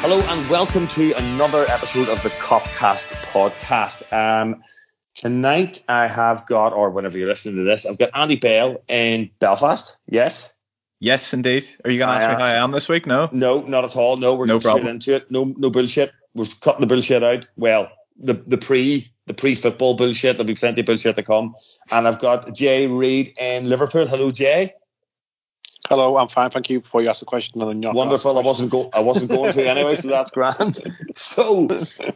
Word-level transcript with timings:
Hello 0.00 0.20
and 0.20 0.48
welcome 0.48 0.86
to 0.86 1.12
another 1.18 1.68
episode 1.68 2.08
of 2.08 2.22
the 2.22 2.30
Copcast 2.30 3.08
podcast. 3.32 4.12
Um, 4.12 4.62
tonight 5.12 5.82
I 5.88 6.06
have 6.06 6.46
got, 6.46 6.72
or 6.72 6.90
whenever 6.90 7.18
you're 7.18 7.26
listening 7.26 7.56
to 7.56 7.64
this, 7.64 7.84
I've 7.84 7.98
got 7.98 8.10
Andy 8.14 8.36
Bale 8.36 8.80
in 8.86 9.28
Belfast. 9.40 9.98
Yes. 10.06 10.56
Yes, 11.00 11.34
indeed. 11.34 11.66
Are 11.84 11.90
you 11.90 11.98
going 11.98 12.10
to 12.10 12.14
ask 12.14 12.28
me 12.28 12.34
how 12.40 12.48
I 12.48 12.54
am 12.54 12.70
this 12.70 12.88
week? 12.88 13.06
No. 13.06 13.28
No, 13.32 13.62
not 13.62 13.84
at 13.84 13.96
all. 13.96 14.16
No, 14.16 14.36
we're 14.36 14.46
No 14.46 14.60
going 14.60 14.78
straight 14.78 14.88
into 14.88 15.16
it. 15.16 15.30
No, 15.32 15.52
no 15.56 15.68
bullshit. 15.68 16.12
We're 16.32 16.46
cutting 16.60 16.80
the 16.80 16.86
bullshit 16.86 17.24
out. 17.24 17.50
Well, 17.56 17.90
the 18.16 18.34
the 18.34 18.56
pre 18.56 19.12
the 19.26 19.34
pre 19.34 19.56
football 19.56 19.94
bullshit. 19.94 20.36
There'll 20.36 20.46
be 20.46 20.54
plenty 20.54 20.80
of 20.80 20.86
bullshit 20.86 21.16
to 21.16 21.24
come. 21.24 21.56
And 21.90 22.06
I've 22.06 22.20
got 22.20 22.54
Jay 22.54 22.86
Reid 22.86 23.34
in 23.40 23.68
Liverpool. 23.68 24.06
Hello, 24.06 24.30
Jay. 24.30 24.74
Hello, 25.88 26.18
I'm 26.18 26.28
fine, 26.28 26.50
thank 26.50 26.68
you. 26.68 26.80
Before 26.80 27.00
you 27.00 27.08
ask 27.08 27.20
the 27.20 27.24
question, 27.24 27.62
and 27.62 27.82
then 27.82 27.94
Wonderful. 27.94 28.38
I 28.38 28.42
wasn't 28.42 28.70
go- 28.70 28.90
I 28.92 29.00
wasn't 29.00 29.30
going 29.30 29.54
to 29.54 29.66
anyway, 29.66 29.96
so 29.96 30.08
that's 30.08 30.30
grand. 30.30 30.78
So 31.14 31.66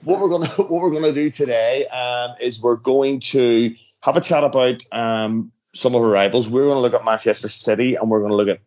what 0.04 0.20
we're 0.20 0.28
gonna 0.28 0.46
what 0.48 0.70
we're 0.70 0.90
gonna 0.90 1.14
do 1.14 1.30
today 1.30 1.86
um, 1.86 2.36
is 2.38 2.60
we're 2.60 2.76
going 2.76 3.20
to 3.20 3.74
have 4.02 4.18
a 4.18 4.20
chat 4.20 4.44
about 4.44 4.84
um, 4.92 5.52
some 5.74 5.94
of 5.94 6.02
our 6.02 6.10
rivals. 6.10 6.50
We're 6.50 6.64
to 6.64 6.78
look 6.78 6.92
at 6.92 7.02
Manchester 7.02 7.48
City 7.48 7.94
and 7.94 8.10
we're 8.10 8.20
to 8.28 8.36
look 8.36 8.48
at 8.48 8.60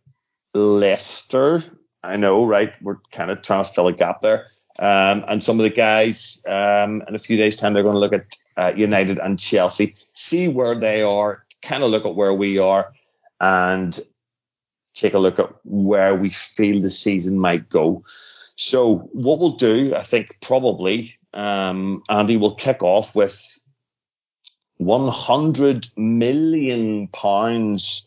Leicester. 0.56 1.62
I 2.04 2.18
know, 2.18 2.44
right? 2.44 2.74
We're 2.82 2.98
kind 3.12 3.30
of 3.30 3.44
trying 3.44 3.64
to 3.64 3.72
fill 3.72 3.88
a 3.88 3.94
gap 3.94 4.22
there. 4.22 4.48
Um, 4.80 5.24
and 5.28 5.44
some 5.44 5.60
of 5.60 5.64
the 5.64 5.70
guys 5.70 6.44
um, 6.48 7.04
in 7.08 7.14
a 7.14 7.20
few 7.20 7.38
days' 7.38 7.58
time, 7.58 7.74
they're 7.74 7.84
going 7.84 7.96
to 7.96 8.00
look 8.00 8.14
at 8.14 8.36
uh, 8.58 8.74
United 8.76 9.20
and 9.20 9.40
Chelsea, 9.40 9.96
see 10.14 10.48
where 10.48 10.76
they 10.76 11.04
are, 11.04 11.46
kind 11.62 11.84
of 11.84 11.92
look 11.92 12.06
at 12.06 12.16
where 12.16 12.34
we 12.34 12.58
are, 12.58 12.92
and 13.40 14.00
take 14.96 15.14
a 15.14 15.20
look 15.20 15.40
at 15.40 15.50
where 15.64 16.16
we 16.16 16.32
feel 16.32 16.82
the 16.82 16.90
season 16.90 17.40
might 17.40 17.70
go. 17.70 18.04
So 18.56 19.10
what 19.14 19.40
we'll 19.40 19.58
do, 19.58 19.94
I 19.96 20.02
think 20.02 20.38
probably, 20.42 21.18
um, 21.34 22.02
Andy 22.10 22.38
will 22.38 22.56
kick 22.56 22.82
off 22.82 23.14
with 23.14 23.60
100 24.78 25.88
million 25.98 27.08
pounds 27.10 28.06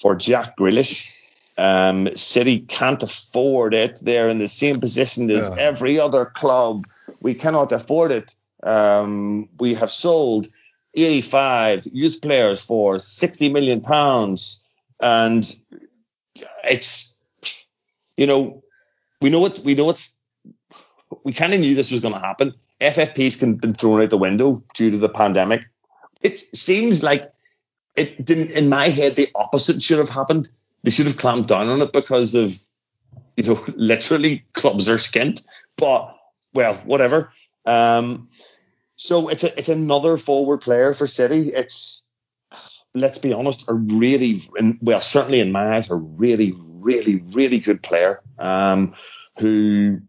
for 0.00 0.14
Jack 0.14 0.56
Grealish. 0.56 1.10
Um, 1.58 2.14
City 2.14 2.60
can't 2.60 3.02
afford 3.02 3.72
it. 3.72 3.98
They're 4.02 4.28
in 4.28 4.38
the 4.38 4.48
same 4.48 4.78
position 4.78 5.30
as 5.30 5.48
Yeah. 5.48 5.56
every 5.58 5.98
other 5.98 6.26
club. 6.26 6.86
We 7.20 7.32
cannot 7.34 7.72
afford 7.72 8.12
it. 8.12 8.36
Um, 8.62 9.48
we 9.58 9.74
have 9.74 9.90
sold 9.90 10.48
85 10.94 11.86
youth 11.92 12.20
players 12.20 12.60
for 12.60 12.98
60 12.98 13.48
million 13.48 13.80
pounds, 13.80 14.62
and 15.00 15.54
it's 16.64 17.22
you 18.16 18.26
know 18.26 18.62
we 19.20 19.30
know 19.30 19.46
it. 19.46 19.60
We 19.64 19.74
know 19.74 19.90
it's 19.90 20.16
we 21.24 21.32
kind 21.32 21.54
of 21.54 21.60
knew 21.60 21.74
this 21.74 21.90
was 21.90 22.00
going 22.00 22.14
to 22.14 22.20
happen. 22.20 22.54
FFP's 22.80 23.36
can 23.36 23.54
been 23.54 23.74
thrown 23.74 24.02
out 24.02 24.10
the 24.10 24.18
window 24.18 24.62
due 24.74 24.90
to 24.90 24.98
the 24.98 25.08
pandemic. 25.08 25.62
It 26.20 26.38
seems 26.38 27.02
like 27.02 27.24
it 27.94 28.24
didn't. 28.24 28.50
In 28.50 28.68
my 28.68 28.88
head, 28.88 29.16
the 29.16 29.30
opposite 29.34 29.82
should 29.82 29.98
have 29.98 30.10
happened. 30.10 30.48
They 30.82 30.90
should 30.90 31.06
have 31.06 31.16
clamped 31.16 31.48
down 31.48 31.68
on 31.68 31.80
it 31.80 31.92
because 31.92 32.34
of 32.34 32.58
you 33.36 33.44
know 33.44 33.64
literally 33.76 34.44
clubs 34.52 34.88
are 34.88 34.96
skint. 34.96 35.46
But 35.76 36.16
well, 36.52 36.74
whatever. 36.84 37.32
Um, 37.64 38.28
so 38.96 39.28
it's 39.28 39.44
a, 39.44 39.58
it's 39.58 39.68
another 39.68 40.16
forward 40.16 40.62
player 40.62 40.94
for 40.94 41.06
City. 41.06 41.50
It's 41.52 42.05
let's 42.96 43.18
be 43.18 43.32
honest, 43.32 43.68
a 43.68 43.74
really 43.74 44.48
well 44.80 45.00
certainly 45.00 45.40
in 45.40 45.52
my 45.52 45.76
eyes 45.76 45.90
a 45.90 45.94
really 45.94 46.54
really 46.56 47.22
really 47.32 47.58
good 47.58 47.82
player. 47.82 48.20
Um, 48.38 48.94
who 49.38 50.00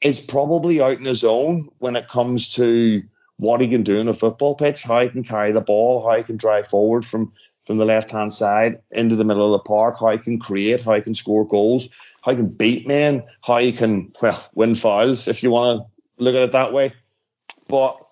is 0.00 0.20
probably 0.20 0.80
out 0.80 0.98
in 0.98 1.04
his 1.04 1.24
own 1.24 1.68
when 1.78 1.96
it 1.96 2.08
comes 2.08 2.54
to 2.54 3.02
what 3.38 3.60
he 3.60 3.68
can 3.68 3.82
do 3.82 3.98
in 3.98 4.08
a 4.08 4.14
football 4.14 4.54
pitch, 4.54 4.82
how 4.82 5.02
he 5.02 5.08
can 5.08 5.24
carry 5.24 5.52
the 5.52 5.60
ball, 5.60 6.08
how 6.08 6.16
he 6.16 6.22
can 6.22 6.36
drive 6.36 6.68
forward 6.68 7.04
from 7.04 7.32
from 7.64 7.78
the 7.78 7.84
left 7.84 8.12
hand 8.12 8.32
side 8.32 8.80
into 8.92 9.16
the 9.16 9.24
middle 9.24 9.52
of 9.52 9.60
the 9.60 9.68
park, 9.68 9.96
how 9.98 10.10
he 10.10 10.18
can 10.18 10.38
create, 10.38 10.82
how 10.82 10.94
he 10.94 11.02
can 11.02 11.14
score 11.14 11.44
goals, 11.46 11.88
how 12.22 12.30
he 12.30 12.36
can 12.36 12.48
beat 12.48 12.86
men, 12.86 13.24
how 13.42 13.58
he 13.58 13.72
can 13.72 14.12
well 14.22 14.48
win 14.54 14.74
fouls 14.74 15.26
if 15.26 15.42
you 15.42 15.50
want 15.50 15.80
to 15.80 16.22
look 16.22 16.36
at 16.36 16.42
it 16.42 16.52
that 16.52 16.72
way. 16.72 16.92
But 17.66 18.05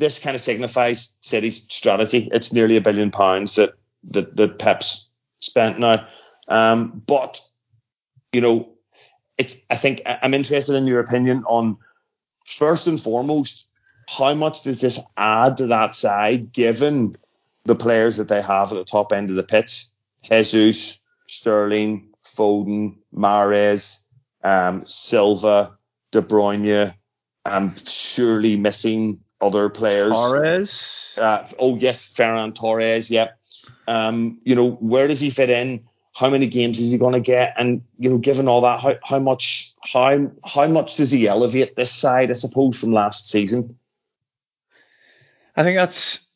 this 0.00 0.18
kind 0.18 0.34
of 0.34 0.40
signifies 0.40 1.16
City's 1.20 1.62
strategy. 1.70 2.28
It's 2.32 2.52
nearly 2.52 2.76
a 2.76 2.80
billion 2.80 3.10
pounds 3.10 3.54
that 3.54 3.74
that, 4.10 4.34
that 4.36 4.58
Pep's 4.58 5.08
spent 5.40 5.78
now. 5.78 6.08
Um, 6.48 7.02
but 7.06 7.40
you 8.32 8.40
know, 8.40 8.72
it's 9.38 9.64
I 9.70 9.76
think 9.76 10.02
I'm 10.06 10.34
interested 10.34 10.74
in 10.74 10.86
your 10.86 11.00
opinion 11.00 11.44
on 11.46 11.76
first 12.46 12.86
and 12.86 13.00
foremost, 13.00 13.68
how 14.08 14.34
much 14.34 14.64
does 14.64 14.80
this 14.80 14.98
add 15.16 15.58
to 15.58 15.68
that 15.68 15.94
side 15.94 16.52
given 16.52 17.16
the 17.64 17.76
players 17.76 18.16
that 18.16 18.28
they 18.28 18.42
have 18.42 18.72
at 18.72 18.74
the 18.74 18.84
top 18.84 19.12
end 19.12 19.30
of 19.30 19.36
the 19.36 19.44
pitch? 19.44 19.84
Jesus, 20.22 21.00
Sterling, 21.28 22.08
Foden, 22.24 22.96
Mahrez, 23.14 24.02
um, 24.42 24.84
Silva, 24.84 25.78
De 26.10 26.20
Bruyne, 26.20 26.94
and 27.44 27.78
surely 27.78 28.56
missing 28.56 29.20
other 29.40 29.68
players. 29.68 30.12
Torres. 30.12 31.18
Uh, 31.20 31.46
oh 31.58 31.76
yes, 31.76 32.08
Ferran 32.08 32.54
Torres. 32.54 33.10
Yep. 33.10 33.38
Um, 33.86 34.40
you 34.44 34.54
know, 34.54 34.70
where 34.72 35.08
does 35.08 35.20
he 35.20 35.30
fit 35.30 35.50
in? 35.50 35.86
How 36.12 36.28
many 36.28 36.46
games 36.48 36.78
is 36.78 36.92
he 36.92 36.98
going 36.98 37.14
to 37.14 37.20
get? 37.20 37.54
And 37.58 37.82
you 37.98 38.10
know, 38.10 38.18
given 38.18 38.48
all 38.48 38.62
that, 38.62 38.80
how, 38.80 38.96
how 39.02 39.18
much 39.18 39.74
how 39.82 40.30
how 40.44 40.66
much 40.66 40.96
does 40.96 41.10
he 41.10 41.28
elevate 41.28 41.76
this 41.76 41.92
side? 41.92 42.30
I 42.30 42.34
suppose 42.34 42.78
from 42.78 42.92
last 42.92 43.28
season. 43.28 43.78
I 45.56 45.62
think 45.62 45.76
that's 45.76 46.26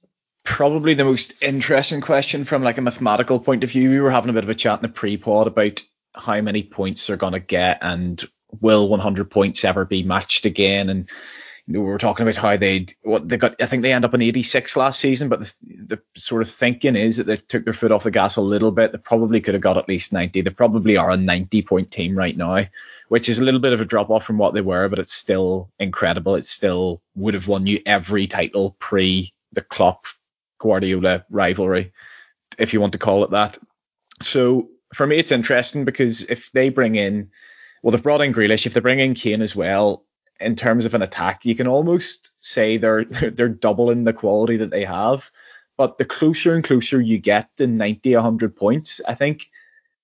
probably 0.44 0.94
the 0.94 1.04
most 1.04 1.34
interesting 1.42 2.00
question 2.00 2.44
from 2.44 2.62
like 2.62 2.78
a 2.78 2.82
mathematical 2.82 3.40
point 3.40 3.64
of 3.64 3.70
view. 3.70 3.90
We 3.90 4.00
were 4.00 4.10
having 4.10 4.30
a 4.30 4.34
bit 4.34 4.44
of 4.44 4.50
a 4.50 4.54
chat 4.54 4.78
in 4.78 4.82
the 4.82 4.88
pre-pod 4.88 5.46
about 5.46 5.82
how 6.14 6.40
many 6.40 6.62
points 6.62 7.06
they're 7.06 7.16
going 7.16 7.32
to 7.32 7.40
get 7.40 7.78
and 7.82 8.22
will 8.60 8.88
100 8.88 9.30
points 9.30 9.64
ever 9.64 9.84
be 9.84 10.02
matched 10.02 10.44
again. 10.44 10.90
And 10.90 11.08
we 11.66 11.78
were 11.78 11.98
talking 11.98 12.24
about 12.26 12.36
how 12.36 12.56
they 12.56 12.86
what 13.02 13.26
they 13.28 13.38
got. 13.38 13.60
I 13.60 13.66
think 13.66 13.82
they 13.82 13.92
end 13.92 14.04
up 14.04 14.12
in 14.12 14.20
86 14.20 14.76
last 14.76 15.00
season, 15.00 15.30
but 15.30 15.40
the, 15.40 15.54
the 15.62 16.02
sort 16.14 16.42
of 16.42 16.50
thinking 16.50 16.94
is 16.94 17.16
that 17.16 17.24
they 17.26 17.36
took 17.36 17.64
their 17.64 17.72
foot 17.72 17.90
off 17.90 18.04
the 18.04 18.10
gas 18.10 18.36
a 18.36 18.42
little 18.42 18.70
bit. 18.70 18.92
They 18.92 18.98
probably 18.98 19.40
could 19.40 19.54
have 19.54 19.62
got 19.62 19.78
at 19.78 19.88
least 19.88 20.12
90. 20.12 20.42
They 20.42 20.50
probably 20.50 20.98
are 20.98 21.10
a 21.10 21.16
90 21.16 21.62
point 21.62 21.90
team 21.90 22.16
right 22.16 22.36
now, 22.36 22.66
which 23.08 23.30
is 23.30 23.38
a 23.38 23.44
little 23.44 23.60
bit 23.60 23.72
of 23.72 23.80
a 23.80 23.86
drop 23.86 24.10
off 24.10 24.24
from 24.24 24.36
what 24.36 24.52
they 24.52 24.60
were, 24.60 24.88
but 24.90 24.98
it's 24.98 25.14
still 25.14 25.70
incredible. 25.78 26.34
It 26.34 26.44
still 26.44 27.00
would 27.14 27.34
have 27.34 27.48
won 27.48 27.66
you 27.66 27.80
every 27.86 28.26
title 28.26 28.76
pre 28.78 29.32
the 29.52 29.62
Klopp 29.62 30.06
Guardiola 30.58 31.24
rivalry, 31.30 31.92
if 32.58 32.74
you 32.74 32.80
want 32.80 32.92
to 32.92 32.98
call 32.98 33.24
it 33.24 33.30
that. 33.30 33.56
So 34.20 34.68
for 34.92 35.06
me, 35.06 35.16
it's 35.16 35.32
interesting 35.32 35.86
because 35.86 36.22
if 36.22 36.52
they 36.52 36.68
bring 36.68 36.94
in, 36.94 37.30
well, 37.82 37.92
they've 37.92 38.02
brought 38.02 38.20
in 38.20 38.34
Grealish. 38.34 38.66
If 38.66 38.74
they 38.74 38.80
bring 38.80 39.00
in 39.00 39.14
Kane 39.14 39.42
as 39.42 39.56
well, 39.56 40.04
in 40.40 40.56
terms 40.56 40.86
of 40.86 40.94
an 40.94 41.02
attack, 41.02 41.44
you 41.44 41.54
can 41.54 41.66
almost 41.66 42.32
say 42.38 42.76
they're 42.76 43.04
they're 43.04 43.48
doubling 43.48 44.04
the 44.04 44.12
quality 44.12 44.58
that 44.58 44.70
they 44.70 44.84
have. 44.84 45.30
But 45.76 45.98
the 45.98 46.04
closer 46.04 46.54
and 46.54 46.62
closer 46.62 47.00
you 47.00 47.18
get 47.18 47.56
to 47.56 47.66
90, 47.66 48.14
100 48.14 48.54
points, 48.54 49.00
I 49.06 49.14
think 49.14 49.50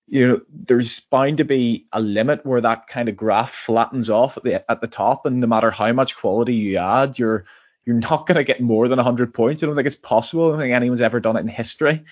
you 0.08 0.26
know 0.26 0.40
there's 0.52 0.98
bound 1.00 1.38
to 1.38 1.44
be 1.44 1.86
a 1.92 2.00
limit 2.00 2.44
where 2.44 2.60
that 2.60 2.88
kind 2.88 3.08
of 3.08 3.16
graph 3.16 3.54
flattens 3.54 4.10
off 4.10 4.36
at 4.36 4.42
the 4.42 4.70
at 4.70 4.80
the 4.80 4.88
top, 4.88 5.26
and 5.26 5.40
no 5.40 5.46
matter 5.46 5.70
how 5.70 5.92
much 5.92 6.16
quality 6.16 6.54
you 6.54 6.78
add, 6.78 7.18
you're 7.18 7.44
you're 7.84 7.96
not 7.96 8.26
going 8.26 8.36
to 8.36 8.44
get 8.44 8.60
more 8.60 8.88
than 8.88 8.98
100 8.98 9.32
points. 9.32 9.62
I 9.62 9.66
don't 9.66 9.74
think 9.74 9.86
it's 9.86 9.96
possible. 9.96 10.48
I 10.48 10.50
don't 10.50 10.60
think 10.60 10.74
anyone's 10.74 11.00
ever 11.00 11.18
done 11.20 11.36
it 11.36 11.40
in 11.40 11.48
history. 11.48 12.04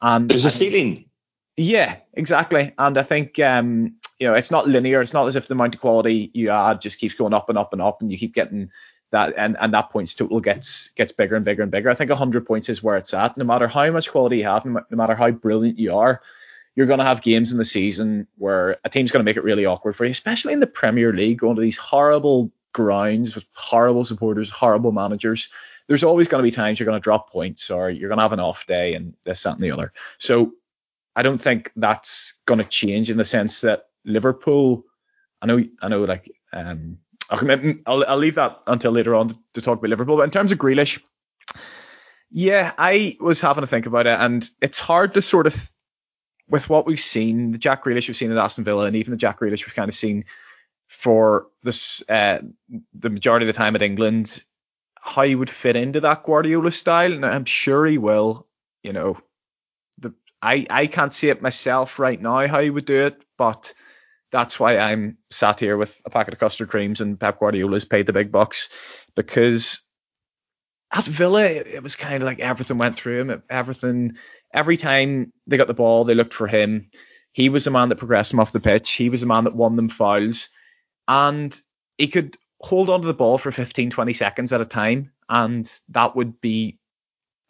And 0.00 0.30
There's 0.30 0.46
a 0.46 0.50
ceiling. 0.50 1.10
yeah, 1.56 1.96
exactly. 2.14 2.72
And 2.78 2.96
I 2.96 3.02
think 3.02 3.38
um, 3.38 3.96
you 4.20 4.26
know, 4.26 4.34
it's 4.34 4.50
not 4.50 4.68
linear. 4.68 5.00
It's 5.00 5.14
not 5.14 5.26
as 5.26 5.34
if 5.34 5.48
the 5.48 5.54
amount 5.54 5.74
of 5.74 5.80
quality 5.80 6.30
you 6.34 6.50
add 6.50 6.82
just 6.82 7.00
keeps 7.00 7.14
going 7.14 7.32
up 7.32 7.48
and 7.48 7.56
up 7.58 7.72
and 7.72 7.80
up, 7.80 8.02
and 8.02 8.12
you 8.12 8.18
keep 8.18 8.34
getting 8.34 8.70
that, 9.10 9.34
and 9.36 9.56
and 9.58 9.72
that 9.74 9.90
points 9.90 10.14
total 10.14 10.40
gets 10.40 10.88
gets 10.90 11.10
bigger 11.10 11.36
and 11.36 11.44
bigger 11.44 11.62
and 11.62 11.72
bigger. 11.72 11.88
I 11.88 11.94
think 11.94 12.10
100 12.10 12.46
points 12.46 12.68
is 12.68 12.82
where 12.82 12.96
it's 12.96 13.14
at. 13.14 13.38
No 13.38 13.44
matter 13.44 13.66
how 13.66 13.90
much 13.90 14.10
quality 14.10 14.38
you 14.38 14.44
have, 14.44 14.66
no 14.66 14.84
matter 14.90 15.14
how 15.14 15.30
brilliant 15.30 15.78
you 15.78 15.96
are, 15.96 16.20
you're 16.76 16.86
going 16.86 16.98
to 16.98 17.04
have 17.04 17.22
games 17.22 17.50
in 17.50 17.58
the 17.58 17.64
season 17.64 18.28
where 18.36 18.78
a 18.84 18.90
team's 18.90 19.10
going 19.10 19.20
to 19.20 19.28
make 19.28 19.38
it 19.38 19.44
really 19.44 19.64
awkward 19.64 19.96
for 19.96 20.04
you, 20.04 20.10
especially 20.10 20.52
in 20.52 20.60
the 20.60 20.66
Premier 20.66 21.12
League, 21.12 21.38
going 21.38 21.56
to 21.56 21.62
these 21.62 21.78
horrible 21.78 22.52
grounds 22.72 23.34
with 23.34 23.46
horrible 23.54 24.04
supporters, 24.04 24.50
horrible 24.50 24.92
managers. 24.92 25.48
There's 25.88 26.04
always 26.04 26.28
going 26.28 26.44
to 26.44 26.46
be 26.46 26.54
times 26.54 26.78
you're 26.78 26.86
going 26.86 27.00
to 27.00 27.02
drop 27.02 27.30
points 27.30 27.70
or 27.70 27.90
you're 27.90 28.08
going 28.08 28.18
to 28.18 28.22
have 28.22 28.32
an 28.32 28.38
off 28.38 28.66
day 28.66 28.94
and 28.94 29.14
this, 29.24 29.42
that, 29.42 29.54
and 29.54 29.62
the 29.62 29.72
other. 29.72 29.92
So 30.18 30.52
I 31.16 31.22
don't 31.22 31.40
think 31.40 31.72
that's 31.74 32.34
going 32.46 32.58
to 32.58 32.64
change 32.64 33.10
in 33.10 33.16
the 33.16 33.24
sense 33.24 33.62
that 33.62 33.89
Liverpool. 34.04 34.84
I 35.42 35.46
know, 35.46 35.64
I 35.80 35.88
know, 35.88 36.04
like, 36.04 36.30
um, 36.52 36.98
I'll, 37.30 37.62
I'll, 37.86 38.04
I'll 38.06 38.18
leave 38.18 38.34
that 38.34 38.60
until 38.66 38.92
later 38.92 39.14
on 39.14 39.28
to, 39.28 39.38
to 39.54 39.60
talk 39.60 39.78
about 39.78 39.90
Liverpool. 39.90 40.16
But 40.16 40.24
in 40.24 40.30
terms 40.30 40.52
of 40.52 40.58
Grealish, 40.58 41.02
yeah, 42.30 42.72
I 42.76 43.16
was 43.20 43.40
having 43.40 43.62
to 43.62 43.66
think 43.66 43.86
about 43.86 44.06
it, 44.06 44.18
and 44.18 44.48
it's 44.60 44.78
hard 44.78 45.14
to 45.14 45.22
sort 45.22 45.46
of, 45.46 45.72
with 46.48 46.68
what 46.68 46.86
we've 46.86 47.00
seen, 47.00 47.52
the 47.52 47.58
Jack 47.58 47.84
Grealish 47.84 48.08
we've 48.08 48.16
seen 48.16 48.32
at 48.32 48.38
Aston 48.38 48.64
Villa, 48.64 48.84
and 48.84 48.96
even 48.96 49.12
the 49.12 49.16
Jack 49.16 49.40
Grealish 49.40 49.64
we've 49.64 49.74
kind 49.74 49.88
of 49.88 49.94
seen 49.94 50.24
for 50.88 51.46
this 51.62 52.02
uh, 52.08 52.40
the 52.92 53.10
majority 53.10 53.46
of 53.48 53.54
the 53.54 53.56
time 53.56 53.76
at 53.76 53.82
England, 53.82 54.42
how 55.00 55.22
he 55.22 55.36
would 55.36 55.48
fit 55.48 55.76
into 55.76 56.00
that 56.00 56.24
Guardiola 56.24 56.72
style, 56.72 57.12
and 57.12 57.24
I'm 57.24 57.44
sure 57.44 57.86
he 57.86 57.98
will. 57.98 58.48
You 58.82 58.92
know, 58.92 59.18
the 59.98 60.12
I 60.42 60.66
I 60.68 60.86
can't 60.88 61.14
see 61.14 61.28
it 61.28 61.42
myself 61.42 62.00
right 62.00 62.20
now 62.20 62.46
how 62.48 62.60
he 62.60 62.70
would 62.70 62.86
do 62.86 63.06
it, 63.06 63.22
but 63.38 63.72
that's 64.32 64.60
why 64.60 64.78
I'm 64.78 65.18
sat 65.30 65.60
here 65.60 65.76
with 65.76 66.00
a 66.04 66.10
packet 66.10 66.34
of 66.34 66.40
custard 66.40 66.68
creams 66.68 67.00
and 67.00 67.18
Pep 67.18 67.40
Guardiola's 67.40 67.84
paid 67.84 68.06
the 68.06 68.12
big 68.12 68.30
bucks 68.30 68.68
because 69.16 69.82
at 70.92 71.04
Villa 71.04 71.44
it 71.44 71.82
was 71.82 71.96
kind 71.96 72.22
of 72.22 72.26
like 72.26 72.40
everything 72.40 72.78
went 72.78 72.96
through 72.96 73.20
him. 73.20 73.42
Everything 73.48 74.16
every 74.52 74.76
time 74.76 75.32
they 75.46 75.56
got 75.56 75.68
the 75.68 75.74
ball, 75.74 76.04
they 76.04 76.14
looked 76.14 76.34
for 76.34 76.46
him. 76.46 76.90
He 77.32 77.48
was 77.48 77.64
the 77.64 77.70
man 77.70 77.88
that 77.90 77.96
progressed 77.96 78.32
them 78.32 78.40
off 78.40 78.52
the 78.52 78.60
pitch. 78.60 78.90
He 78.92 79.08
was 79.08 79.20
the 79.20 79.26
man 79.26 79.44
that 79.44 79.54
won 79.54 79.76
them 79.76 79.88
fouls. 79.88 80.48
And 81.06 81.58
he 81.96 82.08
could 82.08 82.36
hold 82.60 82.90
onto 82.90 83.06
the 83.06 83.14
ball 83.14 83.38
for 83.38 83.52
15, 83.52 83.90
20 83.90 84.12
seconds 84.12 84.52
at 84.52 84.60
a 84.60 84.64
time. 84.64 85.12
And 85.28 85.70
that 85.90 86.16
would 86.16 86.40
be 86.40 86.79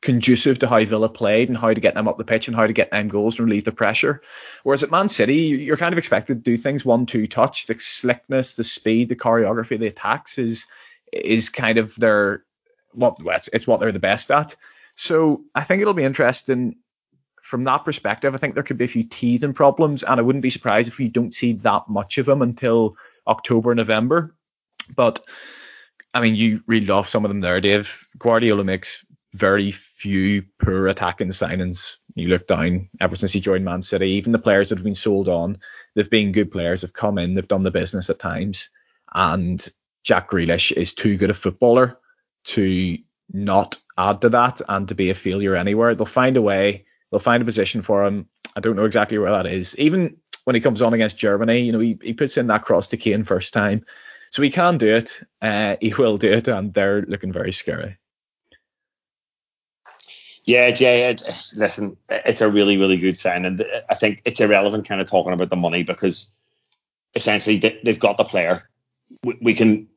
conducive 0.02 0.58
to 0.58 0.68
how 0.68 0.82
Villa 0.84 1.08
played 1.08 1.48
and 1.48 1.58
how 1.58 1.72
to 1.72 1.80
get 1.80 1.94
them 1.94 2.08
up 2.08 2.16
the 2.16 2.24
pitch 2.24 2.48
and 2.48 2.56
how 2.56 2.66
to 2.66 2.72
get 2.72 2.90
them 2.90 3.08
goals 3.08 3.38
and 3.38 3.46
relieve 3.46 3.64
the 3.64 3.72
pressure. 3.72 4.22
Whereas 4.62 4.82
at 4.82 4.90
Man 4.90 5.08
City, 5.08 5.36
you're 5.36 5.76
kind 5.76 5.92
of 5.92 5.98
expected 5.98 6.36
to 6.36 6.50
do 6.50 6.56
things 6.56 6.84
one 6.84 7.06
two 7.06 7.26
touch. 7.26 7.66
The 7.66 7.78
slickness, 7.78 8.54
the 8.54 8.64
speed, 8.64 9.08
the 9.08 9.16
choreography, 9.16 9.78
the 9.78 9.86
attacks 9.86 10.38
is 10.38 10.66
is 11.12 11.48
kind 11.48 11.78
of 11.78 11.94
their 11.96 12.44
what 12.92 13.16
it's, 13.24 13.48
it's 13.52 13.66
what 13.66 13.80
they're 13.80 13.92
the 13.92 13.98
best 13.98 14.30
at. 14.30 14.56
So 14.94 15.42
I 15.54 15.62
think 15.62 15.82
it'll 15.82 15.94
be 15.94 16.04
interesting 16.04 16.76
from 17.42 17.64
that 17.64 17.84
perspective. 17.84 18.34
I 18.34 18.38
think 18.38 18.54
there 18.54 18.62
could 18.62 18.78
be 18.78 18.84
a 18.84 18.88
few 18.88 19.04
teething 19.04 19.52
problems, 19.54 20.02
and 20.02 20.18
I 20.18 20.22
wouldn't 20.22 20.42
be 20.42 20.50
surprised 20.50 20.88
if 20.88 20.98
we 20.98 21.08
don't 21.08 21.34
see 21.34 21.54
that 21.54 21.88
much 21.88 22.18
of 22.18 22.26
them 22.26 22.42
until 22.42 22.96
October, 23.26 23.74
November. 23.74 24.34
But 24.94 25.20
I 26.14 26.20
mean, 26.20 26.36
you 26.36 26.62
read 26.66 26.90
off 26.90 27.08
some 27.08 27.24
of 27.24 27.28
them 27.28 27.40
there, 27.40 27.60
Dave. 27.60 28.06
Guardiola 28.18 28.64
makes 28.64 29.04
very 29.32 29.70
few 30.00 30.42
poor 30.58 30.88
attacking 30.88 31.28
signings. 31.28 31.96
You 32.14 32.28
look 32.28 32.46
down 32.46 32.88
ever 33.00 33.16
since 33.16 33.32
he 33.32 33.40
joined 33.40 33.66
Man 33.66 33.82
City, 33.82 34.08
even 34.12 34.32
the 34.32 34.38
players 34.38 34.70
that 34.70 34.78
have 34.78 34.84
been 34.84 34.94
sold 34.94 35.28
on, 35.28 35.58
they've 35.94 36.08
been 36.08 36.32
good 36.32 36.50
players, 36.50 36.80
have 36.80 36.94
come 36.94 37.18
in, 37.18 37.34
they've 37.34 37.46
done 37.46 37.64
the 37.64 37.70
business 37.70 38.08
at 38.08 38.18
times. 38.18 38.70
And 39.12 39.66
Jack 40.02 40.30
Grealish 40.30 40.72
is 40.72 40.94
too 40.94 41.18
good 41.18 41.28
a 41.28 41.34
footballer 41.34 41.98
to 42.44 42.96
not 43.30 43.76
add 43.98 44.22
to 44.22 44.30
that 44.30 44.62
and 44.66 44.88
to 44.88 44.94
be 44.94 45.10
a 45.10 45.14
failure 45.14 45.54
anywhere. 45.54 45.94
They'll 45.94 46.06
find 46.06 46.38
a 46.38 46.42
way, 46.42 46.86
they'll 47.10 47.20
find 47.20 47.42
a 47.42 47.46
position 47.46 47.82
for 47.82 48.04
him. 48.06 48.26
I 48.56 48.60
don't 48.60 48.76
know 48.76 48.86
exactly 48.86 49.18
where 49.18 49.30
that 49.30 49.46
is. 49.46 49.78
Even 49.78 50.16
when 50.44 50.54
he 50.54 50.62
comes 50.62 50.80
on 50.80 50.94
against 50.94 51.18
Germany, 51.18 51.58
you 51.58 51.72
know, 51.72 51.78
he, 51.78 51.98
he 52.02 52.14
puts 52.14 52.38
in 52.38 52.46
that 52.46 52.64
cross 52.64 52.88
to 52.88 52.96
Kane 52.96 53.24
first 53.24 53.52
time. 53.52 53.84
So 54.30 54.40
he 54.40 54.50
can 54.50 54.78
do 54.78 54.88
it. 54.88 55.20
Uh, 55.42 55.76
he 55.80 55.92
will 55.92 56.16
do 56.16 56.32
it, 56.32 56.48
and 56.48 56.72
they're 56.72 57.02
looking 57.02 57.32
very 57.32 57.52
scary. 57.52 57.98
Yeah, 60.44 60.70
Jay. 60.70 61.10
It, 61.10 61.22
listen, 61.56 61.96
it's 62.08 62.40
a 62.40 62.50
really, 62.50 62.78
really 62.78 62.96
good 62.96 63.18
sign, 63.18 63.44
and 63.44 63.64
I 63.88 63.94
think 63.94 64.22
it's 64.24 64.40
irrelevant 64.40 64.88
kind 64.88 65.00
of 65.00 65.06
talking 65.06 65.32
about 65.32 65.50
the 65.50 65.56
money 65.56 65.82
because 65.82 66.36
essentially 67.14 67.58
they, 67.58 67.80
have 67.86 67.98
got 67.98 68.16
the 68.16 68.24
player. 68.24 68.68
We, 69.22 69.38
we, 69.42 69.54
can 69.54 69.88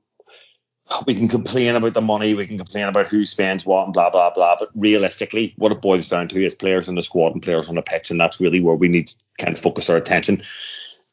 we 1.06 1.16
can 1.16 1.28
complain 1.28 1.76
about 1.76 1.94
the 1.94 2.02
money, 2.02 2.34
we 2.34 2.48
can 2.48 2.58
complain 2.58 2.88
about 2.88 3.08
who 3.08 3.26
spends 3.26 3.66
what, 3.66 3.86
and 3.86 3.94
blah 3.94 4.10
blah 4.10 4.32
blah. 4.32 4.58
But 4.60 4.70
realistically, 4.76 5.54
what 5.58 5.72
it 5.72 5.82
boils 5.82 6.10
down 6.10 6.28
to 6.30 6.46
is 6.46 6.56
players 6.56 6.90
in 6.90 6.96
the 6.96 7.02
squad 7.02 7.34
and 7.34 7.42
players 7.42 7.70
on 7.70 7.76
the 7.76 7.82
pitch, 7.82 8.12
and 8.12 8.20
that's 8.20 8.42
really 8.42 8.60
where 8.60 8.76
we 8.76 8.90
need 8.90 9.08
to 9.08 9.16
kind 9.38 9.54
of 9.54 9.62
focus 9.62 9.90
our 9.90 9.98
attention. 9.98 10.44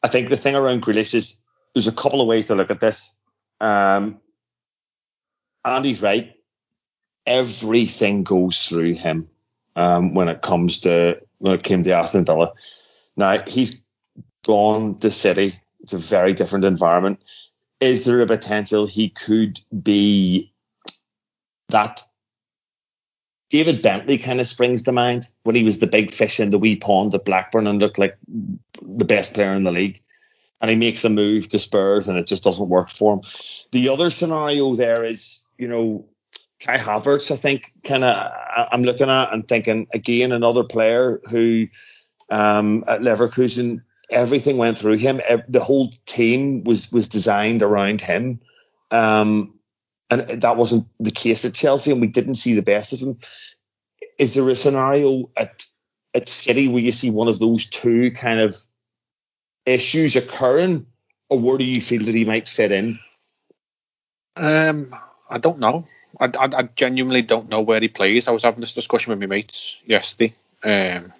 I 0.03 0.09
think 0.09 0.29
the 0.29 0.37
thing 0.37 0.55
around 0.55 0.83
Grealish 0.83 1.13
is 1.13 1.39
there's 1.73 1.87
a 1.87 1.93
couple 1.93 2.21
of 2.21 2.27
ways 2.27 2.47
to 2.47 2.55
look 2.55 2.71
at 2.71 2.79
this. 2.79 3.17
Um, 3.61 4.19
Andy's 5.63 6.01
right 6.01 6.33
everything 7.25 8.23
goes 8.23 8.67
through 8.67 8.93
him 8.93 9.27
um, 9.75 10.13
when 10.13 10.27
it 10.27 10.41
comes 10.41 10.79
to 10.81 11.21
when 11.39 11.53
it 11.53 11.63
came 11.63 11.83
to 11.83 11.91
Aston 11.91 12.25
Villa. 12.25 12.53
Now 13.15 13.43
he's 13.47 13.85
gone 14.45 14.99
to 14.99 15.09
City. 15.09 15.59
It's 15.81 15.93
a 15.93 15.97
very 15.97 16.33
different 16.33 16.65
environment. 16.65 17.19
Is 17.79 18.05
there 18.05 18.21
a 18.21 18.27
potential 18.27 18.85
he 18.85 19.09
could 19.09 19.59
be 19.83 20.53
that? 21.69 22.01
David 23.49 23.81
Bentley 23.81 24.17
kind 24.17 24.39
of 24.39 24.47
springs 24.47 24.83
to 24.83 24.93
mind 24.93 25.27
when 25.43 25.55
he 25.55 25.63
was 25.63 25.79
the 25.79 25.87
big 25.87 26.09
fish 26.09 26.39
in 26.39 26.51
the 26.51 26.57
wee 26.57 26.77
pond 26.77 27.13
at 27.13 27.25
Blackburn 27.25 27.67
and 27.67 27.79
looked 27.79 27.99
like 27.99 28.17
the 28.81 29.03
best 29.03 29.33
player 29.33 29.53
in 29.53 29.65
the 29.65 29.73
league. 29.73 29.99
And 30.61 30.69
he 30.69 30.77
makes 30.77 31.01
the 31.01 31.09
move 31.09 31.49
to 31.49 31.59
Spurs 31.59 32.07
and 32.07 32.17
it 32.17 32.27
just 32.27 32.45
doesn't 32.45 32.69
work 32.69 32.89
for 32.89 33.15
him. 33.15 33.21
The 33.71 33.89
other 33.89 34.09
scenario 34.09 34.75
there 34.75 35.03
is, 35.03 35.47
you 35.57 35.67
know, 35.67 36.05
Kai 36.61 36.77
Havertz, 36.77 37.31
I 37.31 37.37
think, 37.37 37.73
kind 37.83 38.03
of 38.03 38.31
I'm 38.71 38.83
looking 38.83 39.09
at 39.09 39.33
and 39.33 39.47
thinking 39.47 39.87
again 39.93 40.31
another 40.31 40.63
player 40.63 41.19
who 41.29 41.67
um, 42.29 42.83
at 42.87 43.01
Leverkusen 43.01 43.81
everything 44.11 44.57
went 44.57 44.77
through 44.77 44.97
him. 44.97 45.21
The 45.47 45.63
whole 45.63 45.91
team 46.05 46.63
was 46.63 46.91
was 46.91 47.07
designed 47.07 47.63
around 47.63 48.01
him, 48.01 48.41
um, 48.91 49.55
and 50.09 50.41
that 50.41 50.57
wasn't 50.57 50.87
the 50.99 51.11
case 51.11 51.45
at 51.45 51.55
Chelsea, 51.55 51.91
and 51.91 52.01
we 52.01 52.07
didn't 52.07 52.35
see 52.35 52.53
the 52.53 52.61
best 52.61 52.93
of 52.93 52.99
him. 52.99 53.17
Is 54.19 54.35
there 54.35 54.47
a 54.47 54.55
scenario 54.55 55.31
at 55.35 55.65
at 56.13 56.29
City 56.29 56.67
where 56.67 56.83
you 56.83 56.91
see 56.91 57.09
one 57.09 57.27
of 57.27 57.39
those 57.39 57.65
two 57.65 58.11
kind 58.11 58.39
of 58.39 58.55
issues 59.65 60.15
occurring, 60.15 60.85
or 61.27 61.39
where 61.39 61.57
do 61.57 61.65
you 61.65 61.81
feel 61.81 62.05
that 62.05 62.13
he 62.13 62.25
might 62.25 62.47
fit 62.47 62.71
in? 62.71 62.99
Um, 64.35 64.95
I 65.31 65.37
don't 65.37 65.59
know. 65.59 65.87
I, 66.19 66.25
I, 66.25 66.49
I, 66.53 66.63
genuinely 66.75 67.21
don't 67.21 67.49
know 67.49 67.61
where 67.61 67.79
he 67.79 67.87
plays. 67.87 68.27
I 68.27 68.31
was 68.31 68.43
having 68.43 68.59
this 68.59 68.73
discussion 68.73 69.11
with 69.11 69.19
my 69.19 69.27
mates 69.27 69.81
yesterday, 69.85 70.33
um, 70.61 71.13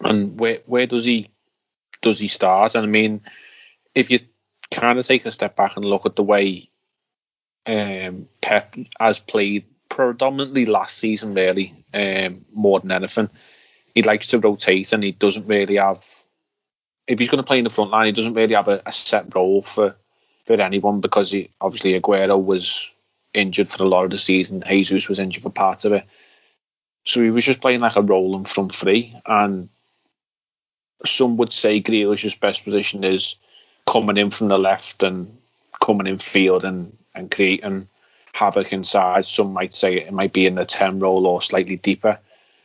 and 0.00 0.40
where 0.40 0.60
where 0.64 0.86
does 0.86 1.04
he 1.04 1.28
does 2.00 2.18
he 2.18 2.28
start? 2.28 2.74
And 2.74 2.84
I 2.86 2.88
mean, 2.88 3.20
if 3.94 4.10
you 4.10 4.20
kind 4.70 4.98
of 4.98 5.06
take 5.06 5.26
a 5.26 5.30
step 5.30 5.56
back 5.56 5.76
and 5.76 5.84
look 5.84 6.06
at 6.06 6.16
the 6.16 6.22
way 6.22 6.70
um, 7.66 8.28
Pep 8.40 8.76
has 8.98 9.18
played 9.18 9.66
predominantly 9.90 10.64
last 10.64 10.96
season, 10.96 11.34
really 11.34 11.84
um, 11.92 12.46
more 12.50 12.80
than 12.80 12.92
anything, 12.92 13.28
he 13.94 14.00
likes 14.02 14.28
to 14.28 14.38
rotate 14.38 14.92
and 14.92 15.04
he 15.04 15.12
doesn't 15.12 15.46
really 15.46 15.76
have. 15.76 16.02
If 17.06 17.18
he's 17.18 17.28
going 17.28 17.42
to 17.42 17.46
play 17.46 17.58
in 17.58 17.64
the 17.64 17.70
front 17.70 17.90
line, 17.90 18.06
he 18.06 18.12
doesn't 18.12 18.34
really 18.34 18.54
have 18.54 18.68
a, 18.68 18.80
a 18.86 18.92
set 18.92 19.34
role 19.34 19.60
for 19.60 19.96
for 20.46 20.60
anyone 20.60 21.00
because 21.00 21.30
he 21.30 21.50
obviously 21.60 22.00
Aguero 22.00 22.42
was 22.42 22.91
injured 23.34 23.68
for 23.68 23.82
a 23.82 23.88
lot 23.88 24.04
of 24.04 24.10
the 24.10 24.18
season. 24.18 24.62
Jesus 24.66 25.08
was 25.08 25.18
injured 25.18 25.42
for 25.42 25.50
part 25.50 25.84
of 25.84 25.92
it. 25.92 26.04
So 27.04 27.22
he 27.22 27.30
was 27.30 27.44
just 27.44 27.60
playing 27.60 27.80
like 27.80 27.96
a 27.96 28.02
rolling 28.02 28.44
front 28.44 28.72
three. 28.72 29.14
And 29.26 29.68
some 31.04 31.36
would 31.38 31.52
say 31.52 31.80
Grealish's 31.80 32.34
best 32.34 32.64
position 32.64 33.04
is 33.04 33.36
coming 33.86 34.16
in 34.16 34.30
from 34.30 34.48
the 34.48 34.58
left 34.58 35.02
and 35.02 35.38
coming 35.80 36.06
in 36.06 36.18
field 36.18 36.64
and, 36.64 36.96
and 37.14 37.30
creating 37.30 37.88
havoc 38.32 38.72
inside. 38.72 39.24
Some 39.24 39.52
might 39.52 39.74
say 39.74 39.96
it 39.96 40.12
might 40.12 40.32
be 40.32 40.46
in 40.46 40.54
the 40.54 40.64
10 40.64 41.00
role 41.00 41.26
or 41.26 41.42
slightly 41.42 41.76
deeper. 41.76 42.18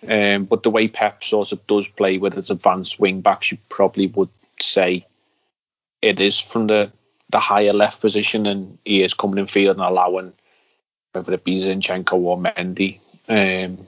Um, 0.07 0.45
but 0.45 0.61
the 0.61 0.69
way 0.69 0.87
Pep 0.87 1.23
sort 1.23 1.51
of 1.51 1.65
does 1.65 1.87
play 1.87 2.19
with 2.19 2.33
his 2.33 2.51
advanced 2.51 2.99
wing 2.99 3.21
backs, 3.21 3.51
you 3.51 3.57
probably 3.69 4.07
would 4.07 4.29
say 4.61 5.05
it 6.01 6.19
is 6.19 6.39
from 6.39 6.67
the, 6.67 6.91
the 7.31 7.39
higher 7.39 7.73
left 7.73 8.01
position 8.01 8.45
and 8.45 8.77
he 8.85 9.01
is 9.01 9.15
coming 9.15 9.39
in 9.39 9.47
field 9.47 9.77
and 9.77 9.85
allowing 9.85 10.33
whether 11.17 11.33
it 11.33 11.43
be 11.43 11.61
Zinchenko 11.61 12.13
or 12.13 12.37
Mendy. 12.37 12.99
Um, 13.27 13.87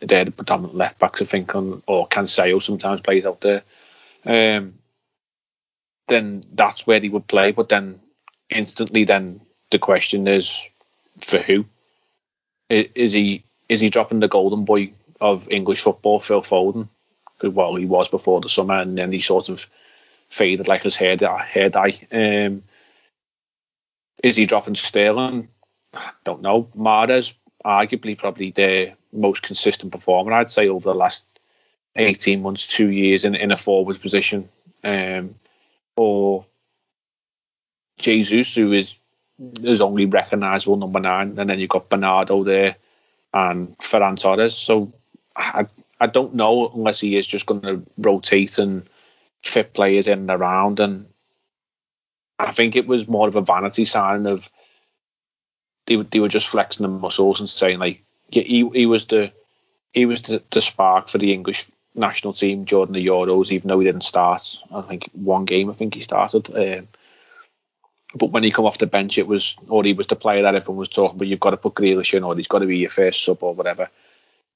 they're 0.00 0.26
the 0.26 0.30
predominant 0.30 0.74
left 0.74 0.98
backs, 0.98 1.22
I 1.22 1.24
think, 1.24 1.54
on, 1.54 1.82
or 1.86 2.06
Cancelo 2.06 2.62
sometimes 2.62 3.00
plays 3.00 3.24
out 3.24 3.40
there. 3.40 3.62
Um, 4.24 4.74
then 6.08 6.42
that's 6.52 6.86
where 6.86 7.00
he 7.00 7.08
would 7.08 7.26
play. 7.26 7.52
But 7.52 7.68
then 7.68 8.00
instantly, 8.50 9.04
then 9.04 9.40
the 9.70 9.78
question 9.78 10.28
is 10.28 10.62
for 11.20 11.38
who? 11.38 11.64
Is 12.68 13.12
he 13.12 13.44
is 13.68 13.80
he 13.80 13.90
dropping 13.90 14.20
the 14.20 14.28
golden 14.28 14.64
boy 14.64 14.92
of 15.20 15.48
English 15.50 15.82
football, 15.82 16.20
Phil 16.20 16.42
Foden? 16.42 16.88
Well, 17.42 17.76
he 17.76 17.86
was 17.86 18.08
before 18.08 18.40
the 18.40 18.48
summer, 18.48 18.80
and 18.80 18.96
then 18.96 19.12
he 19.12 19.20
sort 19.20 19.48
of 19.48 19.66
faded 20.28 20.68
like 20.68 20.82
his 20.82 20.96
hair, 20.96 21.16
hair 21.16 21.68
dye. 21.68 22.00
Um, 22.10 22.62
is 24.22 24.36
he 24.36 24.46
dropping 24.46 24.74
Sterling? 24.74 25.48
Don't 26.24 26.42
know. 26.42 26.68
Mahrez, 26.76 27.34
arguably 27.64 28.16
probably 28.16 28.50
the 28.50 28.92
most 29.12 29.42
consistent 29.42 29.92
performer, 29.92 30.32
I'd 30.32 30.50
say, 30.50 30.68
over 30.68 30.90
the 30.90 30.94
last 30.94 31.24
18 31.96 32.42
months, 32.42 32.66
two 32.66 32.90
years 32.90 33.24
in, 33.24 33.34
in 33.34 33.52
a 33.52 33.56
forward 33.56 34.00
position. 34.00 34.48
Um, 34.84 35.36
or 35.96 36.44
Jesus, 37.98 38.54
who 38.54 38.72
is 38.72 38.98
is 39.62 39.80
only 39.80 40.06
recognisable 40.06 40.76
number 40.76 41.00
nine, 41.00 41.38
and 41.38 41.50
then 41.50 41.58
you've 41.58 41.68
got 41.68 41.90
Bernardo 41.90 42.42
there 42.44 42.76
and 43.34 43.76
Ferran 43.78 44.18
Torres. 44.18 44.56
So 44.56 44.92
I, 45.34 45.66
I 46.00 46.06
don't 46.06 46.34
know 46.34 46.70
unless 46.74 47.00
he 47.00 47.16
is 47.16 47.26
just 47.26 47.46
going 47.46 47.60
to 47.62 47.82
rotate 47.98 48.58
and 48.58 48.88
fit 49.42 49.74
players 49.74 50.08
in 50.08 50.20
and 50.20 50.30
around. 50.30 50.80
And 50.80 51.06
I 52.38 52.52
think 52.52 52.76
it 52.76 52.86
was 52.86 53.08
more 53.08 53.28
of 53.28 53.36
a 53.36 53.42
vanity 53.42 53.84
sign 53.84 54.26
of 54.26 54.50
they 55.86 55.96
they 55.96 56.20
were 56.20 56.28
just 56.28 56.48
flexing 56.48 56.84
the 56.84 56.88
muscles 56.88 57.40
and 57.40 57.48
saying 57.48 57.78
like 57.78 58.02
yeah, 58.30 58.42
he 58.42 58.68
he 58.72 58.86
was 58.86 59.06
the 59.06 59.32
he 59.92 60.06
was 60.06 60.22
the, 60.22 60.42
the 60.50 60.60
spark 60.60 61.08
for 61.08 61.18
the 61.18 61.32
English 61.32 61.66
national 61.94 62.34
team 62.34 62.64
during 62.64 62.92
the 62.92 63.06
Euros, 63.06 63.50
even 63.50 63.68
though 63.68 63.78
he 63.78 63.86
didn't 63.86 64.04
start. 64.04 64.58
I 64.72 64.82
think 64.82 65.08
one 65.12 65.44
game 65.44 65.70
I 65.70 65.72
think 65.72 65.94
he 65.94 66.00
started. 66.00 66.50
Um, 66.54 66.88
but 68.14 68.30
when 68.30 68.42
he 68.42 68.50
come 68.50 68.66
off 68.66 68.78
the 68.78 68.86
bench, 68.86 69.18
it 69.18 69.26
was 69.26 69.56
or 69.68 69.84
he 69.84 69.92
was 69.92 70.06
the 70.06 70.16
player 70.16 70.42
that 70.42 70.54
everyone 70.54 70.78
was 70.78 70.88
talking 70.88 71.18
But 71.18 71.28
You've 71.28 71.40
got 71.40 71.50
to 71.50 71.56
put 71.56 71.74
Grealish 71.74 72.14
in, 72.14 72.24
or 72.24 72.36
he's 72.36 72.48
got 72.48 72.60
to 72.60 72.66
be 72.66 72.78
your 72.78 72.90
first 72.90 73.24
sub, 73.24 73.42
or 73.42 73.54
whatever. 73.54 73.90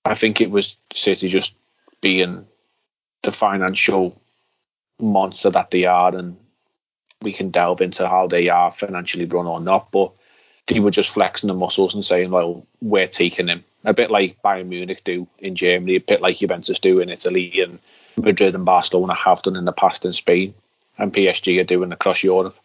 I 0.05 0.15
think 0.15 0.41
it 0.41 0.51
was 0.51 0.77
City 0.93 1.29
just 1.29 1.55
being 2.01 2.47
the 3.23 3.33
financial 3.33 4.19
monster 4.99 5.51
that 5.51 5.71
they 5.71 5.85
are, 5.85 6.15
and 6.15 6.37
we 7.23 7.33
can 7.33 7.51
delve 7.51 7.81
into 7.81 8.09
how 8.09 8.27
they 8.27 8.49
are 8.49 8.71
financially 8.71 9.27
run 9.27 9.47
or 9.47 9.61
not. 9.61 9.91
But 9.91 10.13
they 10.71 10.81
were 10.81 10.91
just 10.91 11.11
flexing 11.11 11.49
the 11.49 11.55
muscles 11.55 11.95
and 11.95 12.05
saying, 12.05 12.31
"Well, 12.31 12.65
we're 12.81 13.09
taking 13.09 13.49
him." 13.49 13.65
A 13.85 13.93
bit 13.93 14.11
like 14.11 14.41
Bayern 14.43 14.69
Munich 14.69 15.03
do 15.05 15.27
in 15.39 15.57
Germany, 15.57 15.97
a 15.97 16.01
bit 16.01 16.21
like 16.21 16.39
Juventus 16.39 16.79
do 16.79 17.01
in 17.01 17.09
Italy, 17.09 17.61
and 17.61 17.79
Madrid 18.17 18.55
and 18.55 18.65
Barcelona 18.65 19.15
have 19.15 19.43
done 19.43 19.57
in 19.57 19.65
the 19.65 19.73
past 19.73 20.05
in 20.05 20.13
Spain, 20.13 20.55
and 20.97 21.13
PSG 21.13 21.61
are 21.61 21.65
doing 21.65 21.93
across 21.93 22.23
Europe. 22.23 22.57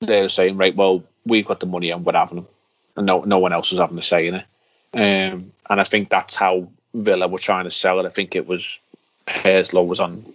They're 0.00 0.28
saying, 0.28 0.56
"Right, 0.56 0.76
well, 0.76 1.02
we've 1.24 1.46
got 1.46 1.60
the 1.60 1.66
money 1.66 1.90
and 1.90 2.04
we're 2.04 2.12
having 2.12 2.36
them," 2.36 2.48
and 2.96 3.06
no, 3.06 3.22
no 3.22 3.38
one 3.38 3.52
else 3.52 3.70
was 3.70 3.80
having 3.80 3.98
a 3.98 4.02
say 4.02 4.26
in 4.26 4.34
it. 4.34 4.44
Um, 4.92 5.52
and 5.68 5.80
I 5.80 5.84
think 5.84 6.08
that's 6.08 6.34
how 6.34 6.68
Villa 6.92 7.28
were 7.28 7.38
trying 7.38 7.64
to 7.64 7.70
sell 7.70 8.00
it. 8.00 8.06
I 8.06 8.10
think 8.10 8.36
it 8.36 8.46
was 8.46 8.80
Purslow 9.26 9.84
was 9.84 10.00
on 10.00 10.26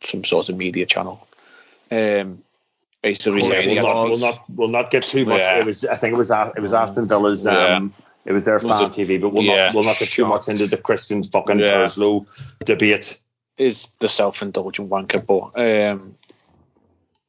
some 0.00 0.24
sort 0.24 0.48
of 0.50 0.56
media 0.56 0.86
channel. 0.86 1.26
Um, 1.90 2.42
basically 3.04 3.42
we'll, 3.42 3.82
not, 3.82 4.04
we'll 4.04 4.18
not 4.18 4.44
we'll 4.48 4.68
not 4.68 4.90
get 4.90 5.04
too 5.04 5.26
much. 5.26 5.40
Yeah. 5.40 5.60
It 5.60 5.66
was 5.66 5.84
I 5.84 5.94
think 5.96 6.14
it 6.14 6.16
was 6.16 6.30
it 6.30 6.60
was 6.60 6.72
Aston 6.72 7.06
Villa's 7.06 7.46
um, 7.46 7.54
yeah. 7.94 8.04
it 8.24 8.32
was 8.32 8.46
their 8.46 8.58
fan 8.58 8.70
was 8.70 8.80
it, 8.80 9.06
TV, 9.06 9.20
but 9.20 9.32
we'll 9.32 9.44
yeah, 9.44 9.66
not 9.66 9.74
we'll 9.74 9.84
not 9.84 9.98
get 9.98 10.08
too 10.08 10.24
much 10.24 10.48
into 10.48 10.66
the 10.66 10.78
Christian 10.78 11.22
fucking 11.22 11.60
yeah. 11.60 11.74
Purslow 11.74 12.26
debate. 12.64 13.22
Is 13.56 13.88
the 14.00 14.08
self 14.08 14.42
indulgent 14.42 14.90
wanker, 14.90 15.24
but 15.24 15.60
um, 15.60 16.16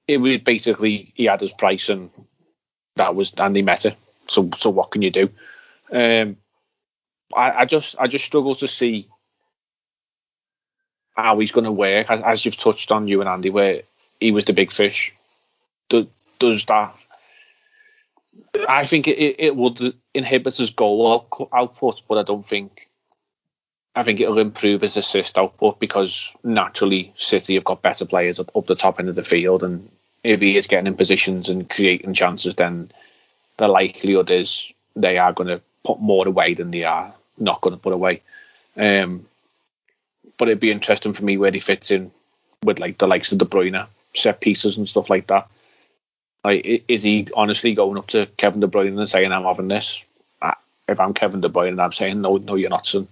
it 0.08 0.18
was 0.18 0.40
basically 0.40 1.12
he 1.14 1.26
had 1.26 1.42
his 1.42 1.52
price 1.52 1.90
and 1.90 2.10
that 2.96 3.14
was 3.14 3.34
and 3.38 3.56
he 3.56 3.62
met 3.62 3.86
it. 3.86 3.96
So 4.28 4.50
so 4.56 4.70
what 4.72 4.90
can 4.92 5.04
you 5.04 5.12
do? 5.12 5.30
Um, 5.92 6.38
I, 7.36 7.52
I 7.52 7.66
just 7.66 7.96
I 8.00 8.08
just 8.08 8.26
struggle 8.26 8.56
to 8.56 8.68
see 8.68 9.08
how 11.16 11.40
he's 11.40 11.52
going 11.52 11.66
to 11.66 11.72
work, 11.72 12.10
as, 12.10 12.22
as, 12.26 12.46
you've 12.46 12.58
touched 12.58 12.92
on, 12.92 13.08
you 13.08 13.22
and 13.22 13.30
Andy, 13.30 13.50
where 13.50 13.84
he 14.20 14.32
was 14.32 14.44
the 14.44 14.52
big 14.52 14.70
fish. 14.70 15.15
Do, 15.90 16.08
does 16.40 16.66
that? 16.66 16.96
I 18.68 18.86
think 18.86 19.08
it, 19.08 19.36
it 19.40 19.56
would 19.56 19.94
inhibit 20.14 20.58
his 20.58 20.72
goal 20.72 21.28
output, 21.54 22.02
but 22.08 22.18
I 22.18 22.24
don't 22.24 22.46
think. 22.46 22.90
I 23.98 24.04
think 24.04 24.20
it'll 24.20 24.40
improve 24.40 24.82
his 24.82 24.98
assist 24.98 25.38
output 25.38 25.80
because 25.80 26.36
naturally 26.44 27.14
City 27.18 27.54
have 27.54 27.64
got 27.64 27.82
better 27.82 28.04
players 28.04 28.42
up, 28.42 28.54
up 28.54 28.66
the 28.66 28.76
top 28.76 29.00
end 29.00 29.08
of 29.08 29.16
the 29.16 29.22
field, 29.22 29.64
and 29.64 29.90
if 30.22 30.42
he 30.42 30.58
is 30.58 30.68
getting 30.68 30.88
in 30.88 30.96
positions 30.96 31.48
and 31.48 31.70
creating 31.70 32.14
chances, 32.14 32.56
then 32.56 32.92
the 33.58 33.70
likelihood 33.70 34.32
is 34.32 34.74
they 34.96 35.18
are 35.18 35.32
going 35.32 35.48
to 35.48 35.62
put 35.86 36.00
more 36.02 36.28
away 36.28 36.56
than 36.56 36.72
they 36.72 36.84
are 36.84 37.14
not 37.38 37.62
going 37.62 37.76
to 37.76 37.82
put 37.82 37.94
away. 37.94 38.22
Um, 38.76 39.28
but 40.38 40.50
it'd 40.50 40.60
be 40.60 40.72
interesting 40.72 41.14
for 41.14 41.24
me 41.24 41.38
where 41.38 41.52
he 41.52 41.60
fits 41.60 41.92
in 41.92 42.12
with 42.64 42.80
like 42.80 42.98
the 42.98 43.08
likes 43.08 43.32
of 43.32 43.38
De 43.38 43.46
Bruyne, 43.46 43.88
set 44.14 44.42
pieces 44.42 44.78
and 44.78 44.90
stuff 44.90 45.10
like 45.10 45.28
that. 45.28 45.48
Like, 46.46 46.84
is 46.88 47.02
he 47.02 47.28
honestly 47.36 47.74
going 47.74 47.98
up 47.98 48.06
to 48.08 48.28
Kevin 48.38 48.60
De 48.60 48.68
Bruyne 48.68 48.96
and 48.96 49.10
saying, 49.10 49.32
"I'm 49.32 49.46
having 49.46 49.68
this"? 49.68 50.06
If 50.88 51.00
I'm 51.00 51.16
Kevin 51.16 51.42
De 51.42 51.50
Bruyne, 51.50 51.70
and 51.70 51.82
I'm 51.82 51.92
saying, 51.92 52.22
"No, 52.22 52.38
no, 52.38 52.54
you're 52.54 52.70
not, 52.70 52.86
son. 52.86 53.08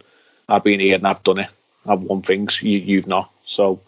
I've 0.48 0.64
been 0.64 0.80
here 0.80 0.94
and 0.94 1.08
I've 1.08 1.24
done 1.24 1.40
it. 1.40 1.50
I've 1.88 2.04
won 2.04 2.22
things. 2.22 2.62
You, 2.62 2.78
you've 2.78 3.08
not." 3.08 3.32
So 3.44 3.80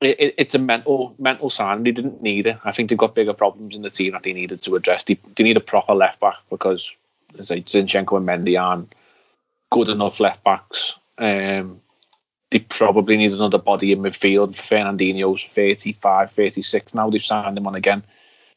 it, 0.00 0.20
it, 0.20 0.34
it's 0.38 0.54
a 0.54 0.60
mental 0.60 1.16
mental 1.18 1.50
sign. 1.50 1.82
They 1.82 1.90
didn't 1.90 2.22
need 2.22 2.46
it. 2.46 2.58
I 2.64 2.70
think 2.70 2.88
they've 2.88 2.98
got 2.98 3.16
bigger 3.16 3.32
problems 3.32 3.74
in 3.74 3.82
the 3.82 3.90
team 3.90 4.12
that 4.12 4.22
they 4.22 4.32
needed 4.32 4.62
to 4.62 4.76
address. 4.76 5.02
They, 5.02 5.18
they 5.36 5.42
need 5.42 5.56
a 5.56 5.60
proper 5.60 5.92
left 5.94 6.20
back 6.20 6.36
because, 6.50 6.96
as 7.36 7.50
I 7.50 7.62
Zinchenko 7.62 8.16
and 8.16 8.28
Mendy 8.28 8.60
aren't 8.60 8.94
good 9.70 9.88
enough 9.88 10.20
left 10.20 10.44
backs 10.44 10.96
um, 11.18 11.80
they 12.52 12.58
probably 12.58 13.16
need 13.16 13.32
another 13.32 13.58
body 13.58 13.92
in 13.92 14.00
midfield. 14.00 14.50
Fernandinho's 14.50 15.42
35, 15.42 16.30
36 16.30 16.94
now. 16.94 17.08
They've 17.08 17.22
signed 17.22 17.56
him 17.56 17.66
on 17.66 17.74
again. 17.74 18.04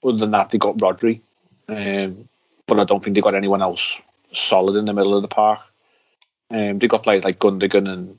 Other 0.04 0.18
than 0.18 0.32
that, 0.32 0.50
they 0.50 0.58
got 0.58 0.78
Rodri. 0.78 1.22
Um, 1.70 2.28
but 2.68 2.80
I 2.80 2.84
don't 2.84 3.02
think 3.02 3.16
they 3.16 3.22
got 3.22 3.36
anyone 3.36 3.62
else 3.62 4.02
solid 4.34 4.75
in 4.75 4.84
the 4.84 4.94
middle 4.94 5.16
of 5.16 5.22
the 5.22 5.30
park. 5.30 5.62
Um, 6.52 6.78
they 6.78 6.88
got 6.88 7.04
players 7.04 7.24
like 7.24 7.40
Gundogan 7.40 7.88
and 7.88 8.18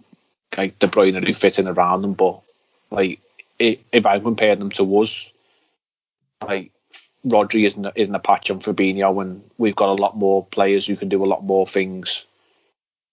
like 0.56 0.78
De 0.78 0.87
Bruyne 0.87 1.26
who 1.26 1.35
fit 1.35 1.59
in 1.59 1.68
around 1.68 2.00
them. 2.00 2.14
But 2.14 2.40
like, 2.90 3.21
if 3.59 4.06
I 4.06 4.18
compare 4.18 4.56
them 4.56 4.71
to 4.71 5.00
us, 5.02 5.30
like 6.42 6.73
Rodri 7.26 7.66
isn't 7.66 7.87
isn't 7.97 8.14
a 8.14 8.18
patch 8.18 8.50
on 8.50 8.61
Fabinho, 8.61 9.21
and 9.21 9.42
we've 9.59 9.76
got 9.76 9.90
a 9.90 10.02
lot 10.02 10.16
more 10.16 10.47
players 10.47 10.87
who 10.87 10.97
can 10.97 11.11
do 11.11 11.23
a 11.23 11.26
lot 11.26 11.45
more 11.45 11.66
things 11.66 12.25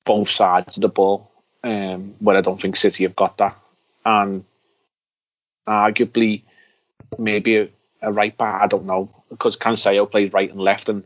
both 0.06 0.30
sides 0.30 0.78
of 0.78 0.82
the 0.82 0.90
ball, 0.90 1.30
um, 1.64 2.16
I 2.28 2.42
don't 2.42 2.60
think 2.60 2.76
City 2.76 3.04
have 3.04 3.16
got 3.16 3.38
that. 3.38 3.58
And 4.06 4.44
arguably, 5.68 6.44
maybe 7.18 7.58
a, 7.58 7.70
a 8.02 8.12
right 8.12 8.38
back, 8.38 8.62
I 8.62 8.68
don't 8.68 8.86
know, 8.86 9.10
because 9.30 9.58
Cancelo 9.58 10.10
plays 10.10 10.34
right 10.34 10.52
and 10.52 10.60
left, 10.60 10.90
and 10.90 11.04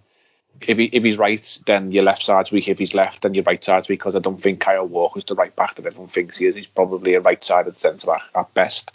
if 0.62 0.78
he, 0.78 0.86
if 0.86 1.04
he's 1.04 1.18
right, 1.18 1.60
then 1.66 1.92
your 1.92 2.04
left 2.04 2.24
side's 2.24 2.52
weak. 2.52 2.68
If 2.68 2.80
he's 2.80 2.96
left, 2.96 3.22
then 3.22 3.34
your 3.34 3.44
right 3.44 3.64
side's 3.64 3.90
weak. 3.90 4.00
Because 4.00 4.16
I 4.16 4.20
don't 4.20 4.42
think 4.42 4.60
Kyle 4.60 4.88
Walker's 4.88 5.26
the 5.26 5.36
right 5.36 5.56
back 5.56 5.76
that 5.76 5.86
everyone 5.86 6.10
thinks 6.10 6.38
he 6.38 6.46
is. 6.46 6.56
He's 6.56 6.68
probably 6.68 7.14
a 7.14 7.22
right-sided 7.22 7.78
centre 7.78 8.08
back 8.08 8.24
at 8.34 8.54
best. 8.54 8.92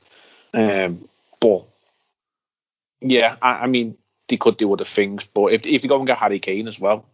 Um, 0.52 1.08
but 1.40 1.68
yeah, 3.00 3.36
I, 3.40 3.60
I, 3.60 3.66
mean, 3.66 3.96
they 4.28 4.36
could 4.36 4.56
do 4.56 4.72
other 4.72 4.84
things. 4.84 5.24
But 5.24 5.52
if 5.52 5.66
if 5.66 5.82
they 5.82 5.88
go 5.88 5.98
and 5.98 6.06
get 6.06 6.18
Harry 6.18 6.40
Kane 6.40 6.68
as 6.68 6.80
well, 6.80 7.04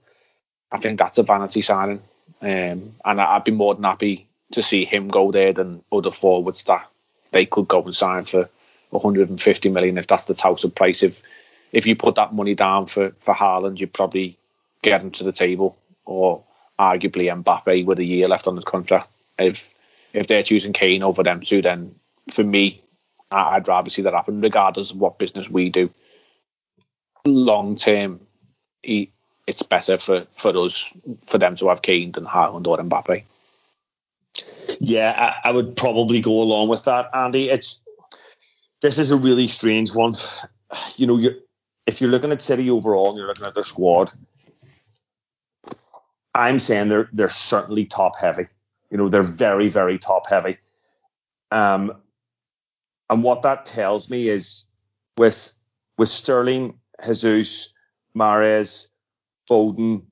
I 0.73 0.79
think 0.79 0.99
that's 0.99 1.19
a 1.19 1.23
vanity 1.23 1.63
signing. 1.63 2.03
Um, 2.41 2.95
and 3.05 3.21
I'd 3.21 3.45
be 3.45 3.53
more 3.53 3.75
than 3.75 3.85
happy 3.85 4.28
to 4.53 4.63
see 4.63 4.85
him 4.85 5.09
go 5.09 5.31
there 5.31 5.53
than 5.53 5.83
other 5.93 6.11
forwards 6.11 6.65
that 6.65 6.89
they 7.33 7.47
could 7.47 7.69
go 7.69 7.83
and 7.83 7.95
sign 7.95 8.25
for 8.25 8.49
150 8.91 9.69
million 9.69 9.99
if 9.99 10.07
that's 10.07 10.25
the 10.25 10.35
touted 10.35 10.75
price. 10.75 11.03
If 11.03 11.23
if 11.71 11.87
you 11.87 11.95
put 11.97 12.15
that 12.15 12.33
money 12.33 12.55
down 12.55 12.87
for 12.87 13.13
for 13.19 13.35
Haaland, 13.35 13.81
you'd 13.81 13.93
probably 13.93 14.39
get 14.83 15.01
him 15.03 15.11
to 15.13 15.25
the 15.25 15.33
table, 15.33 15.77
or 16.05 16.43
arguably 16.79 17.43
Mbappe 17.43 17.85
with 17.85 17.99
a 17.99 18.05
year 18.05 18.29
left 18.29 18.47
on 18.47 18.57
his 18.57 18.65
contract. 18.65 19.09
If 19.39 19.73
if 20.13 20.27
they're 20.27 20.43
choosing 20.43 20.73
Kane 20.73 21.03
over 21.03 21.23
them 21.23 21.41
two, 21.41 21.61
then 21.61 21.95
for 22.31 22.45
me, 22.45 22.83
I'd 23.31 23.69
rather 23.69 23.91
see 23.91 24.03
that 24.03 24.15
happen, 24.15 24.41
regardless 24.41 24.91
of 24.91 24.99
what 24.99 25.19
business 25.19 25.51
we 25.51 25.69
do. 25.71 25.91
Long 27.27 27.77
term, 27.77 28.21
it's 28.83 29.63
better 29.63 29.99
for, 29.99 30.27
for 30.33 30.57
us 30.57 30.93
for 31.27 31.39
them 31.39 31.57
to 31.57 31.69
have 31.69 31.83
Kane 31.83 32.13
than 32.13 32.25
Haaland 32.25 32.67
or 32.67 32.79
Mbappe. 32.79 33.25
Yeah, 34.81 35.33
I, 35.45 35.49
I, 35.49 35.53
would 35.53 35.77
probably 35.77 36.21
go 36.21 36.41
along 36.41 36.69
with 36.69 36.85
that, 36.85 37.11
Andy. 37.13 37.49
It's 37.49 37.83
this 38.81 38.99
is 38.99 39.11
a 39.11 39.17
really 39.17 39.49
strange 39.49 39.95
one. 39.95 40.17
You 40.97 41.07
know, 41.07 41.17
you 41.17 41.41
if 41.87 42.01
you're 42.01 42.11
looking 42.11 42.33
at 42.33 42.41
City 42.41 42.71
overall 42.71 43.09
and 43.09 43.19
you're 43.19 43.27
looking 43.27 43.47
at 43.47 43.55
their 43.55 43.65
squad, 43.65 44.13
I'm 46.35 46.59
saying 46.59 46.89
they're 46.89 47.09
they're 47.13 47.29
certainly 47.29 47.87
top 47.87 48.19
heavy. 48.19 48.45
You 48.91 48.99
know, 48.99 49.09
they're 49.09 49.23
very 49.23 49.69
very 49.69 49.99
top 49.99 50.29
heavy. 50.29 50.59
Um, 51.51 52.01
and 53.11 53.23
what 53.23 53.43
that 53.43 53.67
tells 53.67 54.11
me 54.11 54.29
is 54.29 54.67
with 55.17 55.59
with 55.97 56.09
Sterling, 56.09 56.79
Jesus, 57.05 57.73
Mahrez, 58.17 58.89
Foden, 59.51 60.07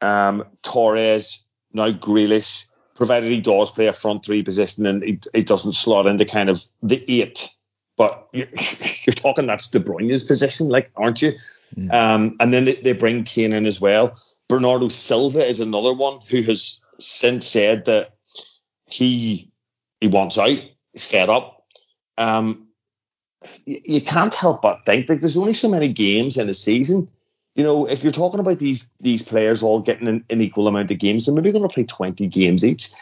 um, 0.00 0.44
Torres, 0.62 1.44
now 1.72 1.90
Grealish, 1.90 2.68
provided 2.96 3.30
he 3.30 3.40
does 3.40 3.70
play 3.70 3.86
a 3.86 3.92
front 3.92 4.24
three 4.24 4.42
position 4.42 4.86
and 4.86 5.02
he, 5.02 5.20
he 5.34 5.42
doesn't 5.42 5.72
slot 5.72 6.06
into 6.06 6.24
kind 6.24 6.50
of 6.50 6.62
the 6.82 7.04
eight. 7.08 7.50
But 7.96 8.28
you're, 8.32 8.48
you're 9.06 9.14
talking 9.14 9.46
that's 9.46 9.68
De 9.68 9.80
Bruyne's 9.80 10.24
position, 10.24 10.68
like, 10.68 10.90
aren't 10.96 11.22
you? 11.22 11.32
Mm. 11.76 11.92
Um, 11.92 12.36
and 12.40 12.52
then 12.52 12.64
they, 12.64 12.74
they 12.74 12.92
bring 12.92 13.24
Kane 13.24 13.52
in 13.52 13.66
as 13.66 13.80
well. 13.80 14.18
Bernardo 14.48 14.88
Silva 14.88 15.44
is 15.44 15.60
another 15.60 15.92
one 15.92 16.20
who 16.28 16.42
has 16.42 16.80
since 16.98 17.46
said 17.46 17.86
that 17.86 18.14
he 18.86 19.50
he 20.00 20.06
wants 20.08 20.38
out, 20.38 20.58
he's 20.92 21.04
fed 21.04 21.28
up. 21.28 21.64
Um, 22.16 22.68
you, 23.64 23.80
you 23.84 24.00
can't 24.00 24.34
help 24.34 24.62
but 24.62 24.86
think 24.86 25.08
that 25.08 25.20
there's 25.20 25.36
only 25.36 25.54
so 25.54 25.68
many 25.68 25.88
games 25.88 26.36
in 26.36 26.48
a 26.48 26.54
season 26.54 27.08
you 27.56 27.64
know, 27.64 27.86
if 27.86 28.02
you're 28.02 28.12
talking 28.12 28.40
about 28.40 28.58
these 28.58 28.90
these 29.00 29.22
players 29.22 29.62
all 29.62 29.80
getting 29.80 30.08
an, 30.08 30.24
an 30.30 30.40
equal 30.40 30.68
amount 30.68 30.90
of 30.90 30.98
games, 30.98 31.26
they're 31.26 31.34
maybe 31.34 31.52
going 31.52 31.68
to 31.68 31.74
play 31.74 31.84
20 31.84 32.26
games 32.28 32.64
each. 32.64 32.92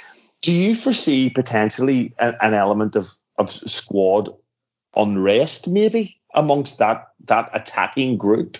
Do 0.41 0.53
you 0.53 0.75
foresee 0.75 1.31
potentially 1.31 2.15
a, 2.19 2.35
an 2.41 2.55
element 2.55 2.97
of 2.97 3.11
of 3.39 3.51
squad 3.51 4.31
unrest 4.97 5.69
maybe 5.69 6.21
amongst 6.35 6.79
that 6.79 7.09
that 7.25 7.51
attacking 7.53 8.17
group. 8.17 8.59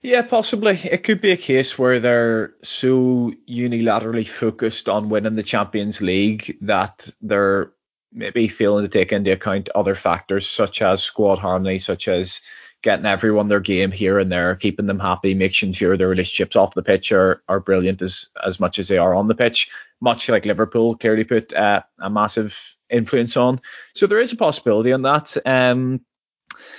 Yeah, 0.00 0.22
possibly. 0.22 0.78
It 0.84 1.02
could 1.02 1.20
be 1.20 1.32
a 1.32 1.36
case 1.36 1.78
where 1.78 1.98
they're 1.98 2.54
so 2.62 3.32
unilaterally 3.48 4.26
focused 4.26 4.88
on 4.88 5.08
winning 5.08 5.34
the 5.34 5.42
Champions 5.42 6.00
League 6.00 6.56
that 6.60 7.08
they're 7.20 7.72
maybe 8.12 8.46
failing 8.48 8.84
to 8.84 8.88
take 8.88 9.12
into 9.12 9.32
account 9.32 9.68
other 9.74 9.94
factors 9.94 10.48
such 10.48 10.82
as 10.82 11.02
squad 11.02 11.40
harmony, 11.40 11.78
such 11.78 12.06
as 12.06 12.40
getting 12.82 13.06
everyone 13.06 13.48
their 13.48 13.60
game 13.60 13.90
here 13.90 14.18
and 14.18 14.30
there, 14.30 14.54
keeping 14.54 14.86
them 14.86 15.00
happy, 15.00 15.34
making 15.34 15.72
sure 15.72 15.96
their 15.96 16.08
relationships 16.08 16.56
off 16.56 16.74
the 16.74 16.82
pitch 16.82 17.10
are, 17.12 17.42
are 17.48 17.60
brilliant 17.60 18.02
as, 18.02 18.28
as 18.44 18.60
much 18.60 18.78
as 18.78 18.88
they 18.88 18.98
are 18.98 19.14
on 19.14 19.28
the 19.28 19.34
pitch, 19.34 19.70
much 20.00 20.28
like 20.28 20.44
Liverpool 20.44 20.96
clearly 20.96 21.24
put 21.24 21.52
uh, 21.52 21.82
a 22.00 22.08
massive 22.08 22.76
influence 22.88 23.36
on. 23.36 23.60
So 23.94 24.06
there 24.06 24.18
is 24.18 24.32
a 24.32 24.36
possibility 24.36 24.92
on 24.92 25.02
that. 25.02 25.36
Um, 25.44 26.00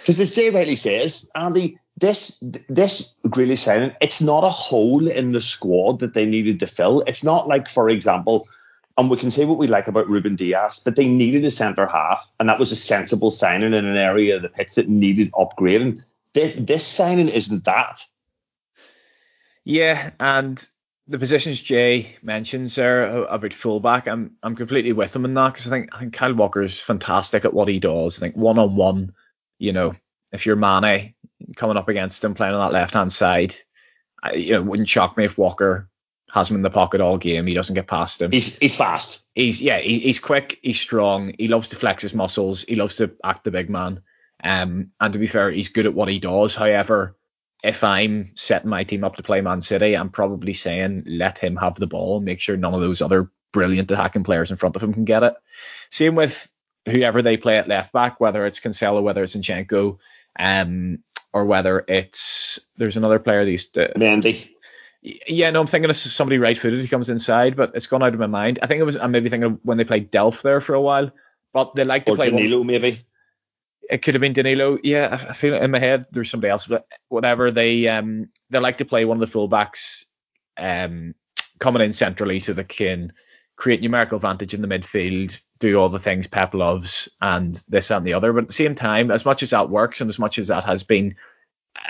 because 0.02 0.20
as 0.20 0.36
Jay 0.36 0.50
rightly 0.50 0.76
says, 0.76 1.30
Andy, 1.36 1.78
this 1.98 2.44
this 2.70 3.20
Grealish 3.26 3.60
signing, 3.60 3.94
it's 4.02 4.22
not 4.22 4.44
a 4.44 4.50
hole 4.50 5.10
in 5.10 5.32
the 5.32 5.42
squad 5.42 6.00
that 6.00 6.14
they 6.14 6.26
needed 6.26 6.60
to 6.62 6.68
fill. 6.68 7.02
It's 7.02 7.24
not 7.24 7.48
like, 7.48 7.68
for 7.68 7.90
example, 7.90 8.48
and 9.00 9.10
we 9.10 9.16
can 9.16 9.32
say 9.32 9.46
what 9.46 9.58
we 9.58 9.68
like 9.68 9.88
about 9.88 10.10
Ruben 10.10 10.36
Dias, 10.36 10.80
but 10.80 10.98
they 10.98 11.08
needed 11.08 11.46
a 11.46 11.52
centre 11.52 11.88
half, 11.88 12.30
and 12.38 12.50
that 12.50 12.60
was 12.60 12.74
a 12.74 12.76
sensible 12.76 13.32
signing 13.32 13.74
in 13.74 13.86
an 13.86 13.96
area 13.96 14.36
of 14.36 14.42
the 14.42 14.50
pitch 14.50 14.76
that 14.76 14.90
needed 14.90 15.32
upgrading. 15.32 16.04
This, 16.34 16.56
this 16.60 16.86
signing 16.86 17.30
isn't 17.30 17.64
that. 17.64 18.02
Yeah, 19.64 20.12
and 20.20 20.68
the 21.08 21.18
positions 21.18 21.62
Jay 21.62 22.18
mentions 22.22 22.76
there 22.76 23.24
about 23.24 23.54
fullback, 23.54 24.08
I'm 24.08 24.36
I'm 24.44 24.58
completely 24.58 24.92
with 24.92 25.16
him 25.16 25.24
in 25.24 25.34
that 25.34 25.54
because 25.54 25.68
I 25.68 25.70
think 25.70 25.96
I 25.96 26.00
think 26.00 26.14
Kyle 26.14 26.34
Walker 26.34 26.62
is 26.62 26.82
fantastic 26.82 27.46
at 27.46 27.54
what 27.54 27.70
he 27.70 27.80
does. 27.80 28.18
I 28.18 28.20
think 28.20 28.36
one 28.36 28.60
on 28.60 28.76
one, 28.76 29.14
you 29.60 29.72
know, 29.72 29.94
if 30.34 30.46
you're 30.46 30.58
Mane 30.58 31.14
coming 31.56 31.78
up 31.78 31.88
against 31.88 32.22
him 32.22 32.34
playing 32.34 32.54
on 32.54 32.60
that 32.60 32.78
left 32.78 32.96
hand 32.96 33.14
side, 33.14 33.56
I, 34.22 34.34
you 34.34 34.52
know, 34.54 34.60
it 34.60 34.66
wouldn't 34.66 34.90
shock 34.90 35.16
me 35.16 35.24
if 35.24 35.38
Walker 35.38 35.90
has 36.32 36.50
him 36.50 36.58
in 36.58 36.62
the 36.62 36.70
pocket 36.70 37.02
all 37.02 37.18
game. 37.18 37.46
He 37.48 37.54
doesn't 37.54 37.76
get 37.76 37.88
past 37.88 38.22
him. 38.22 38.32
He's 38.32 38.58
he's 38.58 38.76
fast. 38.76 39.26
He's 39.36 39.62
yeah, 39.62 39.80
he, 39.80 40.00
he's 40.00 40.20
quick. 40.20 40.60
He's 40.62 40.80
strong. 40.80 41.34
He 41.38 41.48
loves 41.48 41.70
to 41.70 41.76
flex 41.76 42.04
his 42.04 42.14
muscles. 42.14 42.64
He 42.64 42.76
loves 42.76 42.96
to 42.98 43.12
act 43.24 43.44
the 43.44 43.52
big 43.52 43.70
man. 43.70 44.02
Um, 44.44 44.92
and 45.00 45.14
to 45.14 45.20
be 45.20 45.28
fair, 45.28 45.52
he's 45.52 45.70
good 45.70 45.86
at 45.86 45.94
what 45.94 46.10
he 46.10 46.20
does. 46.20 46.56
However, 46.56 47.18
if 47.64 47.84
I'm 47.84 48.32
setting 48.36 48.70
my 48.70 48.84
team 48.84 49.04
up 49.04 49.18
to 49.18 49.24
play 49.24 49.42
Man 49.42 49.62
City, 49.62 49.96
I'm 49.96 50.10
probably 50.10 50.54
saying 50.54 51.04
let 51.08 51.38
him 51.38 51.58
have 51.58 51.76
the 51.76 51.88
ball. 51.88 52.22
Make 52.22 52.40
sure 52.40 52.56
none 52.56 52.74
of 52.74 52.82
those 52.82 53.02
other 53.02 53.30
brilliant 53.52 53.92
attacking 53.92 54.24
players 54.24 54.52
in 54.52 54.58
front 54.58 54.76
of 54.76 54.84
him 54.84 54.94
can 54.94 55.06
get 55.06 55.24
it. 55.24 55.34
Same 55.90 56.16
with 56.16 56.50
whoever 56.86 57.22
they 57.22 57.38
play 57.38 57.58
at 57.58 57.68
left 57.68 57.92
back, 57.92 58.20
whether 58.20 58.46
it's 58.46 58.60
Cancelo, 58.60 59.02
whether 59.02 59.24
it's 59.24 59.36
Zinchenko, 59.36 59.98
um, 60.38 61.04
or 61.34 61.46
whether 61.46 61.84
it's 61.88 62.60
there's 62.78 62.98
another 62.98 63.20
player 63.20 63.44
that 63.44 63.52
used 63.52 63.74
to 63.74 63.92
Mendy. 63.98 64.50
Yeah, 65.02 65.50
no, 65.52 65.62
I'm 65.62 65.68
thinking 65.68 65.90
of 65.90 65.96
somebody 65.96 66.40
right-footed 66.40 66.80
who 66.80 66.88
comes 66.88 67.10
inside, 67.10 67.56
but 67.56 67.72
it's 67.74 67.88
gone 67.88 68.04
out 68.04 68.14
of 68.14 68.20
my 68.20 68.28
mind. 68.28 68.60
I 68.62 68.68
think 68.68 68.82
it 68.82 68.84
was 68.84 68.98
I'm 68.98 69.12
maybe 69.12 69.30
thinking 69.30 69.52
of 69.52 69.60
when 69.64 69.78
they 69.78 69.86
played 69.86 70.12
Delph 70.12 70.42
there 70.42 70.60
for 70.60 70.74
a 70.74 70.82
while, 70.82 71.12
but 71.54 71.74
they 71.76 71.86
like 71.86 72.06
to 72.06 72.14
or 72.14 72.16
play 72.16 72.30
Danilo 72.30 72.60
one, 72.60 72.68
maybe. 72.68 73.00
It 73.90 74.02
could 74.02 74.14
have 74.14 74.22
been 74.22 74.34
Danilo. 74.34 74.78
Yeah, 74.84 75.18
I 75.30 75.34
feel 75.34 75.56
in 75.56 75.72
my 75.72 75.80
head 75.80 76.06
there's 76.12 76.30
somebody 76.30 76.52
else, 76.52 76.68
but 76.68 76.86
whatever. 77.08 77.50
They 77.50 77.88
um 77.88 78.30
they 78.50 78.60
like 78.60 78.80
to 78.80 78.86
play 78.86 79.06
one 79.06 79.22
of 79.22 79.32
the 79.32 79.38
fullbacks 79.38 80.06
um 80.58 81.16
coming 81.60 81.82
in 81.82 81.94
centrally 81.94 82.40
so 82.40 82.54
they 82.54 82.64
can 82.66 83.14
create 83.56 83.82
numerical 83.82 84.18
advantage 84.18 84.54
in 84.54 84.62
the 84.62 84.68
midfield, 84.68 85.42
do 85.60 85.78
all 85.78 85.90
the 85.90 86.00
things 86.00 86.28
Pep 86.28 86.54
loves, 86.54 87.10
and 87.22 87.64
this 87.68 87.90
and 87.90 88.06
the 88.06 88.14
other. 88.14 88.32
But 88.34 88.44
at 88.44 88.48
the 88.48 88.54
same 88.54 88.76
time, 88.76 89.12
as 89.12 89.26
much 89.26 89.44
as 89.44 89.50
that 89.52 89.70
works 89.70 90.02
and 90.02 90.10
as 90.10 90.20
much 90.20 90.40
as 90.40 90.50
that 90.50 90.66
has 90.66 90.84
been, 90.84 91.16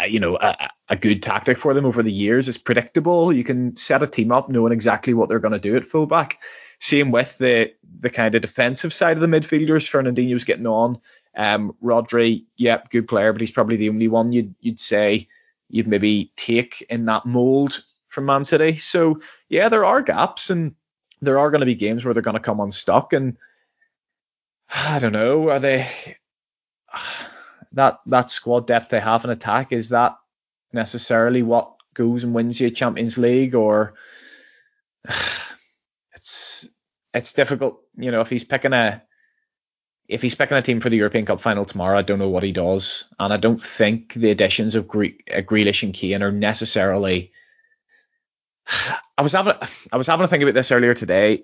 you 0.08 0.20
know, 0.20 0.38
a, 0.38 0.70
a, 0.90 0.96
good 0.96 1.24
tactic 1.24 1.58
for 1.58 1.74
them 1.74 1.86
over 1.86 2.04
the 2.04 2.12
years, 2.12 2.48
it's 2.48 2.58
predictable. 2.58 3.34
You 3.34 3.44
can 3.44 3.76
set 3.76 4.04
a 4.04 4.08
team 4.08 4.32
up 4.32 4.50
knowing 4.50 4.74
exactly 4.74 5.14
what 5.14 5.30
they're 5.30 5.40
going 5.40 5.54
to 5.54 5.60
do 5.60 5.76
at 5.76 5.86
fullback. 5.86 6.40
Same 6.80 7.12
with 7.12 7.38
the 7.38 7.74
the 8.00 8.10
kind 8.10 8.36
of 8.36 8.42
defensive 8.42 8.94
side 8.94 9.18
of 9.18 9.22
the 9.22 9.28
midfielders. 9.28 9.90
Fernandinho's 9.90 10.46
getting 10.46 10.68
on. 10.68 11.00
Um, 11.36 11.76
Rodri, 11.84 12.46
yep, 12.58 12.90
good 12.90 13.08
player, 13.08 13.34
but 13.34 13.42
he's 13.42 13.52
probably 13.52 13.76
the 13.76 13.90
only 13.90 14.08
one 14.08 14.32
you'd 14.32 14.56
you'd 14.62 14.80
say 14.80 15.28
you'd 15.70 15.88
maybe 15.88 16.32
take 16.36 16.82
in 16.90 17.06
that 17.06 17.26
mold 17.26 17.84
from 18.08 18.26
Man 18.26 18.44
City. 18.44 18.78
So 18.78 19.20
yeah, 19.50 19.70
there 19.70 19.86
are 19.86 20.02
gaps 20.02 20.50
and 20.50 20.76
there 21.22 21.38
are 21.38 21.52
going 21.52 21.60
to 21.60 21.66
be 21.66 21.76
games 21.76 22.06
where 22.06 22.14
they're 22.14 22.24
going 22.24 22.38
to 22.38 22.42
come 22.42 22.60
unstuck, 22.62 23.12
and 23.14 23.38
I 24.74 25.00
don't 25.00 25.14
know, 25.14 25.50
are 25.50 25.60
they 25.60 25.88
that 27.74 28.00
that 28.08 28.32
squad 28.32 28.68
depth 28.68 28.90
they 28.90 29.00
have 29.00 29.24
in 29.26 29.30
attack 29.30 29.72
is 29.72 29.90
that 29.90 30.18
necessarily 30.74 31.44
what 31.44 31.76
goes 31.94 32.24
and 32.24 32.34
wins 32.34 32.60
you 32.60 32.70
Champions 32.70 33.18
League, 33.18 33.56
or 33.56 33.94
it's 36.16 36.68
it's 37.14 37.34
difficult, 37.34 37.82
you 37.98 38.12
know, 38.12 38.22
if 38.22 38.30
he's 38.30 38.44
picking 38.44 38.74
a 38.74 39.04
if 40.08 40.24
he's 40.24 40.36
picking 40.36 40.58
a 40.58 40.62
team 40.62 40.80
for 40.80 40.90
the 40.90 40.98
European 40.98 41.26
Cup 41.26 41.40
final 41.40 41.66
tomorrow, 41.66 41.98
I 41.98 42.02
don't 42.02 42.18
know 42.20 42.30
what 42.30 42.44
he 42.44 42.52
does, 42.52 43.06
and 43.20 43.32
I 43.32 43.38
don't 43.38 43.62
think 43.62 44.14
the 44.14 44.32
additions 44.32 44.74
of 44.74 44.88
Gre- 44.88 45.22
uh, 45.32 45.42
Grealish 45.42 45.84
and 45.84 45.94
Kane 45.94 46.24
are 46.24 46.32
necessarily 46.32 47.32
I 49.18 49.22
was 49.22 49.34
having 49.34 49.54
I 49.92 49.98
was 49.98 50.08
having 50.08 50.24
a 50.24 50.28
think 50.28 50.44
about 50.44 50.56
this 50.56 50.72
earlier 50.72 50.94
today, 50.94 51.44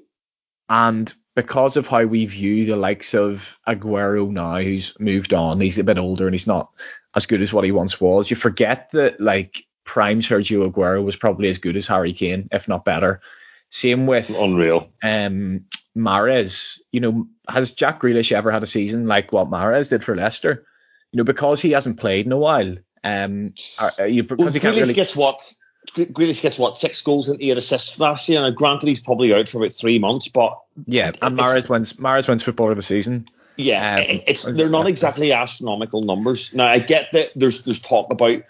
and 0.70 1.14
because 1.36 1.76
of 1.76 1.88
how 1.88 2.06
we 2.06 2.26
view 2.26 2.66
the 2.66 2.78
likes 2.78 3.14
of 3.14 3.60
Aguero 3.68 4.30
now, 4.32 4.58
who's 4.58 4.98
moved 5.00 5.34
on, 5.34 5.60
he's 5.60 5.78
a 5.78 5.84
bit 5.84 5.98
older 5.98 6.26
and 6.26 6.34
he's 6.34 6.48
not 6.48 6.72
as 7.14 7.26
good 7.26 7.42
as 7.42 7.52
what 7.52 7.66
he 7.66 7.72
once 7.72 8.00
was. 8.00 8.30
You 8.30 8.38
forget 8.38 8.90
that 8.92 9.20
like 9.20 9.66
prime 9.84 10.22
Sergio 10.22 10.72
Aguero 10.72 11.04
was 11.04 11.18
probably 11.18 11.50
as 11.50 11.58
good 11.58 11.76
as 11.76 11.88
Harry 11.88 12.14
Kane, 12.14 12.48
if 12.52 12.68
not 12.68 12.86
better. 12.86 13.20
Same 13.70 14.08
with 14.08 14.34
unreal. 14.38 14.90
Um, 15.04 15.66
Mahrez, 15.98 16.80
you 16.92 17.02
know, 17.02 17.28
has 17.50 17.72
Jack 17.72 18.02
Grealish 18.02 18.32
ever 18.32 18.52
had 18.52 18.64
a 18.64 18.68
season 18.68 19.08
like 19.08 19.32
what 19.32 19.50
Mahrez 19.50 19.90
did 19.90 20.04
for 20.04 20.16
Leicester? 20.16 20.66
You 21.12 21.18
know, 21.18 21.24
because 21.26 21.62
he 21.62 21.72
hasn't 21.72 22.00
played 22.00 22.26
in 22.26 22.32
a 22.32 22.38
while. 22.38 22.76
Um, 23.04 23.54
are, 23.78 24.08
you, 24.08 24.24
because 24.24 24.38
well, 24.38 24.54
he 24.54 24.60
can't 24.60 24.76
really 24.76 24.94
gets 24.94 25.16
what 25.16 25.54
Grealish 25.96 26.42
gets 26.42 26.60
what 26.60 26.78
six 26.78 27.02
goals 27.02 27.30
and 27.30 27.42
eight 27.42 27.58
assists 27.58 28.00
last 28.00 28.28
year. 28.30 28.44
And 28.44 28.56
granted, 28.56 28.88
he's 28.88 29.00
probably 29.00 29.34
out 29.34 29.48
for 29.48 29.60
about 29.60 29.74
three 29.74 30.00
months, 30.00 30.28
but 30.28 30.60
yeah, 30.86 31.12
and 31.22 31.38
Mahrez 31.38 31.70
wins 31.70 31.94
Mahrez 31.94 32.28
wins 32.28 32.44
footballer 32.44 32.72
of 32.72 32.78
the 32.78 32.84
season. 32.84 33.28
Yeah, 33.58 33.96
um, 33.96 34.22
it's 34.28 34.44
they're 34.44 34.70
not 34.70 34.88
exactly 34.88 35.32
astronomical 35.32 36.02
numbers. 36.02 36.54
Now 36.54 36.66
I 36.66 36.80
get 36.80 37.12
that 37.14 37.32
there's 37.36 37.64
there's 37.64 37.80
talk 37.80 38.12
about 38.12 38.44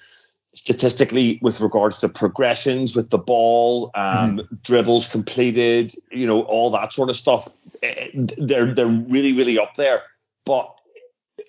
statistically 0.54 1.38
with 1.42 1.60
regards 1.62 2.00
to 2.00 2.10
progressions 2.10 2.96
with 2.96 3.10
the 3.10 3.18
ball, 3.18 3.92
um, 3.94 4.38
mm-hmm. 4.38 4.56
dribbles 4.64 5.08
completed, 5.08 5.94
you 6.12 6.26
know, 6.26 6.42
all 6.42 6.72
that 6.72 6.94
sort 6.94 7.10
of 7.10 7.16
stuff. 7.16 7.48
Eh, 7.84 8.10
they're 8.38 8.74
they're 8.74 8.88
really 8.88 9.34
really 9.34 9.60
up 9.60 9.76
there. 9.76 10.02
But 10.46 10.74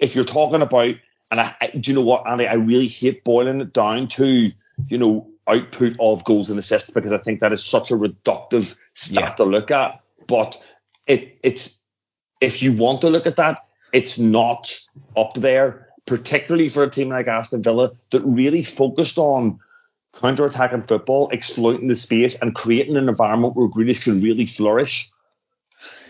if 0.00 0.14
you're 0.14 0.24
talking 0.24 0.62
about, 0.62 0.94
and 1.30 1.40
I, 1.40 1.56
I 1.60 1.66
do 1.68 1.90
you 1.90 1.96
know 1.96 2.04
what, 2.04 2.28
Andy, 2.28 2.46
I 2.46 2.54
really 2.54 2.88
hate 2.88 3.24
boiling 3.24 3.60
it 3.60 3.72
down 3.72 4.08
to, 4.08 4.50
you 4.88 4.98
know, 4.98 5.28
output 5.48 5.96
of 6.00 6.24
goals 6.24 6.50
and 6.50 6.58
assists 6.58 6.90
because 6.90 7.12
I 7.12 7.18
think 7.18 7.40
that 7.40 7.52
is 7.52 7.64
such 7.64 7.90
a 7.90 7.94
reductive 7.94 8.78
stat 8.94 9.24
yeah. 9.24 9.34
to 9.34 9.44
look 9.44 9.70
at. 9.70 10.00
But 10.26 10.60
it 11.06 11.38
it's 11.42 11.82
if 12.40 12.62
you 12.62 12.72
want 12.72 13.00
to 13.02 13.10
look 13.10 13.26
at 13.26 13.36
that, 13.36 13.66
it's 13.92 14.18
not 14.18 14.78
up 15.16 15.34
there, 15.34 15.88
particularly 16.06 16.68
for 16.68 16.82
a 16.82 16.90
team 16.90 17.08
like 17.08 17.28
Aston 17.28 17.62
Villa 17.62 17.92
that 18.10 18.22
really 18.22 18.62
focused 18.62 19.18
on 19.18 19.60
counter-attacking 20.20 20.82
football, 20.82 21.28
exploiting 21.30 21.88
the 21.88 21.94
space, 21.94 22.40
and 22.40 22.54
creating 22.54 22.96
an 22.96 23.08
environment 23.08 23.54
where 23.54 23.68
Grealish 23.68 24.02
can 24.02 24.20
really 24.20 24.46
flourish. 24.46 25.10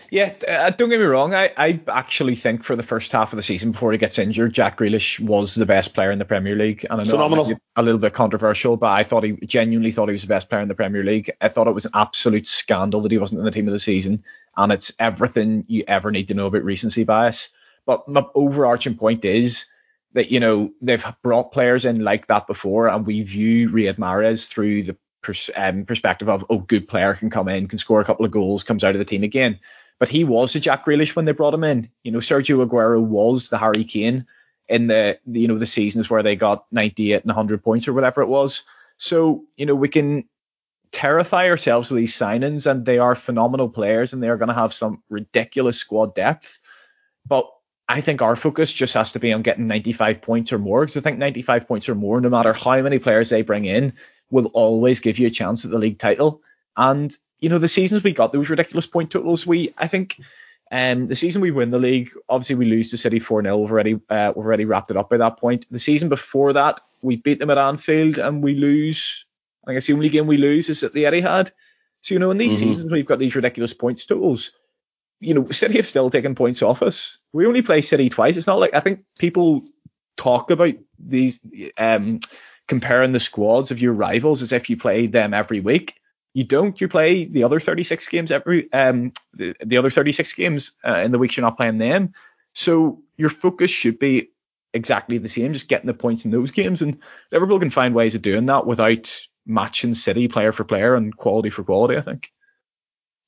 Yeah, 0.09 0.33
uh, 0.47 0.69
don't 0.69 0.89
get 0.89 0.99
me 0.99 1.05
wrong. 1.05 1.33
I, 1.33 1.51
I 1.57 1.79
actually 1.87 2.35
think 2.35 2.63
for 2.63 2.75
the 2.75 2.83
first 2.83 3.11
half 3.11 3.33
of 3.33 3.37
the 3.37 3.43
season 3.43 3.71
before 3.71 3.91
he 3.91 3.97
gets 3.97 4.17
injured, 4.17 4.53
Jack 4.53 4.77
Grealish 4.77 5.19
was 5.19 5.55
the 5.55 5.65
best 5.65 5.93
player 5.93 6.11
in 6.11 6.19
the 6.19 6.25
Premier 6.25 6.55
League. 6.55 6.85
And 6.89 7.01
I 7.01 7.03
know 7.03 7.11
Phenomenal. 7.11 7.59
a 7.75 7.83
little 7.83 7.99
bit 7.99 8.13
controversial, 8.13 8.77
but 8.77 8.91
I 8.91 9.03
thought 9.03 9.23
he 9.23 9.33
genuinely 9.45 9.91
thought 9.91 10.07
he 10.07 10.13
was 10.13 10.21
the 10.21 10.27
best 10.27 10.49
player 10.49 10.61
in 10.61 10.69
the 10.69 10.75
Premier 10.75 11.03
League. 11.03 11.31
I 11.41 11.49
thought 11.49 11.67
it 11.67 11.73
was 11.73 11.85
an 11.85 11.91
absolute 11.93 12.47
scandal 12.47 13.01
that 13.01 13.11
he 13.11 13.17
wasn't 13.17 13.39
in 13.39 13.45
the 13.45 13.51
team 13.51 13.67
of 13.67 13.73
the 13.73 13.79
season, 13.79 14.23
and 14.55 14.71
it's 14.71 14.93
everything 14.99 15.65
you 15.67 15.83
ever 15.87 16.11
need 16.11 16.29
to 16.29 16.33
know 16.33 16.47
about 16.47 16.63
recency 16.63 17.03
bias. 17.03 17.49
But 17.85 18.07
my 18.07 18.25
overarching 18.33 18.95
point 18.95 19.25
is 19.25 19.65
that 20.13 20.31
you 20.31 20.39
know 20.39 20.71
they've 20.81 21.05
brought 21.21 21.51
players 21.51 21.85
in 21.85 22.03
like 22.03 22.27
that 22.27 22.47
before, 22.47 22.87
and 22.87 23.05
we 23.05 23.23
view 23.23 23.69
Riyad 23.69 23.97
Mahrez 23.97 24.47
through 24.47 24.83
the 24.83 24.97
um, 25.55 25.85
perspective 25.85 26.29
of 26.29 26.45
oh, 26.49 26.59
good 26.59 26.87
player 26.87 27.13
can 27.13 27.29
come 27.29 27.49
in, 27.49 27.67
can 27.67 27.77
score 27.77 27.99
a 27.99 28.05
couple 28.05 28.25
of 28.25 28.31
goals, 28.31 28.63
comes 28.63 28.83
out 28.83 28.95
of 28.95 28.99
the 28.99 29.05
team 29.05 29.23
again. 29.23 29.59
But 29.99 30.09
he 30.09 30.23
was 30.23 30.55
a 30.55 30.59
Jack 30.59 30.85
Grealish 30.85 31.15
when 31.15 31.25
they 31.25 31.31
brought 31.31 31.53
him 31.53 31.63
in. 31.63 31.89
You 32.03 32.11
know, 32.11 32.19
Sergio 32.19 32.65
Aguero 32.65 33.01
was 33.01 33.49
the 33.49 33.57
Harry 33.57 33.83
Kane 33.83 34.27
in 34.67 34.87
the, 34.87 35.19
the 35.25 35.41
you 35.41 35.47
know 35.47 35.57
the 35.57 35.65
seasons 35.65 36.09
where 36.09 36.23
they 36.23 36.35
got 36.35 36.65
98 36.71 37.15
and 37.15 37.25
100 37.25 37.63
points 37.63 37.87
or 37.87 37.93
whatever 37.93 38.21
it 38.21 38.27
was. 38.27 38.63
So 38.97 39.45
you 39.55 39.65
know 39.65 39.75
we 39.75 39.89
can 39.89 40.27
terrify 40.91 41.49
ourselves 41.49 41.89
with 41.89 41.99
these 41.99 42.15
signings, 42.15 42.69
and 42.69 42.85
they 42.85 42.99
are 42.99 43.15
phenomenal 43.15 43.69
players, 43.69 44.13
and 44.13 44.21
they 44.21 44.29
are 44.29 44.37
going 44.37 44.47
to 44.47 44.53
have 44.53 44.73
some 44.73 45.03
ridiculous 45.09 45.77
squad 45.77 46.15
depth. 46.15 46.59
But 47.25 47.49
I 47.89 48.01
think 48.01 48.21
our 48.21 48.35
focus 48.35 48.71
just 48.73 48.93
has 48.95 49.13
to 49.13 49.19
be 49.19 49.31
on 49.33 49.41
getting 49.41 49.67
95 49.67 50.21
points 50.21 50.51
or 50.51 50.59
more 50.59 50.81
because 50.81 50.97
I 50.97 51.01
think 51.01 51.17
95 51.17 51.67
points 51.67 51.89
or 51.89 51.95
more, 51.95 52.19
no 52.19 52.29
matter 52.29 52.53
how 52.53 52.81
many 52.81 52.99
players 52.99 53.29
they 53.29 53.41
bring 53.41 53.65
in, 53.65 53.93
will 54.29 54.47
always 54.47 54.99
give 54.99 55.19
you 55.19 55.27
a 55.27 55.31
chance 55.31 55.63
at 55.63 55.71
the 55.71 55.77
league 55.77 55.99
title. 55.99 56.41
And 56.75 57.15
you 57.39 57.49
know, 57.49 57.59
the 57.59 57.67
seasons 57.67 58.03
we 58.03 58.13
got 58.13 58.33
those 58.33 58.49
ridiculous 58.49 58.87
point 58.87 59.11
totals, 59.11 59.45
we 59.45 59.73
I 59.77 59.87
think 59.87 60.19
um, 60.71 61.07
the 61.07 61.15
season 61.15 61.41
we 61.41 61.51
win 61.51 61.71
the 61.71 61.77
league, 61.77 62.11
obviously 62.27 62.55
we 62.55 62.65
lose 62.65 62.91
to 62.91 62.97
City 62.97 63.19
4 63.19 63.43
0. 63.43 63.57
We've 63.57 63.71
already 63.71 63.99
uh, 64.09 64.33
we've 64.35 64.45
already 64.45 64.65
wrapped 64.65 64.91
it 64.91 64.97
up 64.97 65.09
by 65.09 65.17
that 65.17 65.37
point. 65.37 65.65
The 65.71 65.79
season 65.79 66.09
before 66.09 66.53
that, 66.53 66.81
we 67.01 67.17
beat 67.17 67.39
them 67.39 67.49
at 67.49 67.57
Anfield 67.57 68.19
and 68.19 68.43
we 68.43 68.55
lose. 68.55 69.25
I 69.67 69.73
guess 69.73 69.87
the 69.87 69.93
only 69.93 70.09
game 70.09 70.27
we 70.27 70.37
lose 70.37 70.69
is 70.69 70.83
at 70.83 70.93
the 70.93 71.03
Etihad. 71.03 71.51
So 72.01 72.13
you 72.13 72.19
know, 72.19 72.31
in 72.31 72.37
these 72.37 72.53
mm-hmm. 72.59 72.73
seasons 72.73 72.91
we've 72.91 73.05
got 73.05 73.19
these 73.19 73.35
ridiculous 73.35 73.73
points 73.73 74.05
totals. 74.05 74.51
You 75.19 75.33
know, 75.33 75.47
City 75.47 75.77
have 75.77 75.87
still 75.87 76.09
taken 76.09 76.35
points 76.35 76.61
off 76.61 76.83
us. 76.83 77.19
We 77.33 77.47
only 77.47 77.61
play 77.61 77.81
City 77.81 78.09
twice. 78.09 78.37
It's 78.37 78.47
not 78.47 78.59
like 78.59 78.73
I 78.73 78.79
think 78.79 79.03
people 79.17 79.65
talk 80.15 80.51
about 80.51 80.75
these 80.99 81.39
um, 81.77 82.19
comparing 82.67 83.13
the 83.13 83.19
squads 83.19 83.71
of 83.71 83.81
your 83.81 83.93
rivals 83.93 84.41
as 84.41 84.51
if 84.51 84.69
you 84.69 84.77
played 84.77 85.11
them 85.11 85.33
every 85.33 85.59
week. 85.59 85.95
You 86.37 86.43
don't. 86.43 86.79
You 86.79 86.87
play 86.87 87.25
the 87.25 87.45
other 87.45 87.59
36 87.59 88.09
games 88.09 88.31
every 88.31 88.71
um 88.71 89.11
the, 89.33 89.55
the 89.65 89.77
other 89.77 89.89
36 89.89 90.33
games 90.33 90.73
uh, 90.87 91.01
in 91.03 91.11
the 91.11 91.17
weeks 91.17 91.35
you're 91.35 91.43
not 91.43 91.57
playing 91.57 91.79
them. 91.79 92.13
So 92.53 93.01
your 93.17 93.31
focus 93.31 93.71
should 93.71 93.97
be 93.97 94.29
exactly 94.71 95.17
the 95.17 95.29
same, 95.29 95.53
just 95.53 95.67
getting 95.67 95.87
the 95.87 95.95
points 95.95 96.25
in 96.25 96.31
those 96.31 96.51
games. 96.51 96.83
And 96.83 96.99
Liverpool 97.31 97.57
can 97.57 97.71
find 97.71 97.95
ways 97.95 98.13
of 98.13 98.21
doing 98.21 98.45
that 98.45 98.67
without 98.67 99.19
matching 99.47 99.95
City 99.95 100.27
player 100.27 100.51
for 100.51 100.63
player 100.63 100.93
and 100.93 101.17
quality 101.17 101.49
for 101.49 101.63
quality. 101.63 101.97
I 101.97 102.01
think. 102.01 102.31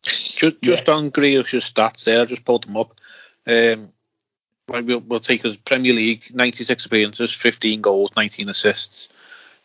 Just, 0.03 0.61
just 0.61 0.87
yeah. 0.87 0.93
on 0.93 1.09
Grealish's 1.09 1.63
stats 1.63 2.03
there, 2.03 2.21
I 2.21 2.25
just 2.25 2.45
pulled 2.45 2.65
them 2.65 2.77
up. 2.77 2.93
Um, 3.47 3.89
we'll, 4.67 4.99
we'll 4.99 5.19
take 5.19 5.43
us 5.45 5.57
Premier 5.57 5.93
League, 5.93 6.27
96 6.31 6.85
appearances, 6.85 7.33
15 7.33 7.81
goals, 7.81 8.11
19 8.15 8.49
assists. 8.49 9.09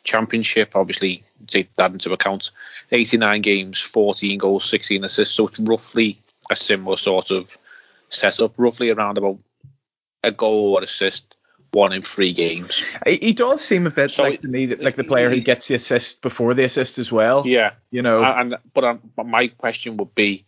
Championship, 0.04 0.76
obviously, 0.76 1.24
take 1.48 1.74
that 1.76 1.92
into 1.92 2.12
account. 2.12 2.50
89 2.92 3.40
games, 3.40 3.80
14 3.80 4.38
goals, 4.38 4.64
16 4.68 5.02
assists. 5.04 5.34
So 5.34 5.48
it's 5.48 5.58
roughly 5.58 6.20
a 6.50 6.56
similar 6.56 6.96
sort 6.96 7.30
of 7.30 7.56
setup, 8.10 8.54
roughly 8.56 8.90
around 8.90 9.18
about 9.18 9.38
a 10.22 10.30
goal 10.30 10.74
or 10.76 10.82
assist, 10.82 11.36
one 11.72 11.92
in 11.92 12.02
three 12.02 12.32
games. 12.32 12.84
He 13.06 13.32
does 13.32 13.62
seem 13.62 13.86
a 13.86 13.90
bit 13.90 14.10
so 14.10 14.22
like 14.22 14.42
to 14.42 14.48
me, 14.48 14.66
that, 14.66 14.82
like 14.82 14.96
the 14.96 15.04
player 15.04 15.28
who 15.30 15.40
gets 15.40 15.68
the 15.68 15.74
assist 15.74 16.22
before 16.22 16.54
the 16.54 16.64
assist 16.64 16.98
as 16.98 17.10
well. 17.10 17.42
Yeah, 17.46 17.72
you 17.90 18.02
know. 18.02 18.22
And 18.22 18.56
but, 18.72 18.84
um, 18.84 19.00
but 19.16 19.26
my 19.26 19.48
question 19.48 19.96
would 19.96 20.14
be, 20.14 20.44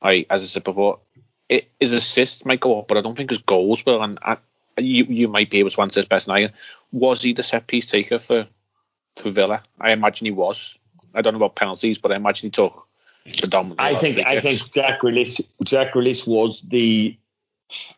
I 0.00 0.26
as 0.30 0.42
I 0.42 0.46
said 0.46 0.64
before, 0.64 1.00
it 1.48 1.68
is 1.80 1.92
assists 1.92 2.44
might 2.44 2.60
go 2.60 2.78
up, 2.78 2.88
but 2.88 2.96
I 2.96 3.00
don't 3.00 3.16
think 3.16 3.30
his 3.30 3.42
goals 3.42 3.84
will. 3.84 4.02
And 4.02 4.18
I, 4.22 4.38
you 4.78 5.04
you 5.04 5.28
might 5.28 5.50
be 5.50 5.58
able 5.58 5.70
to 5.70 5.82
answer 5.82 6.00
this 6.00 6.08
best 6.08 6.28
I. 6.28 6.52
Was 6.92 7.22
he 7.22 7.32
the 7.32 7.42
set 7.42 7.66
piece 7.66 7.90
taker 7.90 8.18
for 8.18 8.46
for 9.16 9.30
Villa. 9.30 9.62
I 9.80 9.92
imagine 9.92 10.26
he 10.26 10.30
was. 10.30 10.78
I 11.14 11.22
don't 11.22 11.32
know 11.32 11.38
about 11.38 11.56
penalties, 11.56 11.98
but 11.98 12.12
I 12.12 12.16
imagine 12.16 12.48
he 12.48 12.50
took 12.50 12.86
predominantly. 13.38 13.84
I 13.84 13.94
think 13.94 14.26
I 14.26 14.40
think 14.40 14.72
Jack 14.72 15.00
Grealish 15.00 15.52
Jack 15.64 15.94
Grealish 15.94 16.26
was 16.26 16.62
the 16.62 17.16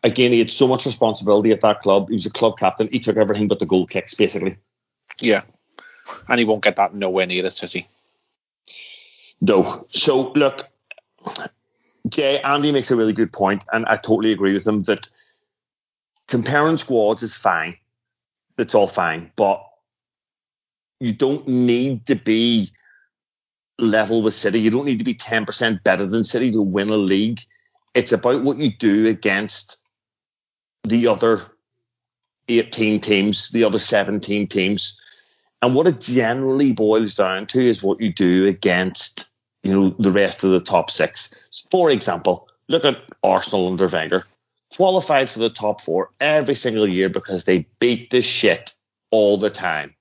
again 0.03 0.31
he 0.31 0.39
had 0.39 0.51
so 0.51 0.67
much 0.67 0.85
responsibility 0.85 1.51
at 1.51 1.61
that 1.61 1.81
club. 1.81 2.09
He 2.09 2.13
was 2.13 2.25
a 2.25 2.31
club 2.31 2.57
captain. 2.57 2.89
He 2.91 2.99
took 2.99 3.17
everything 3.17 3.47
but 3.47 3.59
the 3.59 3.65
goal 3.65 3.87
kicks 3.87 4.13
basically. 4.13 4.57
Yeah, 5.19 5.43
and 6.27 6.39
he 6.39 6.45
won't 6.45 6.63
get 6.63 6.75
that 6.75 6.93
nowhere 6.93 7.25
near 7.25 7.45
it, 7.45 7.55
does 7.55 7.73
he? 7.73 7.87
No. 9.41 9.85
So 9.89 10.31
look, 10.33 10.67
Jay 12.07 12.39
Andy 12.41 12.71
makes 12.71 12.91
a 12.91 12.95
really 12.95 13.13
good 13.13 13.33
point, 13.33 13.65
and 13.71 13.85
I 13.85 13.95
totally 13.97 14.31
agree 14.31 14.53
with 14.53 14.67
him 14.67 14.83
that 14.83 15.09
comparing 16.27 16.77
squads 16.77 17.23
is 17.23 17.33
fine. 17.35 17.77
It's 18.57 18.75
all 18.75 18.87
fine, 18.87 19.31
but 19.35 19.63
you 20.99 21.13
don't 21.13 21.47
need 21.47 22.07
to 22.07 22.15
be 22.15 22.71
level 23.79 24.23
with 24.23 24.33
City. 24.33 24.59
You 24.59 24.71
don't 24.71 24.85
need 24.85 24.99
to 24.99 25.05
be 25.05 25.15
10% 25.15 25.83
better 25.83 26.05
than 26.05 26.23
City 26.23 26.51
to 26.51 26.61
win 26.61 26.89
a 26.89 26.97
league. 26.97 27.41
It's 27.93 28.11
about 28.11 28.43
what 28.43 28.57
you 28.57 28.71
do 28.71 29.07
against 29.07 29.81
the 30.83 31.07
other 31.07 31.41
18 32.47 33.01
teams, 33.01 33.49
the 33.49 33.63
other 33.63 33.79
17 33.79 34.47
teams. 34.47 34.99
And 35.61 35.75
what 35.75 35.87
it 35.87 35.99
generally 35.99 36.73
boils 36.73 37.15
down 37.15 37.47
to 37.47 37.59
is 37.59 37.83
what 37.83 37.99
you 37.99 38.13
do 38.13 38.47
against, 38.47 39.29
you 39.63 39.73
know, 39.73 39.89
the 39.99 40.11
rest 40.11 40.43
of 40.43 40.51
the 40.51 40.59
top 40.59 40.91
six. 40.91 41.33
For 41.71 41.89
example, 41.89 42.47
look 42.67 42.85
at 42.85 43.01
Arsenal 43.23 43.67
under 43.67 43.87
Wenger. 43.87 44.25
Qualified 44.75 45.29
for 45.29 45.39
the 45.39 45.49
top 45.49 45.81
four 45.81 46.11
every 46.19 46.53
single 46.53 46.87
year 46.87 47.09
because 47.09 47.45
they 47.45 47.67
beat 47.79 48.11
the 48.11 48.21
shit 48.21 48.73
all 49.11 49.37
the 49.37 49.49
time. 49.49 49.95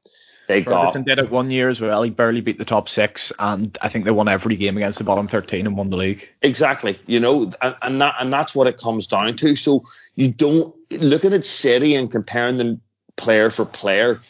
They 0.46 0.62
got. 0.62 0.94
Got 0.94 1.04
did 1.04 1.18
it 1.18 1.30
one 1.30 1.50
year 1.50 1.68
as 1.68 1.80
well. 1.80 2.02
He 2.02 2.10
barely 2.10 2.40
beat 2.40 2.58
the 2.58 2.64
top 2.64 2.88
six, 2.88 3.32
and 3.38 3.76
I 3.82 3.88
think 3.88 4.04
they 4.04 4.10
won 4.10 4.28
every 4.28 4.56
game 4.56 4.76
against 4.76 4.98
the 4.98 5.04
bottom 5.04 5.28
thirteen 5.28 5.66
and 5.66 5.76
won 5.76 5.90
the 5.90 5.96
league. 5.96 6.28
Exactly, 6.42 6.98
you 7.06 7.20
know, 7.20 7.52
and, 7.60 7.76
and 7.82 8.00
that 8.00 8.14
and 8.20 8.32
that's 8.32 8.54
what 8.54 8.66
it 8.66 8.76
comes 8.76 9.06
down 9.06 9.36
to. 9.36 9.56
So 9.56 9.84
you 10.14 10.30
don't 10.30 10.74
looking 10.90 11.32
at 11.32 11.44
City 11.44 11.94
and 11.94 12.10
comparing 12.10 12.58
them 12.58 12.80
player 13.16 13.50
for 13.50 13.64
player. 13.64 14.22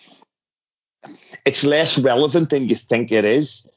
It's 1.45 1.65
less 1.65 1.99
relevant 1.99 2.51
than 2.51 2.69
you 2.69 2.75
think 2.75 3.13
it 3.13 3.25
is, 3.25 3.71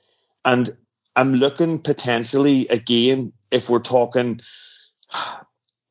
and 0.46 0.70
I'm 1.16 1.36
looking 1.36 1.80
potentially 1.80 2.68
again 2.70 3.34
if 3.52 3.70
we're 3.70 3.80
talking, 3.80 4.42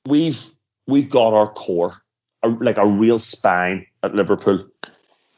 we've 0.07 0.43
we've 0.87 1.11
got 1.11 1.35
our 1.35 1.53
core, 1.53 2.03
a, 2.43 2.49
like 2.49 2.79
a 2.79 2.87
real 2.87 3.19
spine 3.19 3.87
at 4.03 4.15
Liverpool 4.15 4.69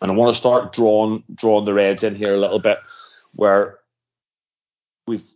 and 0.00 0.10
I 0.10 0.14
want 0.14 0.30
to 0.30 0.38
start 0.38 0.72
drawing 0.72 1.24
drawing 1.34 1.64
the 1.64 1.74
Reds 1.74 2.02
in 2.02 2.14
here 2.14 2.34
a 2.34 2.38
little 2.38 2.58
bit, 2.58 2.78
where 3.34 3.78
we've 5.06 5.28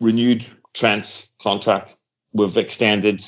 renewed 0.00 0.44
Trent's 0.72 1.32
contract, 1.40 1.96
we've 2.32 2.56
extended 2.56 3.24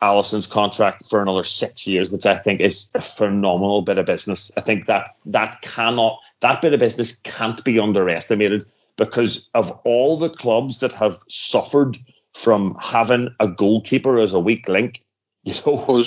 Alisson's 0.00 0.46
contract 0.46 1.04
for 1.08 1.22
another 1.22 1.44
six 1.44 1.86
years, 1.86 2.10
which 2.10 2.26
I 2.26 2.36
think 2.36 2.60
is 2.60 2.90
a 2.94 3.00
phenomenal 3.00 3.82
bit 3.82 3.98
of 3.98 4.06
business. 4.06 4.50
I 4.56 4.60
think 4.60 4.86
that 4.86 5.16
that 5.26 5.62
cannot 5.62 6.18
that 6.40 6.60
bit 6.60 6.74
of 6.74 6.80
business 6.80 7.20
can't 7.20 7.62
be 7.64 7.78
underestimated 7.78 8.64
because 8.96 9.48
of 9.54 9.70
all 9.84 10.18
the 10.18 10.28
clubs 10.28 10.80
that 10.80 10.92
have 10.92 11.16
suffered 11.28 11.96
from 12.34 12.76
having 12.80 13.34
a 13.40 13.48
goalkeeper 13.48 14.18
as 14.18 14.32
a 14.32 14.40
weak 14.40 14.68
link. 14.68 15.02
You 15.44 15.54
know, 15.66 16.04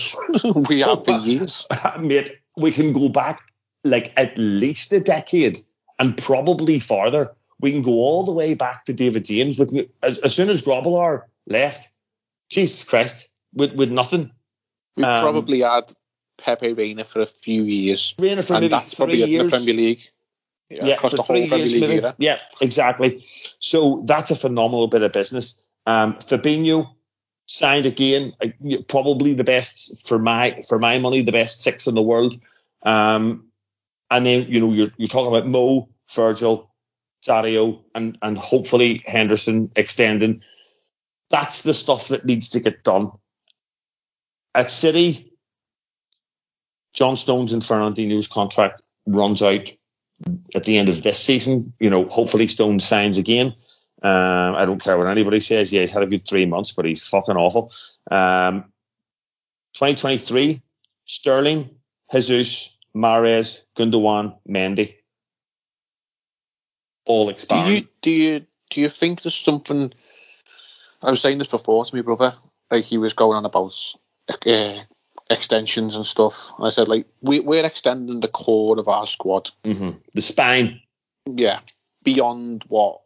we 0.70 0.80
have 0.80 1.04
for 1.04 1.20
years, 1.20 1.68
mate. 2.00 2.32
We 2.56 2.72
can 2.72 2.94
go 2.94 3.10
back 3.10 3.42
like 3.86 4.12
at 4.18 4.38
least 4.38 4.92
a 4.92 5.00
decade 5.00 5.60
and 6.00 6.18
probably 6.18 6.80
farther. 6.80 7.34
We 7.62 7.72
can 7.72 7.84
go 7.84 7.92
all 7.92 8.26
the 8.26 8.34
way 8.34 8.54
back 8.54 8.86
to 8.86 8.94
David 8.94 9.24
James. 9.24 9.56
Can, 9.56 9.88
as, 10.04 10.18
as, 10.18 10.36
soon 10.36 10.50
as 10.50 10.62
Grobbelaar 10.62 11.24
left, 11.48 11.90
Jesus 12.50 12.84
Christ, 12.84 13.30
with, 13.54 13.74
with 13.76 13.92
nothing. 13.92 14.32
We 14.98 15.04
um, 15.04 15.22
probably 15.22 15.62
had 15.62 15.94
Pepe 16.38 16.74
Reina 16.74 17.06
for 17.06 17.22
a 17.22 17.26
few 17.26 17.64
years. 17.64 18.14
Reina 18.20 18.44
for 18.44 18.56
and 18.56 18.70
that's 18.70 18.94
probably 18.94 19.24
years. 19.24 19.40
in 19.40 19.46
the 19.46 19.52
Premier 19.52 19.74
League. 19.74 20.02
Yeah, 20.70 20.86
yeah 20.86 20.96
the 20.98 21.22
whole 21.22 21.48
Premier 21.48 21.66
League 21.66 21.84
era. 21.84 22.16
Yeah, 22.18 22.38
exactly. 22.60 23.24
So 23.60 24.04
that's 24.06 24.32
a 24.32 24.36
phenomenal 24.36 24.88
bit 24.88 25.04
of 25.04 25.12
business. 25.12 25.68
Um, 25.86 26.16
Fabinho 26.16 26.90
signed 27.46 27.86
again, 27.86 28.34
probably 28.88 29.36
the 29.36 29.44
best 29.44 30.08
for 30.08 30.18
my 30.18 30.62
for 30.68 30.80
my 30.80 30.98
money, 31.00 31.22
the 31.22 31.32
best 31.32 31.62
six 31.62 31.88
in 31.88 31.96
the 31.96 32.02
world. 32.02 32.36
Um, 32.84 33.46
and 34.10 34.26
then, 34.26 34.48
you 34.50 34.60
know, 34.60 34.74
you're, 34.74 34.90
you're 34.98 35.08
talking 35.08 35.36
about 35.36 35.48
Mo, 35.48 35.90
Virgil, 36.14 36.72
Sadio, 37.22 37.84
and, 37.94 38.18
and 38.22 38.38
hopefully 38.38 39.04
Henderson 39.06 39.72
extending. 39.76 40.42
That's 41.30 41.64
the 41.64 41.74
stuff 41.74 42.10
that 42.10 42.26
needs 42.26 42.50
to 42.50 42.60
get 42.60 42.84
done. 42.84 43.12
At 44.54 44.72
City, 44.72 45.34
John 46.94 47.18
Stones 47.18 47.52
and 47.52 47.62
Fernandinho's 47.62 48.28
contract 48.28 48.82
runs 49.06 49.42
out 49.42 49.70
at 50.56 50.64
the 50.64 50.78
end 50.78 50.90
of 50.90 51.02
this 51.02 51.20
season. 51.20 51.74
You 51.80 51.90
know, 51.90 52.06
hopefully 52.06 52.48
Stone 52.48 52.80
signs 52.80 53.18
again. 53.18 53.56
Um, 54.02 54.56
I 54.56 54.66
don't 54.66 54.82
care 54.82 54.98
what 54.98 55.08
anybody 55.08 55.40
says. 55.40 55.74
Yeah, 55.74 55.82
he's 55.82 55.92
had 55.92 56.04
a 56.04 56.08
good 56.08 56.28
three 56.28 56.46
months, 56.46 56.72
but 56.72 56.86
he's 56.86 57.06
fucking 57.06 57.36
awful. 57.36 57.72
Um, 58.10 58.66
2023, 59.74 60.62
Sterling, 61.06 61.70
Jesus, 62.12 62.75
Mahrez, 62.96 63.64
Gundogan, 63.76 64.38
Mendy, 64.48 64.96
all 67.06 67.30
expand. 67.30 67.68
Do 67.68 67.74
you 67.74 67.88
do 68.02 68.12
you 68.12 68.46
do 68.70 68.82
you 68.82 68.90
think 68.90 69.22
there's 69.22 69.36
something? 69.36 69.94
I 71.04 71.12
was 71.12 71.22
saying 71.22 71.38
this 71.38 71.48
before 71.48 71.86
to 71.86 71.96
my 71.96 72.02
brother. 72.02 72.36
Like 72.72 72.86
he 72.86 72.98
was 72.98 73.14
going 73.14 73.38
on 73.38 73.46
about 73.46 73.76
uh, 74.46 74.80
extensions 75.30 75.96
and 75.96 76.06
stuff. 76.06 76.54
And 76.58 76.66
I 76.66 76.70
said 76.70 76.88
like 76.88 77.08
we 77.22 77.40
we're 77.40 77.66
extending 77.66 78.22
the 78.22 78.28
core 78.28 78.80
of 78.80 78.88
our 78.88 79.08
squad, 79.08 79.52
mm-hmm. 79.64 79.98
the 80.14 80.22
spine. 80.22 80.82
Yeah, 81.26 81.60
beyond 82.04 82.64
what 82.68 83.02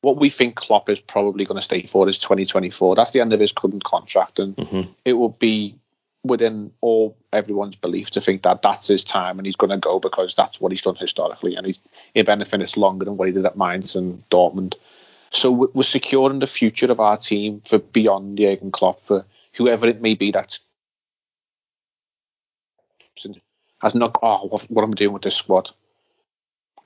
what 0.00 0.18
we 0.18 0.30
think 0.30 0.54
Klopp 0.54 0.90
is 0.90 1.00
probably 1.00 1.44
going 1.44 1.56
to 1.56 1.62
stay 1.62 1.86
for 1.86 2.08
is 2.08 2.18
2024. 2.18 2.94
That's 2.94 3.10
the 3.10 3.20
end 3.20 3.32
of 3.32 3.40
his 3.40 3.52
current 3.52 3.82
contract, 3.82 4.38
and 4.38 4.54
mm-hmm. 4.56 4.90
it 5.04 5.14
will 5.14 5.30
be 5.30 5.78
within 6.24 6.72
all 6.80 7.16
everyone's 7.32 7.76
belief 7.76 8.10
to 8.10 8.20
think 8.20 8.42
that 8.42 8.62
that's 8.62 8.88
his 8.88 9.04
time 9.04 9.38
and 9.38 9.44
he's 9.44 9.56
going 9.56 9.70
to 9.70 9.76
go 9.76 10.00
because 10.00 10.34
that's 10.34 10.58
what 10.60 10.72
he's 10.72 10.82
done 10.82 10.96
historically 10.96 11.54
and 11.54 11.66
he's 11.66 11.78
if 12.14 12.28
anything 12.28 12.62
it's 12.62 12.78
longer 12.78 13.04
than 13.04 13.16
what 13.16 13.28
he 13.28 13.34
did 13.34 13.44
at 13.44 13.58
Mainz 13.58 13.94
and 13.94 14.28
Dortmund. 14.30 14.74
So 15.30 15.50
we're 15.50 15.82
securing 15.82 16.38
the 16.38 16.46
future 16.46 16.90
of 16.90 17.00
our 17.00 17.18
team 17.18 17.60
for 17.60 17.78
beyond 17.78 18.38
Jurgen 18.38 18.70
Klopp 18.70 19.02
for 19.02 19.26
whoever 19.54 19.86
it 19.86 20.00
may 20.00 20.14
be 20.14 20.30
that's 20.30 20.60
has 23.80 23.94
not 23.94 24.16
oh 24.22 24.46
what, 24.46 24.62
what 24.62 24.82
am 24.82 24.90
I 24.90 24.94
doing 24.94 25.12
with 25.12 25.22
this 25.22 25.36
squad 25.36 25.70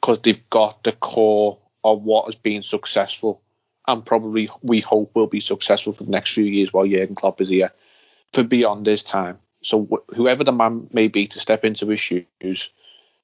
because 0.01 0.19
they've 0.21 0.51
got 0.51 0.83
the 0.83 0.93
core 0.93 1.59
of 1.85 2.03
what 2.03 2.27
has 2.27 2.35
been 2.35 2.63
successful 2.63 3.41
and 3.87 4.05
probably 4.05 4.51
we 4.63 4.81
hope 4.81 5.15
will 5.15 5.27
be 5.27 5.41
successful 5.41 5.93
for 5.93 6.05
the 6.05 6.11
next 6.11 6.33
few 6.33 6.45
years 6.45 6.73
while 6.73 6.87
Jurgen 6.87 7.15
Klopp 7.15 7.41
is 7.41 7.49
here 7.49 7.73
for 8.33 8.43
beyond 8.43 8.87
his 8.87 9.03
time. 9.03 9.39
So 9.63 9.87
wh- 9.91 10.15
whoever 10.15 10.45
the 10.45 10.53
man 10.53 10.89
may 10.93 11.09
be 11.09 11.27
to 11.29 11.39
step 11.39 11.65
into 11.65 11.87
his 11.89 12.01
shoes 12.01 12.71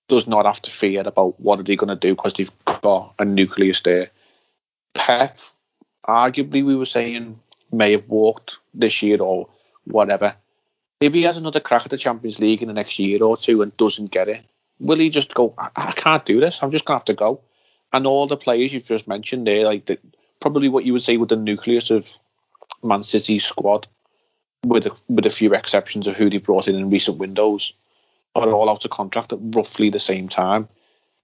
does 0.09 0.27
not 0.27 0.47
have 0.47 0.61
to 0.63 0.71
fear 0.71 1.07
about 1.07 1.41
what 1.41 1.61
are 1.61 1.63
they 1.63 1.77
going 1.77 1.89
to 1.89 1.97
do 1.97 2.15
because 2.15 2.35
they've 2.35 2.51
got 2.83 3.15
a 3.19 3.25
nucleus 3.25 3.81
there. 3.81 4.11
Pep, 4.95 5.39
arguably, 6.07 6.65
we 6.65 6.77
were 6.77 6.87
saying 6.87 7.41
may 7.73 7.93
have 7.93 8.09
walked 8.09 8.59
this 8.73 9.03
year 9.03 9.21
or 9.21 9.49
whatever. 9.85 10.35
If 11.01 11.13
he 11.15 11.23
has 11.23 11.37
another 11.37 11.61
crack 11.61 11.85
at 11.85 11.91
the 11.91 11.99
Champions 11.99 12.39
League 12.39 12.63
in 12.63 12.69
the 12.69 12.75
next 12.75 12.99
year 12.99 13.23
or 13.23 13.37
two 13.37 13.63
and 13.63 13.77
doesn't 13.77 14.11
get 14.11 14.29
it, 14.29 14.45
will 14.79 14.99
he 14.99 15.11
just 15.11 15.35
go? 15.35 15.55
I, 15.59 15.71
I 15.77 15.93
can't 15.93 16.25
do 16.25 16.41
this. 16.41 16.63
I'm 16.63 16.71
just 16.71 16.85
gonna 16.85 16.99
have 16.99 17.07
to 17.07 17.15
go. 17.15 17.41
And 17.93 18.07
all 18.07 18.27
the 18.27 18.37
players 18.37 18.73
you've 18.73 18.87
just 18.87 19.09
mentioned 19.09 19.47
there, 19.47 19.65
like 19.65 19.87
the, 19.87 19.99
probably 20.41 20.69
what 20.69 20.85
you 20.85 20.93
would 20.93 21.03
say 21.03 21.17
with 21.17 21.29
the 21.29 21.37
nucleus 21.37 21.91
of 21.91 22.11
Man 22.83 23.03
City's 23.03 23.45
squad, 23.45 23.87
with 24.65 24.87
a, 24.87 25.01
with 25.09 25.27
a 25.27 25.31
few 25.31 25.55
exceptions 25.55 26.07
of 26.07 26.17
who 26.17 26.31
they 26.31 26.39
brought 26.39 26.69
in 26.69 26.75
in 26.75 26.91
recent 26.91 27.19
windows, 27.19 27.73
are 28.35 28.53
all 28.53 28.71
out 28.71 28.85
of 28.85 28.91
contract 28.91 29.33
at 29.33 29.39
roughly 29.41 29.91
the 29.91 29.99
same 29.99 30.29
time. 30.29 30.69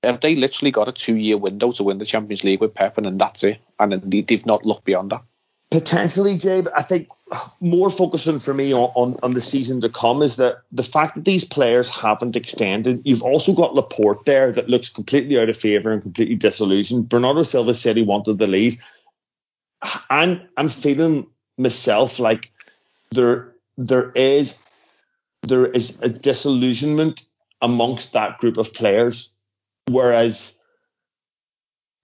Have 0.03 0.21
they 0.21 0.37
literally 0.37 0.71
got 0.71 0.89
a 0.89 0.93
two 0.93 1.17
year 1.17 1.37
window 1.37 1.73
to 1.73 1.83
win 1.83 1.99
the 1.99 2.07
Champions 2.07 2.45
League 2.45 2.61
with 2.61 2.75
Pep, 2.75 2.97
and 2.97 3.07
then 3.07 3.19
that's 3.19 3.45
it, 3.45 3.59
and 3.79 3.93
then 3.93 4.03
they, 4.05 4.23
they've 4.23 4.47
not 4.47 4.65
looked 4.65 4.85
beyond 4.85 5.11
that? 5.11 5.23
Potentially, 5.71 6.37
Jabe. 6.37 6.67
I 6.77 6.83
think 6.83 7.09
more 7.61 7.91
focusing 7.91 8.41
for 8.41 8.53
me 8.53 8.73
on, 8.73 8.91
on, 8.97 9.17
on, 9.23 9.35
the 9.35 9.41
season 9.41 9.81
to 9.83 9.89
come 9.89 10.21
is 10.21 10.37
that 10.37 10.63
the 10.73 10.83
fact 10.83 11.15
that 11.15 11.25
these 11.25 11.45
players 11.45 11.89
haven't 11.89 12.35
extended. 12.35 13.03
You've 13.05 13.23
also 13.23 13.55
got 13.55 13.75
Laporte 13.75 14.25
there 14.25 14.51
that 14.51 14.69
looks 14.69 14.89
completely 14.89 15.39
out 15.39 15.49
of 15.49 15.57
favour 15.57 15.93
and 15.93 16.03
completely 16.03 16.35
disillusioned. 16.35 17.09
Bernardo 17.09 17.45
Silva 17.45 17.73
said 17.73 17.97
he 17.97 18.03
wanted 18.03 18.41
to 18.41 18.49
leave. 18.49 18.79
I'm 20.11 20.49
I'm 20.57 20.69
feeling 20.69 21.29
myself 21.57 22.19
like 22.19 22.51
there 23.11 23.55
there 23.77 24.11
is 24.15 24.63
there 25.43 25.67
is 25.67 26.01
a 26.03 26.09
disillusionment 26.09 27.27
amongst 27.63 28.13
that 28.13 28.39
group 28.39 28.57
of 28.57 28.73
players. 28.75 29.35
Whereas 29.89 30.63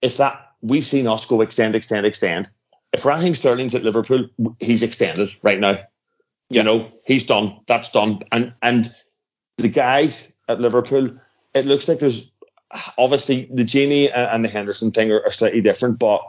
if 0.01 0.17
that 0.17 0.53
we've 0.61 0.85
seen 0.85 1.07
us 1.07 1.25
go 1.25 1.41
extend, 1.41 1.75
extend, 1.75 2.05
extend. 2.05 2.49
If 2.93 3.05
Raheem 3.05 3.35
Sterling's 3.35 3.75
at 3.75 3.83
Liverpool, 3.83 4.29
he's 4.59 4.81
extended 4.81 5.31
right 5.43 5.59
now. 5.59 5.75
You 6.49 6.63
know, 6.63 6.91
he's 7.05 7.25
done. 7.25 7.59
That's 7.67 7.91
done. 7.91 8.21
And 8.31 8.53
and 8.61 8.93
the 9.57 9.69
guys 9.69 10.37
at 10.47 10.61
Liverpool, 10.61 11.17
it 11.53 11.65
looks 11.65 11.87
like 11.87 11.99
there's 11.99 12.31
obviously 12.97 13.49
the 13.53 13.63
Gini 13.63 14.11
and 14.13 14.43
the 14.43 14.49
Henderson 14.49 14.91
thing 14.91 15.11
are, 15.11 15.23
are 15.23 15.31
slightly 15.31 15.61
different, 15.61 15.99
but 15.99 16.21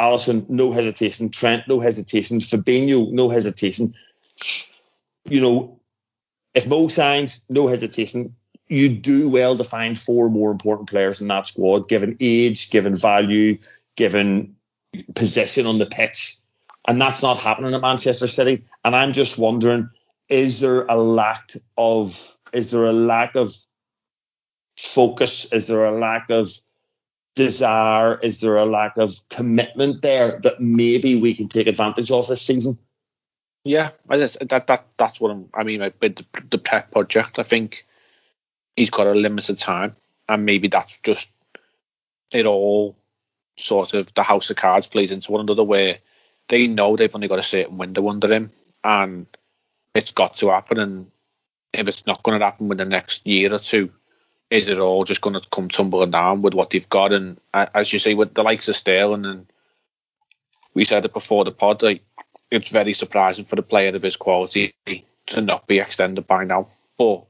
Alisson, 0.00 0.48
no 0.48 0.72
hesitation. 0.72 1.30
Trent, 1.30 1.64
no 1.68 1.80
hesitation. 1.80 2.40
Fabinho, 2.40 3.10
no 3.12 3.28
hesitation. 3.28 3.94
You 5.24 5.40
know, 5.40 5.80
if 6.54 6.66
Mo 6.66 6.88
signs, 6.88 7.44
no 7.48 7.66
hesitation. 7.66 8.36
You 8.68 8.88
do 8.88 9.28
well 9.28 9.56
to 9.56 9.64
find 9.64 9.98
four 9.98 10.28
more 10.28 10.50
important 10.50 10.88
players 10.88 11.20
in 11.20 11.28
that 11.28 11.46
squad, 11.46 11.88
given 11.88 12.16
age, 12.18 12.70
given 12.70 12.96
value, 12.96 13.58
given 13.96 14.56
position 15.14 15.66
on 15.66 15.78
the 15.78 15.86
pitch. 15.86 16.36
And 16.88 17.00
that's 17.00 17.22
not 17.22 17.38
happening 17.38 17.74
at 17.74 17.80
Manchester 17.80 18.26
City. 18.26 18.64
And 18.84 18.94
I'm 18.94 19.12
just 19.12 19.38
wondering, 19.38 19.90
is 20.28 20.60
there 20.60 20.84
a 20.86 20.96
lack 20.96 21.52
of 21.76 22.36
is 22.52 22.70
there 22.70 22.86
a 22.86 22.92
lack 22.92 23.36
of 23.36 23.54
focus? 24.76 25.52
Is 25.52 25.66
there 25.66 25.84
a 25.84 25.98
lack 25.98 26.30
of 26.30 26.48
desire? 27.34 28.18
Is 28.20 28.40
there 28.40 28.56
a 28.56 28.66
lack 28.66 28.98
of 28.98 29.14
commitment 29.28 30.02
there 30.02 30.40
that 30.42 30.60
maybe 30.60 31.20
we 31.20 31.34
can 31.34 31.48
take 31.48 31.66
advantage 31.66 32.10
of 32.10 32.26
this 32.26 32.42
season? 32.42 32.78
Yeah, 33.66 33.90
that 34.08 34.66
that 34.68 34.86
that's 34.96 35.20
what 35.20 35.32
I'm, 35.32 35.48
i 35.52 35.64
mean 35.64 35.80
with 35.80 36.16
the, 36.16 36.24
the 36.50 36.58
Pep 36.58 36.92
project. 36.92 37.40
I 37.40 37.42
think 37.42 37.84
he's 38.76 38.90
got 38.90 39.08
a 39.08 39.10
limited 39.10 39.58
time, 39.58 39.96
and 40.28 40.46
maybe 40.46 40.68
that's 40.68 40.98
just 40.98 41.32
it 42.32 42.46
all. 42.46 42.96
Sort 43.56 43.94
of 43.94 44.14
the 44.14 44.22
house 44.22 44.50
of 44.50 44.56
cards 44.56 44.86
plays 44.86 45.10
into 45.10 45.32
one 45.32 45.40
another, 45.40 45.64
where 45.64 45.98
they 46.48 46.68
know 46.68 46.94
they've 46.96 47.14
only 47.14 47.26
got 47.26 47.40
a 47.40 47.42
certain 47.42 47.76
window 47.76 48.08
under 48.08 48.32
him, 48.32 48.52
and 48.84 49.26
it's 49.94 50.12
got 50.12 50.36
to 50.36 50.50
happen. 50.50 50.78
And 50.78 51.10
if 51.72 51.88
it's 51.88 52.06
not 52.06 52.22
going 52.22 52.38
to 52.38 52.44
happen 52.44 52.68
within 52.68 52.88
the 52.88 52.94
next 52.94 53.26
year 53.26 53.52
or 53.52 53.58
two, 53.58 53.90
is 54.48 54.68
it 54.68 54.78
all 54.78 55.02
just 55.02 55.22
going 55.22 55.34
to 55.34 55.48
come 55.50 55.70
tumbling 55.70 56.12
down 56.12 56.42
with 56.42 56.54
what 56.54 56.70
they've 56.70 56.88
got? 56.88 57.12
And 57.12 57.40
as 57.52 57.92
you 57.92 57.98
say, 57.98 58.14
with 58.14 58.32
the 58.32 58.44
likes 58.44 58.68
of 58.68 58.76
Sterling, 58.76 59.24
and 59.26 59.46
we 60.72 60.84
said 60.84 61.04
it 61.04 61.12
before 61.12 61.44
the 61.44 61.50
pod, 61.50 61.82
like, 61.82 62.04
it's 62.50 62.70
very 62.70 62.92
surprising 62.92 63.44
for 63.44 63.58
a 63.58 63.62
player 63.62 63.94
of 63.94 64.02
his 64.02 64.16
quality 64.16 64.74
to 65.26 65.40
not 65.40 65.66
be 65.66 65.80
extended 65.80 66.26
by 66.26 66.44
now. 66.44 66.68
But 66.98 67.24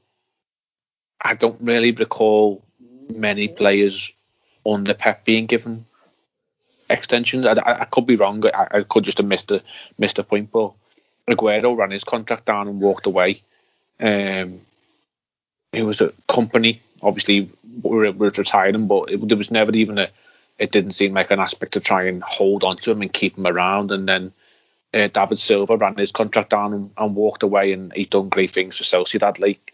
I 1.21 1.35
don't 1.35 1.61
really 1.61 1.93
recall 1.93 2.63
many 3.13 3.49
players 3.49 4.13
under 4.65 4.95
Pep 4.95 5.25
being 5.25 5.47
given 5.47 5.87
extensions. 6.91 7.47
I, 7.47 7.55
I, 7.65 7.85
could 7.85 8.07
be 8.07 8.17
wrong. 8.17 8.43
I, 8.47 8.69
I, 8.71 8.83
could 8.83 9.05
just 9.05 9.19
have 9.19 9.27
missed 9.27 9.51
a 9.51 9.63
missed 9.99 10.19
a 10.19 10.23
point. 10.23 10.51
But 10.53 10.73
Aguero 11.29 11.77
ran 11.77 11.91
his 11.91 12.05
contract 12.05 12.45
down 12.45 12.69
and 12.69 12.81
walked 12.81 13.07
away. 13.07 13.43
Um, 14.01 14.61
it 15.73 15.83
was 15.83 16.01
a 16.01 16.13
company. 16.29 16.81
obviously 17.03 17.51
we're, 17.83 18.13
we're 18.13 18.31
retiring, 18.31 18.87
but 18.87 19.11
it, 19.11 19.29
there 19.29 19.37
was 19.37 19.51
never 19.51 19.73
even 19.73 19.99
a. 19.99 20.09
It 20.59 20.73
didn't 20.73 20.93
seem 20.93 21.13
like 21.13 21.31
an 21.31 21.41
aspect 21.41 21.75
to 21.75 21.81
try 21.81 22.05
and 22.05 22.23
hold 22.23 22.65
on 22.65 22.79
to 22.79 22.91
him 22.91 23.03
and 23.03 23.13
keep 23.13 23.37
him 23.37 23.47
around. 23.47 23.91
And 23.91 24.09
then 24.09 24.33
uh, 24.97 25.09
David 25.09 25.39
Silva 25.39 25.77
ran 25.77 25.97
his 25.97 26.13
contract 26.13 26.51
down 26.51 26.73
and, 26.73 26.91
and, 26.97 27.15
walked 27.15 27.43
away, 27.43 27.73
and 27.73 27.93
he's 27.93 28.09
done 28.09 28.29
great 28.29 28.51
things 28.51 28.79
for 28.79 28.85
Sociedad. 28.85 29.39
Like 29.39 29.73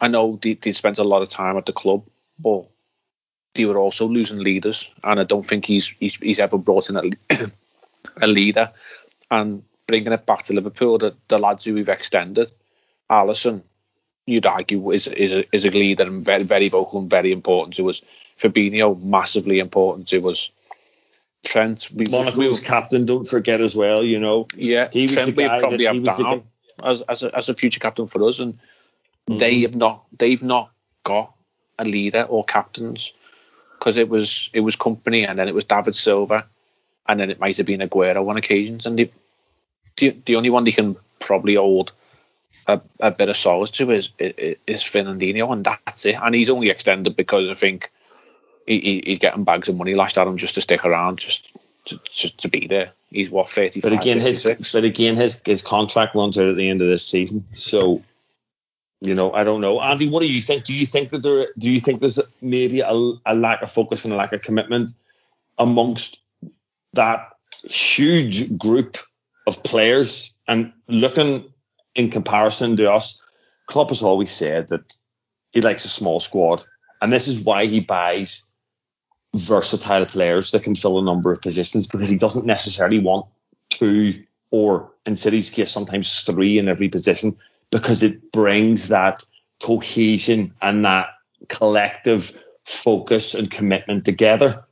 I 0.00 0.08
know 0.08 0.38
they, 0.40 0.54
they 0.54 0.72
spent 0.72 0.98
a 0.98 1.04
lot 1.04 1.22
of 1.22 1.28
time 1.28 1.56
at 1.56 1.66
the 1.66 1.72
club, 1.72 2.04
but 2.38 2.66
they 3.54 3.66
were 3.66 3.78
also 3.78 4.06
losing 4.08 4.38
leaders, 4.38 4.90
and 5.02 5.20
I 5.20 5.24
don't 5.24 5.44
think 5.44 5.66
he's 5.66 5.88
he's, 6.00 6.16
he's 6.16 6.38
ever 6.38 6.58
brought 6.58 6.88
in 6.88 6.96
a, 6.96 7.36
a 8.22 8.26
leader. 8.26 8.72
And 9.30 9.64
bringing 9.86 10.12
it 10.12 10.26
back 10.26 10.44
to 10.44 10.54
Liverpool, 10.54 10.98
the, 10.98 11.14
the 11.28 11.38
lads 11.38 11.64
who 11.64 11.74
we've 11.74 11.88
extended, 11.88 12.50
Alisson, 13.10 13.62
you'd 14.26 14.46
argue 14.46 14.90
is 14.92 15.06
is 15.06 15.32
a, 15.32 15.54
is 15.54 15.64
a 15.66 15.70
leader 15.70 16.04
and 16.04 16.24
very 16.24 16.44
very 16.44 16.68
vocal 16.68 17.00
and 17.00 17.10
very 17.10 17.32
important 17.32 17.74
to 17.74 17.90
us. 17.90 18.00
Fabinho 18.38 19.00
massively 19.02 19.58
important 19.58 20.08
to 20.08 20.30
us. 20.30 20.50
Trent, 21.44 21.88
we, 21.94 22.04
Monaco's 22.06 22.60
we, 22.60 22.66
captain, 22.66 23.06
don't 23.06 23.28
forget 23.28 23.60
as 23.60 23.76
well. 23.76 24.02
You 24.02 24.18
know, 24.18 24.48
yeah, 24.56 24.88
he 24.92 25.06
Trent 25.06 25.36
we 25.36 25.46
probably 25.46 25.86
have 25.86 26.02
down 26.02 26.44
as 26.82 27.02
as 27.02 27.22
a, 27.22 27.36
as 27.36 27.48
a 27.48 27.54
future 27.54 27.80
captain 27.80 28.06
for 28.06 28.22
us, 28.24 28.38
and 28.38 28.54
mm-hmm. 28.54 29.38
they 29.38 29.60
have 29.60 29.76
not 29.76 30.04
they've 30.18 30.42
not 30.42 30.70
got 31.04 31.34
a 31.78 31.84
leader 31.84 32.22
or 32.22 32.44
captains 32.44 33.12
because 33.78 33.96
it 33.96 34.08
was 34.08 34.50
it 34.52 34.60
was 34.60 34.76
Kompany 34.76 35.28
and 35.28 35.38
then 35.38 35.48
it 35.48 35.54
was 35.54 35.64
David 35.64 35.94
Silva 35.94 36.46
and 37.06 37.20
then 37.20 37.30
it 37.30 37.40
might 37.40 37.56
have 37.56 37.66
been 37.66 37.80
Aguero 37.80 38.28
on 38.28 38.36
occasions 38.36 38.86
and 38.86 38.98
they, 38.98 39.10
the 39.96 40.16
the 40.24 40.36
only 40.36 40.50
one 40.50 40.64
they 40.64 40.72
can 40.72 40.96
probably 41.18 41.56
hold 41.56 41.92
a, 42.66 42.80
a 43.00 43.10
bit 43.10 43.28
of 43.28 43.36
solace 43.36 43.70
to 43.72 43.90
is, 43.90 44.10
is, 44.18 44.56
is 44.66 44.82
Fernandinho, 44.82 45.52
and 45.52 45.64
that's 45.64 46.06
it. 46.06 46.16
And 46.20 46.34
he's 46.34 46.50
only 46.50 46.70
extended 46.70 47.16
because 47.16 47.48
I 47.48 47.54
think 47.54 47.90
he, 48.66 49.02
he's 49.04 49.18
getting 49.18 49.44
bags 49.44 49.68
of 49.68 49.76
money 49.76 49.94
lashed 49.94 50.18
at 50.18 50.26
him 50.26 50.36
just 50.36 50.54
to 50.54 50.60
stick 50.60 50.84
around, 50.84 51.18
just 51.18 51.52
to, 51.86 51.98
to, 51.98 52.36
to 52.36 52.48
be 52.48 52.66
there. 52.66 52.92
He's 53.10 53.30
what 53.30 53.48
thirty. 53.48 53.80
But 53.80 53.92
again, 53.92 54.20
56. 54.20 54.58
his 54.58 54.72
but 54.72 54.84
again 54.84 55.16
his 55.16 55.40
his 55.44 55.62
contract 55.62 56.14
runs 56.14 56.38
out 56.38 56.48
at 56.48 56.56
the 56.56 56.68
end 56.68 56.82
of 56.82 56.88
this 56.88 57.06
season, 57.06 57.44
so 57.52 58.02
you 59.00 59.14
know 59.14 59.32
I 59.32 59.44
don't 59.44 59.60
know. 59.60 59.80
Andy, 59.80 60.08
what 60.08 60.20
do 60.20 60.32
you 60.32 60.42
think? 60.42 60.64
Do 60.64 60.74
you 60.74 60.86
think 60.86 61.10
that 61.10 61.22
there 61.22 61.48
do 61.58 61.70
you 61.70 61.80
think 61.80 62.00
there's 62.00 62.20
maybe 62.40 62.80
a, 62.80 62.90
a 62.90 63.34
lack 63.34 63.62
of 63.62 63.70
focus 63.70 64.04
and 64.04 64.14
a 64.14 64.16
lack 64.16 64.32
of 64.32 64.42
commitment 64.42 64.92
amongst 65.58 66.22
that 66.94 67.30
huge 67.64 68.58
group 68.58 68.96
of 69.46 69.62
players 69.62 70.34
and 70.48 70.72
looking 70.88 71.52
in 71.94 72.10
comparison 72.10 72.76
to 72.76 72.92
us, 72.92 73.20
Klopp 73.66 73.90
has 73.90 74.02
always 74.02 74.30
said 74.30 74.68
that 74.68 74.94
he 75.52 75.60
likes 75.60 75.84
a 75.84 75.88
small 75.88 76.20
squad, 76.20 76.64
and 77.00 77.12
this 77.12 77.28
is 77.28 77.40
why 77.40 77.66
he 77.66 77.80
buys 77.80 78.53
versatile 79.34 80.06
players 80.06 80.52
that 80.52 80.62
can 80.62 80.74
fill 80.74 80.98
a 80.98 81.02
number 81.02 81.32
of 81.32 81.42
positions 81.42 81.86
because 81.86 82.08
he 82.08 82.16
doesn't 82.16 82.46
necessarily 82.46 83.00
want 83.00 83.26
two 83.70 84.24
or 84.50 84.92
in 85.04 85.16
City's 85.16 85.50
case 85.50 85.70
sometimes 85.70 86.20
three 86.20 86.58
in 86.58 86.68
every 86.68 86.88
position 86.88 87.36
because 87.70 88.02
it 88.02 88.32
brings 88.32 88.88
that 88.88 89.24
cohesion 89.62 90.54
and 90.62 90.84
that 90.84 91.08
collective 91.48 92.40
focus 92.64 93.34
and 93.34 93.50
commitment 93.50 94.04
together. 94.04 94.64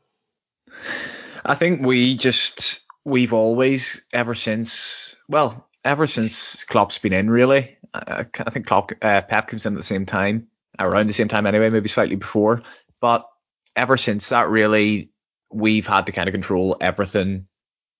I 1.44 1.54
think 1.54 1.84
we 1.84 2.16
just 2.16 2.80
we've 3.04 3.32
always 3.32 4.02
ever 4.12 4.34
since 4.34 5.16
well 5.28 5.66
ever 5.84 6.06
since 6.06 6.62
Klopp's 6.64 6.98
been 6.98 7.12
in 7.12 7.28
really. 7.28 7.76
I, 7.92 8.24
I 8.38 8.50
think 8.50 8.66
Klopp 8.66 8.92
uh, 9.02 9.22
Pep 9.22 9.48
comes 9.48 9.66
in 9.66 9.74
at 9.74 9.76
the 9.76 9.82
same 9.82 10.06
time 10.06 10.46
around 10.78 11.08
the 11.08 11.12
same 11.12 11.28
time 11.28 11.46
anyway, 11.46 11.70
maybe 11.70 11.88
slightly 11.88 12.16
before. 12.16 12.62
But 13.00 13.26
ever 13.76 13.96
since 13.96 14.28
that, 14.30 14.48
really, 14.48 15.10
we've 15.50 15.86
had 15.86 16.06
to 16.06 16.12
kind 16.12 16.28
of 16.28 16.32
control 16.32 16.76
everything 16.80 17.46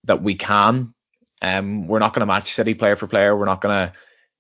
that 0.04 0.22
we 0.22 0.34
can. 0.34 0.94
Um, 1.40 1.86
we're 1.88 1.98
not 1.98 2.14
going 2.14 2.20
to 2.20 2.26
match 2.26 2.52
City 2.52 2.74
player 2.74 2.96
for 2.96 3.06
player. 3.06 3.36
We're 3.36 3.46
not 3.46 3.60
going 3.60 3.88
to 3.88 3.92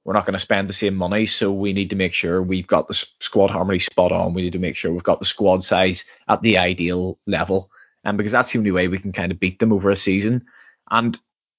we're 0.04 0.14
not 0.14 0.26
going 0.26 0.34
to 0.34 0.40
spend 0.40 0.68
the 0.68 0.72
same 0.72 0.96
money, 0.96 1.26
so 1.26 1.52
we 1.52 1.72
need 1.72 1.90
to 1.90 1.96
make 1.96 2.12
sure 2.12 2.42
we've 2.42 2.66
got 2.66 2.88
the 2.88 2.94
squad 2.94 3.50
harmony 3.50 3.78
spot 3.78 4.10
on. 4.10 4.34
We 4.34 4.42
need 4.42 4.54
to 4.54 4.58
make 4.58 4.74
sure 4.74 4.90
we've 4.90 5.02
got 5.02 5.20
the 5.20 5.24
squad 5.24 5.62
size 5.62 6.04
at 6.28 6.42
the 6.42 6.58
ideal 6.58 7.18
level, 7.26 7.70
and 8.04 8.12
um, 8.12 8.16
because 8.16 8.32
that's 8.32 8.52
the 8.52 8.58
only 8.58 8.72
way 8.72 8.88
we 8.88 8.98
can 8.98 9.12
kind 9.12 9.30
of 9.30 9.38
beat 9.38 9.60
them 9.60 9.72
over 9.72 9.90
a 9.90 9.96
season. 9.96 10.46
And 10.90 11.16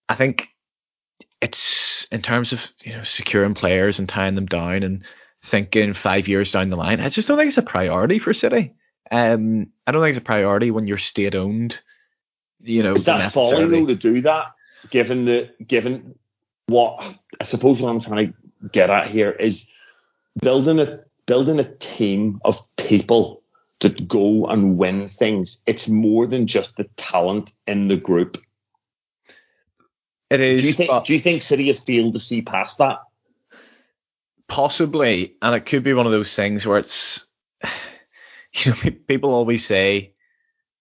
I 0.10 0.16
think 0.16 0.50
it's 1.40 2.06
in 2.12 2.22
terms 2.22 2.52
of 2.52 2.70
you 2.84 2.94
know 2.94 3.04
securing 3.04 3.54
players 3.54 4.00
and 4.00 4.10
tying 4.10 4.36
them 4.36 4.46
down 4.46 4.84
and 4.84 5.04
thinking 5.42 5.94
five 5.94 6.28
years 6.28 6.52
down 6.52 6.70
the 6.70 6.76
line. 6.76 7.00
I 7.00 7.10
just 7.10 7.28
don't 7.28 7.38
think 7.38 7.48
it's 7.48 7.58
a 7.58 7.64
priority 7.64 8.20
for 8.20 8.34
City. 8.34 8.74
Um, 9.14 9.68
I 9.86 9.92
don't 9.92 10.02
think 10.02 10.16
it's 10.16 10.24
a 10.24 10.26
priority 10.26 10.72
when 10.72 10.88
you're 10.88 10.98
state 10.98 11.36
owned. 11.36 11.80
You 12.62 12.82
know, 12.82 12.94
is 12.94 13.06
that 13.06 13.32
folly 13.32 13.66
though 13.66 13.86
to 13.86 13.96
do 13.96 14.22
that? 14.22 14.54
Given 14.90 15.26
the 15.26 15.54
given 15.66 16.18
what 16.66 17.16
I 17.40 17.44
suppose 17.44 17.80
what 17.80 17.92
I'm 17.92 18.00
trying 18.00 18.34
to 18.34 18.70
get 18.72 18.90
at 18.90 19.08
here 19.08 19.30
is 19.30 19.72
building 20.42 20.80
a 20.80 21.02
building 21.28 21.60
a 21.60 21.64
team 21.64 22.42
of 22.44 22.60
people 22.76 23.44
that 23.82 24.08
go 24.08 24.48
and 24.48 24.78
win 24.78 25.08
things. 25.08 25.62
It's 25.68 25.88
more 25.88 26.26
than 26.26 26.48
just 26.48 26.78
the 26.78 26.86
talent 26.96 27.54
in 27.68 27.90
the 27.90 27.98
group. 27.98 28.38
It 30.30 30.40
is. 30.40 30.64
Do 30.64 30.68
you 30.70 30.74
think? 30.74 31.06
Do 31.06 31.14
you 31.14 31.20
think 31.20 31.44
City 31.44 31.68
have 31.68 31.78
failed 31.78 32.14
to 32.14 32.20
see 32.20 32.42
past 32.42 32.80
that? 32.80 33.00
Possibly, 34.48 35.36
and 35.42 35.56
it 35.56 35.66
could 35.68 35.84
be 35.84 35.94
one 35.94 36.06
of 36.06 36.12
those 36.12 36.36
things 36.36 36.66
where 36.66 36.78
it's, 36.78 37.23
you 38.64 38.72
know, 38.72 38.92
people 39.08 39.34
always 39.34 39.66
say, 39.66 40.14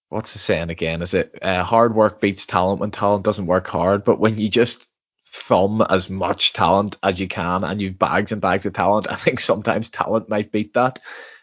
what's 0.09 0.35
the 0.35 0.39
saying 0.39 0.71
again? 0.71 1.03
Is 1.03 1.15
it 1.15 1.39
uh, 1.41 1.65
hard 1.65 1.95
work 1.95 2.21
beats 2.21 2.47
talent 2.47 2.81
when 2.81 2.91
talent 2.91 3.25
doesn't 3.25 3.47
work 3.47 3.67
hard? 3.67 4.05
But 4.05 4.21
when 4.21 4.39
you 4.39 4.49
just 4.49 4.89
thumb 5.27 5.81
as 5.89 6.11
much 6.11 6.53
talent 6.53 6.99
as 7.03 7.19
you 7.19 7.27
can 7.27 7.65
and 7.65 7.81
you've 7.81 7.99
bags 7.99 8.33
and 8.33 8.41
bags 8.41 8.67
of 8.67 8.75
talent, 8.75 9.07
I 9.11 9.17
think 9.17 9.41
sometimes 9.41 9.89
talent 9.89 10.29
might 10.29 10.53
beat 10.53 10.75
that. 10.75 10.99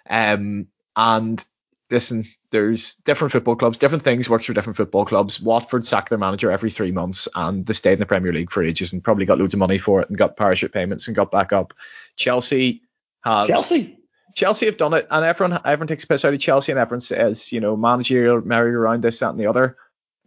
Um, 0.09 0.67
and 0.95 1.43
listen, 1.89 2.25
there's 2.51 2.95
different 2.95 3.31
football 3.31 3.55
clubs, 3.55 3.79
different 3.79 4.03
things 4.03 4.29
works 4.29 4.45
for 4.45 4.53
different 4.53 4.77
football 4.77 5.05
clubs. 5.05 5.41
Watford 5.41 5.85
sacked 5.85 6.09
their 6.09 6.17
manager 6.17 6.51
every 6.51 6.69
three 6.69 6.91
months 6.91 7.27
and 7.33 7.65
they 7.65 7.73
stayed 7.73 7.93
in 7.93 7.99
the 7.99 8.05
Premier 8.05 8.31
League 8.31 8.51
for 8.51 8.63
ages 8.63 8.93
and 8.93 9.03
probably 9.03 9.25
got 9.25 9.39
loads 9.39 9.55
of 9.55 9.59
money 9.59 9.79
for 9.79 10.01
it 10.01 10.09
and 10.09 10.17
got 10.17 10.37
parachute 10.37 10.73
payments 10.73 11.07
and 11.07 11.15
got 11.15 11.31
back 11.31 11.53
up. 11.53 11.73
Chelsea 12.15 12.83
have 13.23 13.47
Chelsea. 13.47 13.98
Chelsea 14.35 14.65
have 14.67 14.77
done 14.77 14.93
it, 14.93 15.07
and 15.09 15.25
everyone 15.25 15.59
everyone 15.65 15.87
takes 15.87 16.03
a 16.03 16.07
piss 16.07 16.25
out 16.25 16.33
of 16.33 16.39
Chelsea, 16.39 16.71
and 16.71 16.79
everyone 16.79 17.01
says, 17.01 17.51
you 17.51 17.59
know, 17.59 17.75
managerial 17.75 18.41
merry 18.41 18.73
around 18.73 19.01
this, 19.01 19.19
that, 19.19 19.29
and 19.29 19.39
the 19.39 19.47
other. 19.47 19.77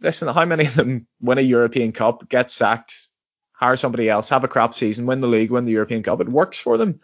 Listen, 0.01 0.27
how 0.27 0.45
many 0.45 0.65
of 0.65 0.75
them 0.75 1.07
win 1.21 1.37
a 1.37 1.41
European 1.41 1.91
Cup, 1.91 2.27
get 2.27 2.49
sacked, 2.49 3.07
hire 3.53 3.77
somebody 3.77 4.09
else, 4.09 4.29
have 4.29 4.43
a 4.43 4.49
crap 4.49 4.73
season, 4.73 5.05
win 5.05 5.21
the 5.21 5.27
league, 5.27 5.51
win 5.51 5.65
the 5.65 5.71
European 5.71 6.03
Cup? 6.03 6.21
It 6.21 6.29
works 6.29 6.59
for 6.59 6.77
them, 6.77 6.99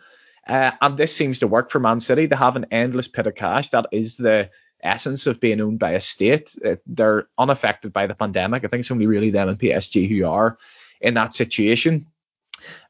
uh, 0.48 0.72
and 0.82 0.98
this 0.98 1.16
seems 1.16 1.40
to 1.40 1.48
work 1.48 1.72
for 1.72 1.80
Man 1.80 2.00
City. 2.00 2.26
They 2.26 2.36
have 2.36 2.56
an 2.56 2.68
endless 2.72 3.08
pit 3.08 3.28
of 3.28 3.36
cash. 3.36 3.70
That 3.70 3.88
is 3.92 4.18
the 4.18 4.50
essence 4.82 5.28
of 5.28 5.40
being 5.40 5.62
owned 5.62 5.80
by 5.80 5.92
a 5.92 6.00
state. 6.00 6.56
Uh, 6.64 6.76
they're 6.86 7.28
unaffected 7.38 7.94
by 7.94 8.08
the 8.08 8.16
pandemic. 8.16 8.64
I 8.64 8.68
think 8.68 8.82
it's 8.82 8.92
only 8.92 9.08
really 9.08 9.30
them 9.30 9.50
and 9.50 9.60
PSG 9.60 10.08
who 10.08 10.28
are 10.28 10.58
in 11.02 11.14
that 11.16 11.34
situation. 11.34 12.08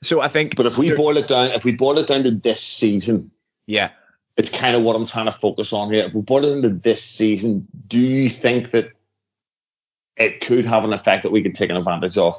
So 0.02 0.22
I 0.22 0.28
think. 0.28 0.56
But 0.56 0.66
if 0.66 0.78
we 0.78 0.94
boil 0.96 1.18
it 1.18 1.28
down, 1.28 1.52
if 1.52 1.66
we 1.66 1.74
boil 1.74 1.98
it 2.00 2.08
down 2.08 2.24
to 2.24 2.32
this 2.32 2.62
season, 2.62 3.32
yeah, 3.70 3.92
it's 4.36 4.50
kind 4.50 4.76
of 4.76 4.82
what 4.82 4.96
I'm 4.96 5.06
trying 5.06 5.28
to 5.28 5.32
focus 5.32 5.74
on 5.74 5.94
here. 5.94 6.06
If 6.06 6.14
we 6.14 6.22
boil 6.22 6.46
it 6.46 6.56
into 6.56 6.70
this 6.70 7.04
season, 7.04 7.68
do 7.88 8.00
you 8.00 8.30
think 8.30 8.72
that 8.72 8.94
it 10.18 10.42
could 10.42 10.66
have 10.66 10.84
an 10.84 10.94
effect 10.94 11.24
that 11.24 11.32
we 11.32 11.44
could 11.44 11.54
take 11.54 11.70
an 11.70 11.78
advantage 11.78 12.18
of? 12.18 12.36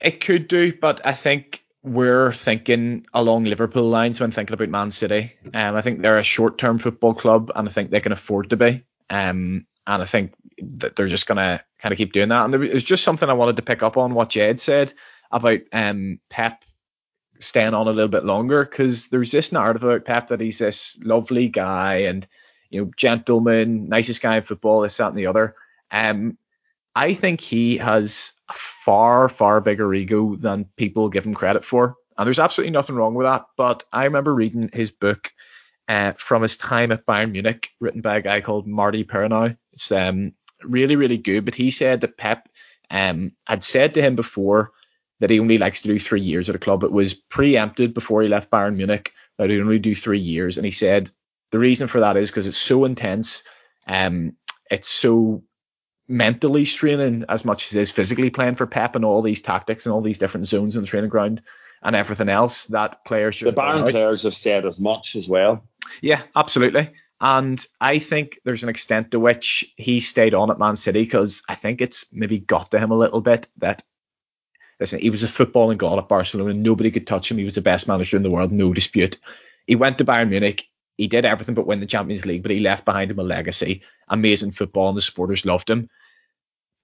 It 0.00 0.20
could 0.20 0.48
do, 0.48 0.72
but 0.72 1.00
I 1.04 1.12
think 1.12 1.64
we're 1.82 2.32
thinking 2.32 3.06
along 3.12 3.44
Liverpool 3.44 3.88
lines 3.88 4.20
when 4.20 4.30
thinking 4.30 4.54
about 4.54 4.70
Man 4.70 4.90
City. 4.90 5.32
Um, 5.52 5.76
I 5.76 5.82
think 5.82 6.00
they're 6.00 6.16
a 6.16 6.22
short-term 6.22 6.78
football 6.78 7.12
club, 7.14 7.50
and 7.54 7.68
I 7.68 7.72
think 7.72 7.90
they 7.90 8.00
can 8.00 8.12
afford 8.12 8.50
to 8.50 8.56
be. 8.56 8.84
Um, 9.10 9.66
and 9.86 10.02
I 10.02 10.06
think 10.06 10.32
that 10.62 10.96
they're 10.96 11.08
just 11.08 11.26
gonna 11.26 11.62
kind 11.78 11.92
of 11.92 11.98
keep 11.98 12.12
doing 12.12 12.30
that. 12.30 12.44
And 12.44 12.54
there 12.54 12.60
was 12.60 12.84
just 12.84 13.04
something 13.04 13.28
I 13.28 13.34
wanted 13.34 13.56
to 13.56 13.62
pick 13.62 13.82
up 13.82 13.98
on 13.98 14.14
what 14.14 14.30
Jed 14.30 14.60
said 14.60 14.94
about 15.30 15.60
um, 15.72 16.20
Pep 16.30 16.64
staying 17.42 17.74
on 17.74 17.88
a 17.88 17.92
little 17.92 18.08
bit 18.08 18.24
longer 18.24 18.64
because 18.64 19.08
there's 19.08 19.30
this 19.30 19.52
narrative 19.52 19.84
about 19.84 20.04
Pep 20.04 20.28
that 20.28 20.40
he's 20.40 20.58
this 20.58 20.98
lovely 21.04 21.48
guy 21.48 21.96
and 21.96 22.26
you 22.70 22.80
know 22.80 22.90
gentleman, 22.96 23.88
nicest 23.88 24.22
guy 24.22 24.36
in 24.36 24.42
football, 24.42 24.80
this 24.80 24.96
that 24.96 25.08
and 25.08 25.18
the 25.18 25.26
other. 25.26 25.54
Um, 25.90 26.38
I 26.94 27.14
think 27.14 27.40
he 27.40 27.78
has 27.78 28.32
a 28.48 28.54
far 28.54 29.28
far 29.28 29.60
bigger 29.60 29.92
ego 29.92 30.36
than 30.36 30.66
people 30.76 31.08
give 31.08 31.26
him 31.26 31.34
credit 31.34 31.64
for, 31.64 31.96
and 32.16 32.26
there's 32.26 32.38
absolutely 32.38 32.72
nothing 32.72 32.96
wrong 32.96 33.14
with 33.14 33.26
that. 33.26 33.46
But 33.56 33.84
I 33.92 34.04
remember 34.04 34.34
reading 34.34 34.70
his 34.72 34.90
book 34.90 35.32
uh, 35.88 36.12
from 36.12 36.42
his 36.42 36.56
time 36.56 36.92
at 36.92 37.06
Bayern 37.06 37.32
Munich, 37.32 37.70
written 37.80 38.00
by 38.00 38.16
a 38.16 38.22
guy 38.22 38.40
called 38.40 38.66
Martí 38.66 39.06
Perarnau. 39.06 39.56
It's 39.72 39.92
um, 39.92 40.32
really 40.62 40.96
really 40.96 41.18
good, 41.18 41.44
but 41.44 41.54
he 41.54 41.70
said 41.70 42.02
that 42.02 42.16
Pep 42.16 42.48
um, 42.90 43.32
had 43.46 43.64
said 43.64 43.94
to 43.94 44.02
him 44.02 44.16
before 44.16 44.72
that 45.22 45.30
he 45.30 45.38
only 45.38 45.56
likes 45.56 45.82
to 45.82 45.88
do 45.88 46.00
three 46.00 46.20
years 46.20 46.48
at 46.48 46.56
a 46.56 46.58
club. 46.58 46.82
It 46.82 46.90
was 46.90 47.14
preempted 47.14 47.94
before 47.94 48.22
he 48.22 48.28
left 48.28 48.50
Bayern 48.50 48.74
Munich 48.74 49.12
that 49.38 49.50
he'd 49.50 49.60
only 49.60 49.78
do 49.78 49.94
three 49.94 50.18
years, 50.18 50.56
and 50.56 50.64
he 50.64 50.72
said 50.72 51.12
the 51.52 51.60
reason 51.60 51.86
for 51.86 52.00
that 52.00 52.16
is 52.16 52.28
because 52.28 52.48
it's 52.48 52.56
so 52.56 52.84
intense, 52.84 53.44
um, 53.86 54.36
it's 54.68 54.88
so 54.88 55.44
mentally 56.08 56.64
straining 56.64 57.24
as 57.28 57.44
much 57.44 57.66
as 57.66 57.76
it 57.76 57.82
is 57.82 57.90
physically 57.92 58.30
playing 58.30 58.56
for 58.56 58.66
Pep 58.66 58.96
and 58.96 59.04
all 59.04 59.22
these 59.22 59.42
tactics 59.42 59.86
and 59.86 59.92
all 59.92 60.00
these 60.00 60.18
different 60.18 60.48
zones 60.48 60.74
on 60.74 60.82
the 60.82 60.88
training 60.88 61.08
ground 61.08 61.40
and 61.84 61.94
everything 61.94 62.28
else 62.28 62.64
that 62.66 63.04
players 63.04 63.36
should. 63.36 63.46
The 63.46 63.52
Bayern 63.52 63.88
players 63.88 64.24
have 64.24 64.34
said 64.34 64.66
as 64.66 64.80
much 64.80 65.14
as 65.14 65.28
well. 65.28 65.64
Yeah, 66.00 66.22
absolutely. 66.34 66.90
And 67.20 67.64
I 67.80 68.00
think 68.00 68.40
there's 68.44 68.64
an 68.64 68.68
extent 68.68 69.12
to 69.12 69.20
which 69.20 69.72
he 69.76 70.00
stayed 70.00 70.34
on 70.34 70.50
at 70.50 70.58
Man 70.58 70.74
City 70.74 71.04
because 71.04 71.44
I 71.48 71.54
think 71.54 71.80
it's 71.80 72.06
maybe 72.12 72.40
got 72.40 72.72
to 72.72 72.80
him 72.80 72.90
a 72.90 72.98
little 72.98 73.20
bit 73.20 73.46
that 73.58 73.84
listen, 74.80 75.00
he 75.00 75.10
was 75.10 75.22
a 75.22 75.26
footballing 75.26 75.78
god 75.78 75.98
at 75.98 76.08
Barcelona. 76.08 76.54
Nobody 76.54 76.90
could 76.90 77.06
touch 77.06 77.30
him. 77.30 77.38
He 77.38 77.44
was 77.44 77.54
the 77.54 77.60
best 77.60 77.88
manager 77.88 78.16
in 78.16 78.22
the 78.22 78.30
world, 78.30 78.52
no 78.52 78.72
dispute. 78.72 79.18
He 79.66 79.76
went 79.76 79.98
to 79.98 80.04
Bayern 80.04 80.30
Munich. 80.30 80.68
He 80.96 81.08
did 81.08 81.24
everything 81.24 81.54
but 81.54 81.66
win 81.66 81.80
the 81.80 81.86
Champions 81.86 82.26
League, 82.26 82.42
but 82.42 82.50
he 82.50 82.60
left 82.60 82.84
behind 82.84 83.10
him 83.10 83.18
a 83.18 83.22
legacy. 83.22 83.82
Amazing 84.08 84.52
football, 84.52 84.88
and 84.88 84.96
the 84.96 85.02
supporters 85.02 85.46
loved 85.46 85.70
him. 85.70 85.88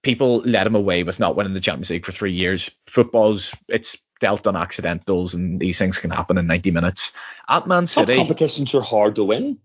People 0.01 0.37
let 0.39 0.65
him 0.65 0.75
away 0.75 1.03
with 1.03 1.19
not 1.19 1.35
winning 1.35 1.53
the 1.53 1.59
Champions 1.59 1.89
League 1.89 2.05
for 2.05 2.11
three 2.11 2.31
years. 2.31 2.71
Football's 2.87 3.55
it's 3.67 3.97
dealt 4.19 4.47
on 4.47 4.55
accidentals, 4.55 5.35
and 5.35 5.59
these 5.59 5.77
things 5.77 5.99
can 5.99 6.11
happen 6.11 6.37
in 6.37 6.47
90 6.47 6.71
minutes. 6.71 7.13
At 7.47 7.67
Man 7.67 7.85
City, 7.85 8.15
Top 8.15 8.27
competitions 8.27 8.73
are 8.75 8.81
hard 8.81 9.15
to 9.15 9.23
win. 9.23 9.59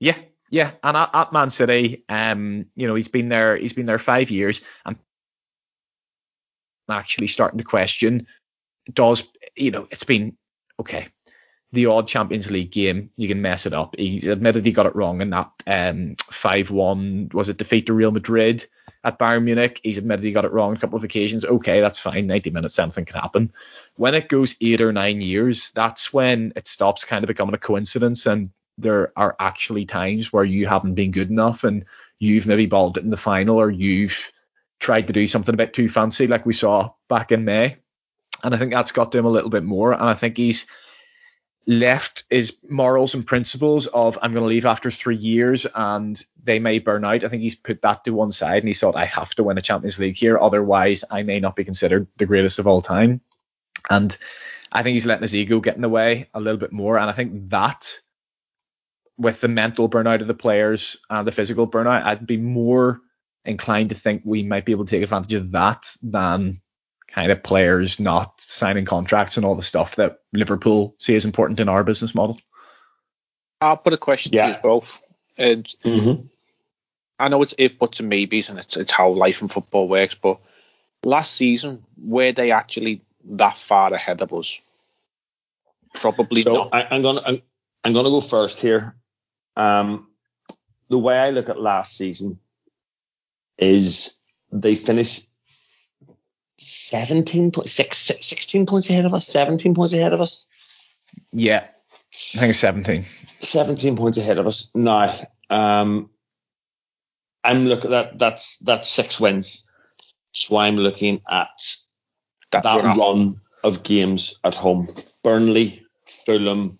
Yeah, 0.00 0.18
yeah, 0.50 0.72
and 0.82 0.96
at, 0.96 1.10
at 1.14 1.32
Man 1.32 1.50
City, 1.50 2.04
um, 2.08 2.66
you 2.74 2.86
know, 2.86 2.94
he's 2.94 3.08
been 3.08 3.28
there. 3.28 3.56
He's 3.56 3.72
been 3.72 3.86
there 3.86 3.98
five 3.98 4.30
years, 4.30 4.62
and 4.84 4.96
actually 6.90 7.26
starting 7.26 7.58
to 7.58 7.64
question 7.64 8.26
does 8.92 9.22
you 9.56 9.70
know 9.70 9.86
it's 9.90 10.04
been 10.04 10.36
okay 10.80 11.08
the 11.72 11.86
odd 11.86 12.08
Champions 12.08 12.50
League 12.50 12.70
game 12.70 13.10
you 13.16 13.28
can 13.28 13.42
mess 13.42 13.66
it 13.66 13.74
up. 13.74 13.94
He 13.98 14.26
admitted 14.28 14.64
he 14.64 14.72
got 14.72 14.86
it 14.86 14.96
wrong 14.96 15.20
in 15.20 15.30
that 15.30 15.50
um, 15.66 16.16
5-1 16.16 17.34
was 17.34 17.48
it 17.48 17.58
defeat 17.58 17.86
to 17.86 17.92
Real 17.92 18.10
Madrid 18.10 18.66
at 19.04 19.18
Bayern 19.18 19.44
Munich. 19.44 19.80
He's 19.82 19.98
admitted 19.98 20.24
he 20.24 20.32
got 20.32 20.46
it 20.46 20.52
wrong 20.52 20.74
a 20.74 20.78
couple 20.78 20.96
of 20.96 21.04
occasions. 21.04 21.44
Okay, 21.44 21.80
that's 21.80 21.98
fine. 21.98 22.26
90 22.26 22.50
minutes, 22.50 22.78
anything 22.78 23.04
can 23.04 23.20
happen. 23.20 23.52
When 23.96 24.14
it 24.14 24.28
goes 24.28 24.56
eight 24.60 24.80
or 24.80 24.92
nine 24.92 25.20
years, 25.20 25.70
that's 25.72 26.12
when 26.12 26.52
it 26.56 26.66
stops 26.66 27.04
kind 27.04 27.22
of 27.22 27.28
becoming 27.28 27.54
a 27.54 27.58
coincidence 27.58 28.26
and 28.26 28.50
there 28.78 29.12
are 29.16 29.36
actually 29.38 29.84
times 29.84 30.32
where 30.32 30.44
you 30.44 30.66
haven't 30.66 30.94
been 30.94 31.10
good 31.10 31.30
enough 31.30 31.64
and 31.64 31.84
you've 32.18 32.46
maybe 32.46 32.66
balled 32.66 32.96
it 32.96 33.04
in 33.04 33.10
the 33.10 33.16
final 33.16 33.56
or 33.56 33.70
you've 33.70 34.32
tried 34.80 35.06
to 35.08 35.12
do 35.12 35.26
something 35.26 35.54
a 35.54 35.58
bit 35.58 35.72
too 35.72 35.88
fancy, 35.88 36.26
like 36.26 36.46
we 36.46 36.52
saw 36.52 36.90
back 37.08 37.32
in 37.32 37.44
May. 37.44 37.76
And 38.42 38.54
I 38.54 38.58
think 38.58 38.72
that's 38.72 38.92
got 38.92 39.12
to 39.12 39.18
him 39.18 39.26
a 39.26 39.30
little 39.30 39.50
bit 39.50 39.64
more. 39.64 39.92
And 39.92 40.02
I 40.02 40.14
think 40.14 40.36
he's 40.36 40.66
left 41.66 42.24
his 42.30 42.56
morals 42.68 43.14
and 43.14 43.26
principles 43.26 43.86
of 43.88 44.18
I'm 44.22 44.32
going 44.32 44.42
to 44.42 44.48
leave 44.48 44.64
after 44.64 44.90
three 44.90 45.16
years 45.16 45.66
and 45.74 46.20
they 46.42 46.58
may 46.58 46.78
burn 46.78 47.04
out. 47.04 47.24
I 47.24 47.28
think 47.28 47.42
he's 47.42 47.54
put 47.54 47.82
that 47.82 48.04
to 48.04 48.12
one 48.12 48.32
side 48.32 48.62
and 48.62 48.68
he 48.68 48.74
thought 48.74 48.96
I 48.96 49.04
have 49.04 49.34
to 49.34 49.42
win 49.42 49.58
a 49.58 49.60
Champions 49.60 49.98
League 49.98 50.16
here, 50.16 50.38
otherwise 50.38 51.04
I 51.10 51.24
may 51.24 51.40
not 51.40 51.56
be 51.56 51.64
considered 51.64 52.06
the 52.16 52.26
greatest 52.26 52.58
of 52.58 52.66
all 52.66 52.80
time. 52.80 53.20
And 53.90 54.16
I 54.72 54.82
think 54.82 54.94
he's 54.94 55.04
letting 55.04 55.22
his 55.22 55.34
ego 55.34 55.60
get 55.60 55.76
in 55.76 55.82
the 55.82 55.88
way 55.88 56.28
a 56.32 56.40
little 56.40 56.58
bit 56.58 56.72
more, 56.72 56.98
and 56.98 57.08
I 57.08 57.12
think 57.12 57.50
that 57.50 58.00
with 59.18 59.40
the 59.40 59.48
mental 59.48 59.88
burnout 59.88 60.20
of 60.20 60.26
the 60.26 60.34
players 60.34 60.98
and 61.10 61.26
the 61.26 61.32
physical 61.32 61.66
burnout, 61.66 62.04
I'd 62.04 62.26
be 62.26 62.36
more 62.36 63.00
inclined 63.44 63.90
to 63.90 63.94
think 63.94 64.22
we 64.24 64.42
might 64.42 64.64
be 64.64 64.72
able 64.72 64.84
to 64.84 64.90
take 64.90 65.02
advantage 65.02 65.34
of 65.34 65.52
that 65.52 65.94
than 66.02 66.60
kind 67.06 67.32
of 67.32 67.42
players 67.42 67.98
not 67.98 68.40
signing 68.40 68.84
contracts 68.84 69.36
and 69.36 69.46
all 69.46 69.54
the 69.54 69.62
stuff 69.62 69.96
that 69.96 70.18
Liverpool 70.32 70.94
see 70.98 71.16
as 71.16 71.24
important 71.24 71.58
in 71.60 71.68
our 71.68 71.82
business 71.82 72.14
model. 72.14 72.38
I'll 73.60 73.76
put 73.76 73.92
a 73.92 73.98
question 73.98 74.32
Yeah. 74.32 74.48
to 74.50 74.56
you 74.56 74.62
both. 74.62 75.02
And 75.36 75.64
Mm-hmm. 75.84 76.26
I 77.18 77.28
know 77.28 77.42
it's 77.42 77.54
if 77.58 77.78
buts 77.78 78.00
and 78.00 78.08
maybes 78.08 78.48
and 78.48 78.58
it's 78.58 78.76
it's 78.76 78.92
how 78.92 79.10
life 79.10 79.40
and 79.40 79.50
football 79.50 79.88
works, 79.88 80.14
but 80.14 80.38
last 81.02 81.32
season 81.32 81.84
were 81.96 82.32
they 82.32 82.52
actually 82.52 83.02
that 83.30 83.56
far 83.56 83.92
ahead 83.92 84.22
of 84.22 84.32
us? 84.32 84.60
Probably 85.94 86.42
So 86.42 86.54
not. 86.54 86.68
I, 86.72 86.82
I'm 86.90 87.02
gonna 87.02 87.22
I'm, 87.24 87.42
I'm 87.84 87.92
gonna 87.92 88.10
go 88.10 88.20
first 88.20 88.60
here. 88.60 88.94
Um, 89.56 90.08
the 90.88 90.98
way 90.98 91.18
I 91.18 91.30
look 91.30 91.48
at 91.48 91.60
last 91.60 91.96
season 91.96 92.38
is 93.58 94.20
they 94.52 94.76
finished 94.76 95.28
17 96.56 97.52
points, 97.52 97.72
six, 97.72 97.98
16 97.98 98.66
points 98.66 98.90
ahead 98.90 99.04
of 99.04 99.14
us, 99.14 99.26
17 99.26 99.74
points 99.74 99.94
ahead 99.94 100.12
of 100.12 100.20
us, 100.20 100.46
Yeah, 101.32 101.66
I 102.34 102.38
think 102.38 102.50
it's 102.50 102.58
17. 102.58 103.04
17 103.40 103.96
points 103.96 104.18
ahead 104.18 104.38
of 104.38 104.46
us. 104.46 104.70
Now, 104.74 105.26
um, 105.50 106.10
I'm 107.44 107.64
looking 107.66 107.92
at 107.92 108.18
that's 108.18 108.58
that's 108.58 108.88
six 108.88 109.20
wins. 109.20 109.68
So 110.32 110.56
I'm 110.56 110.76
looking 110.76 111.22
at 111.28 111.48
that 112.50 112.62
that 112.64 112.84
run 112.84 112.98
home. 112.98 113.40
of 113.64 113.82
games 113.82 114.38
at 114.44 114.54
home. 114.54 114.88
Burnley, 115.22 115.86
Fulham, 116.26 116.78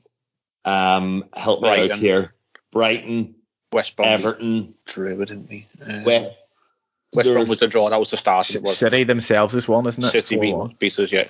um, 0.65 1.25
help 1.35 1.63
me 1.63 1.69
out 1.69 1.95
here. 1.97 2.35
Brighton, 2.73 3.37
West 3.73 3.97
Brom 3.97 4.09
Everton, 4.09 4.75
drew 4.85 5.17
didn't 5.25 5.49
we? 5.49 5.67
Uh, 5.81 6.03
West. 6.05 6.38
West 7.13 7.31
Brom 7.31 7.49
was 7.49 7.59
the 7.59 7.69
draw. 7.69 7.89
That 7.89 7.99
was 7.99 8.11
the 8.11 8.17
start. 8.17 8.55
It 8.55 8.63
was 8.63 8.77
City 8.77 9.05
themselves 9.05 9.55
is 9.55 9.67
one, 9.67 9.87
isn't 9.87 10.05
it? 10.05 10.11
City 10.11 10.37
beat, 10.37 10.55
4-1. 10.55 10.79
beat 10.79 10.99
us, 10.99 11.13
yeah. 11.13 11.29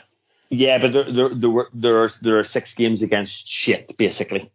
Yeah, 0.51 0.79
but 0.79 0.93
there, 0.93 1.13
there, 1.13 1.29
there 1.29 1.51
were 1.51 1.69
there 1.75 2.05
are 2.05 2.11
there 2.23 2.39
are 2.39 2.45
six 2.45 2.75
games 2.75 3.03
against 3.03 3.49
shit 3.49 3.93
basically 3.99 4.51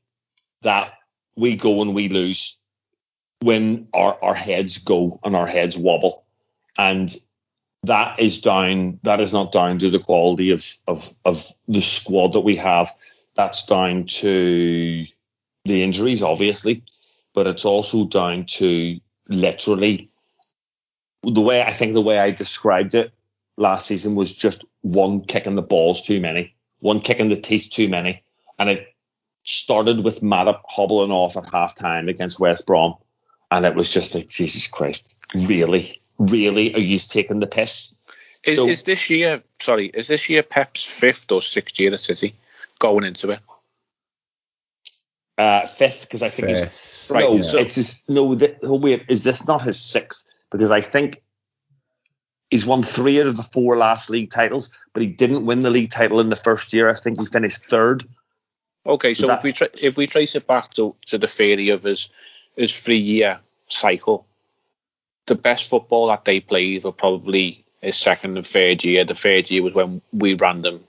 that 0.64 0.94
we 1.36 1.56
go 1.56 1.82
and 1.82 1.94
we 1.94 2.10
lose 2.10 2.60
when 3.42 3.88
our 3.94 4.18
our 4.22 4.34
heads 4.34 4.80
go 4.80 5.20
and 5.24 5.36
our 5.36 5.46
heads 5.46 5.78
wobble, 5.78 6.26
and 6.78 7.16
that 7.84 8.20
is 8.20 8.42
down. 8.42 9.00
That 9.04 9.20
is 9.20 9.34
not 9.34 9.52
down 9.52 9.78
to 9.80 9.92
the 9.92 10.00
quality 10.00 10.52
of 10.52 10.66
of 10.88 11.14
of 11.24 11.48
the 11.68 11.82
squad 11.82 12.34
that 12.34 12.42
we 12.42 12.56
have. 12.56 12.90
That's 13.36 13.66
down 13.66 14.06
to 14.06 15.06
the 15.66 15.84
injuries, 15.84 16.22
obviously, 16.22 16.84
but 17.34 17.48
it's 17.48 17.66
also 17.66 18.06
down 18.06 18.46
to 18.46 19.00
literally 19.30 20.10
the 21.24 21.42
way 21.42 21.62
I 21.62 21.72
think 21.72 21.94
the 21.94 22.02
way 22.02 22.20
I 22.20 22.32
described 22.32 22.96
it 22.96 23.12
last 23.58 23.88
season 23.88 24.16
was 24.16 24.34
just 24.34 24.66
one 24.82 25.22
kick 25.22 25.46
in 25.46 25.56
the 25.56 25.62
balls 25.62 26.02
too 26.02 26.20
many, 26.20 26.56
one 26.80 27.00
kick 27.00 27.20
in 27.20 27.30
the 27.30 27.40
teeth 27.40 27.70
too 27.72 27.88
many. 27.88 28.24
And 28.60 28.70
it 28.70 28.88
started 29.44 30.04
with 30.04 30.22
Matip 30.22 30.60
hobbling 30.68 31.12
off 31.12 31.38
at 31.38 31.52
half 31.52 31.76
time 31.76 32.08
against 32.08 32.40
West 32.40 32.66
Brom. 32.66 32.96
And 33.52 33.66
it 33.66 33.76
was 33.76 33.90
just 33.92 34.16
like, 34.16 34.28
Jesus 34.28 34.68
Christ, 34.68 35.16
really? 35.34 36.02
Really? 36.18 36.74
Are 36.74 36.80
you 36.80 36.98
taking 37.00 37.40
the 37.40 37.48
piss? 37.48 38.00
Is, 38.44 38.56
So- 38.56 38.68
is 38.68 38.84
this 38.84 39.10
year, 39.10 39.44
sorry, 39.60 39.88
is 39.88 40.08
this 40.08 40.30
year 40.30 40.44
Pep's 40.44 40.84
fifth 40.84 41.32
or 41.32 41.42
sixth 41.42 41.80
year 41.80 41.94
at 41.94 42.00
City 42.00 42.36
going 42.80 43.04
into 43.04 43.32
it? 43.32 43.40
Uh, 45.38 45.66
fifth, 45.66 46.02
because 46.02 46.22
I 46.22 46.30
think 46.30 46.50
he's. 46.50 46.60
Fifth. 46.62 47.08
Right, 47.10 47.24
no, 47.24 47.42
so- 47.42 47.58
it's 47.58 47.76
his, 47.76 48.04
no, 48.08 48.36
th- 48.36 48.58
oh, 48.64 48.78
wait, 48.78 49.06
is 49.10 49.24
this 49.24 49.48
not 49.48 49.62
his 49.62 49.80
sixth? 49.80 50.24
Because 50.54 50.72
I 50.72 50.82
think 50.82 51.22
he's 52.50 52.66
won 52.66 52.84
three 52.84 53.20
out 53.20 53.28
of 53.28 53.36
the 53.36 53.44
four 53.44 53.76
last 53.76 54.10
league 54.10 54.30
titles, 54.32 54.70
but 54.94 55.02
he 55.02 55.10
didn't 55.10 55.46
win 55.46 55.64
the 55.64 55.72
league 55.72 55.92
title 55.92 56.20
in 56.22 56.30
the 56.30 56.36
first 56.38 56.72
year. 56.72 56.90
I 56.90 56.94
think 56.94 57.20
he 57.20 57.26
finished 57.26 57.66
third. 57.66 58.08
Okay, 58.86 59.14
So 59.14 59.22
so 59.22 59.28
that- 59.28 59.40
if 59.40 59.44
we 59.44 59.52
tra- 59.52 59.70
if 59.82 59.98
we 59.98 60.08
trace 60.08 60.36
it 60.36 60.46
back 60.48 60.74
to, 60.76 60.96
to 61.08 61.18
the 61.18 61.28
theory 61.28 61.70
of 61.70 61.84
his 61.84 62.10
his 62.56 62.80
three 62.80 63.00
year 63.00 63.40
cycle, 63.68 64.28
the 65.26 65.36
best 65.36 65.70
football 65.70 66.08
that 66.08 66.24
they 66.24 66.40
played 66.40 66.84
were 66.84 66.92
probably 66.92 67.66
his 67.82 67.98
second 67.98 68.38
and 68.38 68.46
third 68.46 68.84
year. 68.84 69.04
The 69.04 69.16
third 69.16 69.50
year 69.50 69.64
was 69.64 69.74
when 69.74 70.02
we 70.14 70.36
ran 70.36 70.62
them 70.62 70.84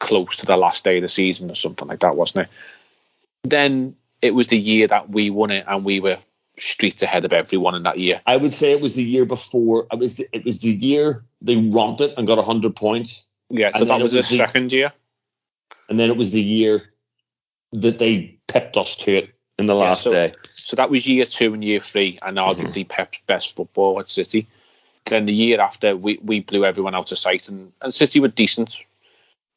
close 0.00 0.38
to 0.38 0.46
the 0.46 0.56
last 0.56 0.84
day 0.84 0.96
of 0.96 1.02
the 1.02 1.08
season 1.08 1.50
or 1.50 1.54
something 1.54 1.86
like 1.88 2.00
that, 2.00 2.16
wasn't 2.16 2.46
it? 2.46 2.52
Then 3.44 3.96
it 4.22 4.34
was 4.34 4.46
the 4.46 4.58
year 4.58 4.86
that 4.88 5.10
we 5.10 5.28
won 5.30 5.50
it 5.50 5.64
and 5.68 5.84
we 5.84 6.00
were 6.00 6.18
streets 6.58 7.02
ahead 7.02 7.24
of 7.24 7.32
everyone 7.32 7.74
in 7.74 7.82
that 7.84 7.98
year. 7.98 8.20
I 8.26 8.36
would 8.36 8.54
say 8.54 8.72
it 8.72 8.80
was 8.80 8.94
the 8.94 9.02
year 9.02 9.24
before. 9.24 9.86
It 9.92 9.98
was 9.98 10.16
the, 10.16 10.28
it 10.32 10.44
was 10.44 10.60
the 10.60 10.70
year 10.70 11.24
they 11.42 11.56
romped 11.56 12.00
it 12.00 12.14
and 12.16 12.26
got 12.26 12.42
hundred 12.44 12.74
points, 12.76 13.28
Yeah, 13.50 13.70
so 13.72 13.80
And 13.82 13.90
that 13.90 14.00
was 14.00 14.12
was 14.14 14.28
the- 14.30 14.36
second 14.36 14.72
year. 14.72 14.92
and 15.88 15.98
then 16.00 16.10
it 16.10 16.16
was 16.16 16.30
the 16.32 16.40
year 16.40 16.82
that 17.72 17.98
they 17.98 18.38
pipped 18.48 18.76
us 18.76 18.96
to 18.96 19.12
it 19.12 19.38
in 19.58 19.66
the 19.66 19.74
Yeah, 19.74 19.80
last 19.80 20.02
so- 20.04 20.10
day. 20.10 20.32
So 20.48 20.76
that 20.76 20.90
was 20.90 21.06
year 21.06 21.24
two 21.26 21.52
and 21.54 21.62
year 21.64 21.80
three, 21.80 22.18
and 22.22 22.36
mm-hmm. 22.38 22.60
arguably 22.60 22.88
Pep's 22.88 23.20
best 23.26 23.54
football 23.54 24.00
at 24.00 24.08
City. 24.08 24.48
Then 25.04 25.26
the 25.26 25.34
year 25.34 25.60
after, 25.60 25.96
we, 25.96 26.18
we 26.22 26.40
blew 26.40 26.64
everyone 26.64 26.94
out 26.96 27.12
of 27.12 27.18
sight, 27.18 27.48
and, 27.48 27.72
and 27.80 27.94
City 27.94 28.18
were 28.18 28.28
decent. 28.28 28.84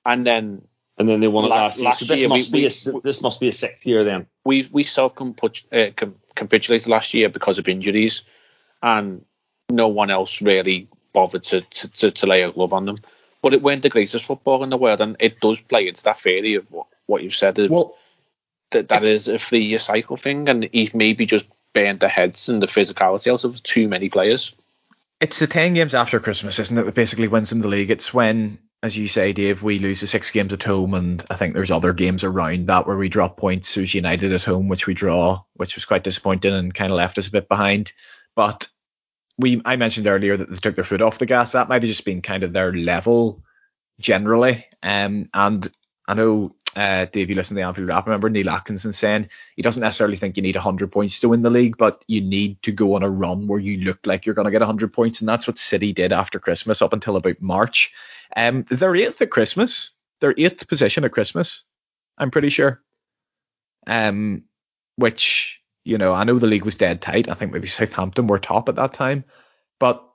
And 0.05 0.25
then 0.25 0.67
And 0.99 1.07
then 1.07 1.21
they 1.21 1.27
won 1.29 1.45
it 1.45 1.47
La- 1.47 1.63
last 1.63 1.79
year. 1.79 1.93
So 1.93 2.05
this 2.05 2.19
year 2.19 2.29
we- 2.29 2.37
must 2.37 2.51
be 2.51 2.63
we- 2.93 3.01
this 3.01 3.21
must 3.21 3.39
be 3.39 3.47
a 3.47 3.53
sixth 3.53 3.85
year 3.85 4.03
then. 4.03 4.27
we 4.45 4.67
we 4.71 4.83
self 4.83 5.13
uh, 5.19 5.85
com- 5.95 6.15
capitulated 6.35 6.87
last 6.87 7.13
year 7.13 7.29
because 7.29 7.57
of 7.57 7.67
injuries, 7.69 8.23
and 8.83 9.23
no 9.71 9.87
one 9.87 10.09
else 10.09 10.41
really 10.41 10.87
bothered 11.13 11.43
to, 11.43 11.61
to, 11.61 11.87
to, 11.89 12.11
to 12.11 12.27
lay 12.27 12.43
a 12.43 12.51
glove 12.51 12.73
on 12.73 12.85
them. 12.85 12.97
But 13.41 13.53
it 13.53 13.61
weren't 13.61 13.83
the 13.83 13.89
greatest 13.89 14.25
football 14.25 14.63
in 14.63 14.69
the 14.69 14.77
world, 14.77 14.99
and 14.99 15.15
it 15.19 15.39
does 15.39 15.61
play 15.61 15.87
into 15.87 16.03
that 16.03 16.19
theory 16.19 16.55
of 16.55 16.69
what, 16.71 16.87
what 17.05 17.23
you've 17.23 17.33
said. 17.33 17.57
Of, 17.57 17.71
Well, 17.71 17.95
that 18.71 18.89
that 18.89 19.03
is 19.03 19.27
a 19.27 19.37
three 19.37 19.63
year 19.63 19.79
cycle 19.79 20.17
thing, 20.17 20.49
and 20.49 20.67
he's 20.71 20.93
maybe 20.93 21.25
just 21.25 21.49
burned 21.73 22.01
the 22.01 22.09
heads 22.09 22.49
and 22.49 22.61
the 22.61 22.67
physicality 22.67 23.31
out 23.31 23.43
of 23.43 23.63
too 23.63 23.87
many 23.87 24.09
players. 24.09 24.53
It's 25.21 25.39
the 25.39 25.47
10 25.47 25.73
games 25.73 25.93
after 25.93 26.19
Christmas, 26.19 26.59
isn't 26.59 26.77
it, 26.77 26.83
that 26.83 26.95
basically 26.95 27.27
wins 27.27 27.49
them 27.49 27.61
the 27.61 27.67
league. 27.67 27.91
It's 27.91 28.13
when, 28.13 28.57
as 28.81 28.97
you 28.97 29.07
say, 29.07 29.33
Dave, 29.33 29.61
we 29.61 29.77
lose 29.79 29.99
the 29.99 30.07
six 30.07 30.31
games 30.31 30.53
at 30.53 30.63
home, 30.63 30.93
and 30.93 31.23
I 31.29 31.35
think 31.35 31.53
there's 31.53 31.71
other 31.71 31.91
games 31.91 32.23
around 32.23 32.67
that 32.67 32.87
where 32.87 32.95
we 32.95 33.09
drop 33.09 33.35
points. 33.35 33.75
There's 33.75 33.93
United 33.93 34.31
at 34.31 34.43
home, 34.43 34.69
which 34.69 34.87
we 34.87 34.93
draw, 34.93 35.43
which 35.55 35.75
was 35.75 35.85
quite 35.85 36.03
disappointing 36.03 36.53
and 36.53 36.73
kind 36.73 36.91
of 36.91 36.97
left 36.97 37.17
us 37.17 37.27
a 37.27 37.31
bit 37.31 37.49
behind. 37.49 37.91
But 38.35 38.69
we, 39.37 39.61
I 39.65 39.75
mentioned 39.75 40.07
earlier 40.07 40.37
that 40.37 40.49
they 40.49 40.55
took 40.55 40.75
their 40.75 40.85
foot 40.85 41.01
off 41.01 41.19
the 41.19 41.25
gas. 41.25 41.51
That 41.51 41.67
might 41.67 41.81
have 41.81 41.89
just 41.89 42.05
been 42.05 42.21
kind 42.21 42.43
of 42.43 42.53
their 42.53 42.73
level 42.73 43.43
generally. 43.99 44.65
Um, 44.81 45.29
and 45.33 45.69
I 46.07 46.13
know, 46.13 46.55
uh, 46.77 47.05
Dave, 47.05 47.29
you 47.29 47.35
listened 47.35 47.57
to 47.57 47.61
the 47.61 47.67
Anfield 47.67 47.89
Wrap. 47.89 48.07
I 48.07 48.11
remember 48.11 48.29
Neil 48.29 48.49
Atkinson 48.49 48.93
saying 48.93 49.27
he 49.57 49.61
doesn't 49.61 49.81
necessarily 49.81 50.15
think 50.15 50.37
you 50.37 50.43
need 50.43 50.55
100 50.55 50.89
points 50.89 51.19
to 51.19 51.29
win 51.29 51.41
the 51.41 51.49
league, 51.49 51.77
but 51.77 52.05
you 52.07 52.21
need 52.21 52.61
to 52.61 52.71
go 52.71 52.95
on 52.95 53.03
a 53.03 53.09
run 53.09 53.45
where 53.47 53.59
you 53.59 53.83
look 53.83 53.99
like 54.05 54.25
you're 54.25 54.35
going 54.35 54.45
to 54.45 54.51
get 54.51 54.61
100 54.61 54.93
points. 54.93 55.19
And 55.19 55.27
that's 55.27 55.47
what 55.47 55.57
City 55.57 55.91
did 55.91 56.13
after 56.13 56.39
Christmas 56.39 56.81
up 56.81 56.93
until 56.93 57.17
about 57.17 57.41
March. 57.41 57.93
Um, 58.35 58.65
they're 58.69 58.95
eighth 58.95 59.21
at 59.21 59.31
Christmas. 59.31 59.91
They're 60.21 60.35
eighth 60.37 60.67
position 60.67 61.03
at 61.03 61.11
Christmas. 61.11 61.63
I'm 62.17 62.31
pretty 62.31 62.49
sure. 62.49 62.81
Um, 63.87 64.43
which 64.95 65.61
you 65.85 65.97
know, 65.97 66.13
I 66.13 66.23
know 66.23 66.37
the 66.37 66.47
league 66.47 66.65
was 66.65 66.75
dead 66.75 67.01
tight. 67.01 67.29
I 67.29 67.33
think 67.33 67.51
maybe 67.51 67.67
Southampton 67.67 68.27
were 68.27 68.39
top 68.39 68.69
at 68.69 68.75
that 68.75 68.93
time, 68.93 69.23
but 69.79 70.05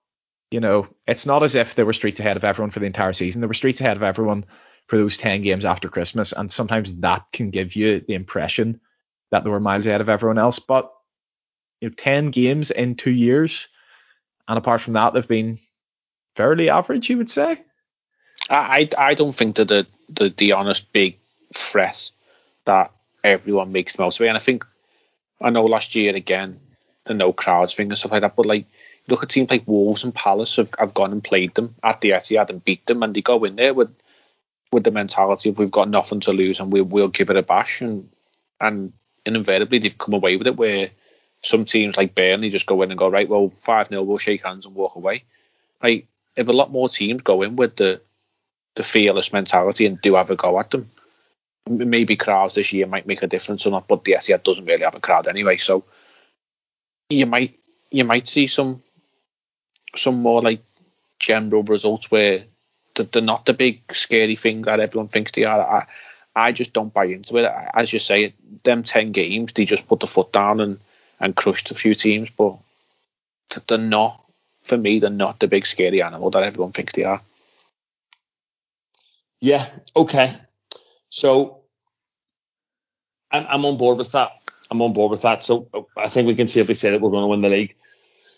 you 0.50 0.60
know, 0.60 0.86
it's 1.06 1.26
not 1.26 1.42
as 1.42 1.54
if 1.54 1.74
they 1.74 1.82
were 1.82 1.92
streets 1.92 2.20
ahead 2.20 2.36
of 2.36 2.44
everyone 2.44 2.70
for 2.70 2.80
the 2.80 2.86
entire 2.86 3.12
season. 3.12 3.40
They 3.40 3.48
were 3.48 3.54
streets 3.54 3.80
ahead 3.80 3.96
of 3.96 4.02
everyone 4.02 4.44
for 4.86 4.98
those 4.98 5.16
10 5.16 5.42
games 5.42 5.64
after 5.64 5.88
Christmas, 5.88 6.32
and 6.32 6.52
sometimes 6.52 6.94
that 6.96 7.24
can 7.32 7.50
give 7.50 7.74
you 7.74 8.00
the 8.00 8.14
impression 8.14 8.80
that 9.30 9.42
they 9.42 9.50
were 9.50 9.58
miles 9.58 9.86
ahead 9.86 10.00
of 10.00 10.08
everyone 10.08 10.38
else. 10.38 10.58
But 10.58 10.92
you 11.80 11.88
know, 11.88 11.94
10 11.96 12.30
games 12.30 12.70
in 12.70 12.94
two 12.94 13.10
years, 13.10 13.68
and 14.46 14.58
apart 14.58 14.82
from 14.82 14.92
that, 14.92 15.12
they've 15.12 15.26
been 15.26 15.58
fairly 16.36 16.70
average, 16.70 17.10
you 17.10 17.18
would 17.18 17.30
say. 17.30 17.60
I 18.50 18.88
I, 18.98 19.14
don't 19.14 19.34
think 19.34 19.56
that 19.56 19.68
the, 19.68 19.86
the 20.08 20.28
the 20.36 20.52
honest 20.52 20.92
big 20.92 21.18
threat 21.54 22.10
that 22.64 22.92
everyone 23.22 23.72
makes 23.72 23.94
the 23.94 24.02
most 24.02 24.20
of 24.20 24.24
it. 24.24 24.28
And 24.28 24.36
I 24.36 24.40
think 24.40 24.66
I 25.40 25.50
know 25.50 25.64
last 25.64 25.94
year 25.94 26.14
again, 26.14 26.60
the 27.06 27.14
no 27.14 27.32
crowds 27.32 27.74
thing 27.74 27.88
and 27.88 27.98
stuff 27.98 28.12
like 28.12 28.22
that, 28.22 28.36
but 28.36 28.46
like 28.46 28.66
look 29.08 29.22
at 29.22 29.30
teams 29.30 29.50
like 29.50 29.66
Wolves 29.66 30.04
and 30.04 30.14
Palace 30.14 30.56
have, 30.56 30.70
have 30.78 30.94
gone 30.94 31.12
and 31.12 31.22
played 31.22 31.54
them 31.54 31.74
at 31.82 32.00
the 32.00 32.10
Etihad 32.10 32.50
and 32.50 32.64
beat 32.64 32.86
them, 32.86 33.02
and 33.02 33.14
they 33.14 33.22
go 33.22 33.44
in 33.44 33.56
there 33.56 33.74
with 33.74 33.94
with 34.72 34.84
the 34.84 34.90
mentality 34.90 35.48
of 35.48 35.58
we've 35.58 35.70
got 35.70 35.88
nothing 35.88 36.20
to 36.20 36.32
lose 36.32 36.58
and 36.58 36.72
we 36.72 36.80
will 36.80 37.08
give 37.08 37.30
it 37.30 37.36
a 37.36 37.42
bash, 37.42 37.80
and 37.80 38.08
and 38.60 38.92
invariably 39.24 39.78
they've 39.78 39.98
come 39.98 40.14
away 40.14 40.36
with 40.36 40.46
it. 40.46 40.56
Where 40.56 40.90
some 41.42 41.64
teams 41.64 41.96
like 41.96 42.14
Burnley 42.14 42.50
just 42.50 42.66
go 42.66 42.82
in 42.82 42.90
and 42.90 42.98
go 42.98 43.08
right, 43.08 43.28
well 43.28 43.52
five 43.60 43.88
0 43.88 44.02
we'll 44.02 44.18
shake 44.18 44.44
hands 44.44 44.66
and 44.66 44.74
walk 44.74 44.96
away. 44.96 45.24
Like 45.82 46.06
if 46.36 46.48
a 46.48 46.52
lot 46.52 46.70
more 46.70 46.88
teams 46.88 47.22
go 47.22 47.42
in 47.42 47.56
with 47.56 47.76
the 47.76 48.00
the 48.76 48.82
fearless 48.82 49.32
mentality 49.32 49.86
and 49.86 50.00
do 50.00 50.14
have 50.14 50.30
a 50.30 50.36
go 50.36 50.58
at 50.58 50.70
them. 50.70 50.90
Maybe 51.68 52.16
crowds 52.16 52.54
this 52.54 52.72
year 52.72 52.86
might 52.86 53.06
make 53.06 53.22
a 53.22 53.26
difference 53.26 53.66
or 53.66 53.70
not, 53.70 53.88
but 53.88 54.04
the 54.04 54.12
Etihad 54.12 54.42
doesn't 54.42 54.66
really 54.66 54.84
have 54.84 54.94
a 54.94 55.00
crowd 55.00 55.26
anyway, 55.26 55.56
so 55.56 55.84
you 57.08 57.26
might 57.26 57.58
you 57.90 58.04
might 58.04 58.26
see 58.26 58.46
some 58.46 58.82
some 59.96 60.20
more 60.20 60.42
like 60.42 60.62
general 61.18 61.62
results 61.62 62.10
where 62.10 62.44
they're 62.94 63.22
not 63.22 63.46
the 63.46 63.54
big 63.54 63.80
scary 63.94 64.36
thing 64.36 64.62
that 64.62 64.80
everyone 64.80 65.08
thinks 65.08 65.32
they 65.32 65.44
are. 65.44 65.60
I, 65.60 65.86
I 66.36 66.52
just 66.52 66.72
don't 66.72 66.92
buy 66.92 67.06
into 67.06 67.36
it. 67.38 67.50
As 67.74 67.92
you 67.92 67.98
say, 67.98 68.34
them 68.64 68.82
ten 68.82 69.12
games, 69.12 69.52
they 69.52 69.64
just 69.64 69.88
put 69.88 70.00
the 70.00 70.06
foot 70.06 70.32
down 70.32 70.60
and 70.60 70.80
and 71.20 71.36
crushed 71.36 71.70
a 71.70 71.74
few 71.74 71.94
teams, 71.94 72.28
but 72.30 72.58
they're 73.68 73.78
not. 73.78 74.20
For 74.62 74.78
me, 74.78 74.98
they're 74.98 75.10
not 75.10 75.40
the 75.40 75.46
big 75.46 75.66
scary 75.66 76.02
animal 76.02 76.30
that 76.30 76.42
everyone 76.42 76.72
thinks 76.72 76.94
they 76.94 77.04
are. 77.04 77.20
Yeah. 79.40 79.68
Okay. 79.96 80.32
So 81.10 81.62
I'm, 83.30 83.46
I'm 83.48 83.64
on 83.64 83.76
board 83.76 83.98
with 83.98 84.12
that. 84.12 84.32
I'm 84.70 84.82
on 84.82 84.92
board 84.92 85.10
with 85.10 85.22
that. 85.22 85.42
So 85.42 85.68
I 85.96 86.08
think 86.08 86.26
we 86.26 86.34
can 86.34 86.48
safely 86.48 86.74
say 86.74 86.90
that 86.90 87.00
we're 87.00 87.10
going 87.10 87.24
to 87.24 87.28
win 87.28 87.42
the 87.42 87.48
league. 87.48 87.76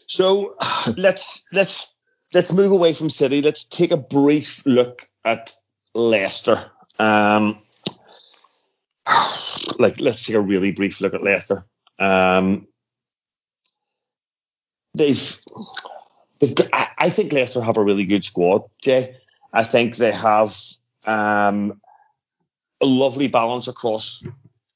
So 0.07 0.57
let's 0.97 1.47
let's 1.53 1.97
let's 2.35 2.53
move 2.53 2.73
away 2.73 2.93
from 2.93 3.11
City. 3.11 3.43
Let's 3.43 3.65
take 3.65 3.91
a 3.91 3.97
brief 3.97 4.65
look 4.67 5.03
at 5.25 5.53
Leicester. 5.95 6.71
Um, 6.99 7.59
like 9.79 10.01
let's 10.01 10.25
take 10.25 10.37
a 10.37 10.41
really 10.41 10.73
brief 10.73 11.01
look 11.01 11.15
at 11.15 11.23
Leicester. 11.23 11.65
Um, 11.99 12.67
they've, 14.95 15.37
they've 16.41 16.55
I, 16.73 16.89
I 16.99 17.11
think 17.11 17.33
Leicester 17.33 17.63
have 17.63 17.77
a 17.77 17.85
really 17.85 18.05
good 18.05 18.25
squad, 18.25 18.65
Jay. 18.83 19.17
I 19.53 19.65
think 19.65 19.97
they 19.97 20.13
have 20.13 20.57
um, 21.07 21.81
a 22.81 22.87
lovely 22.87 23.29
balance 23.29 23.69
across 23.69 24.25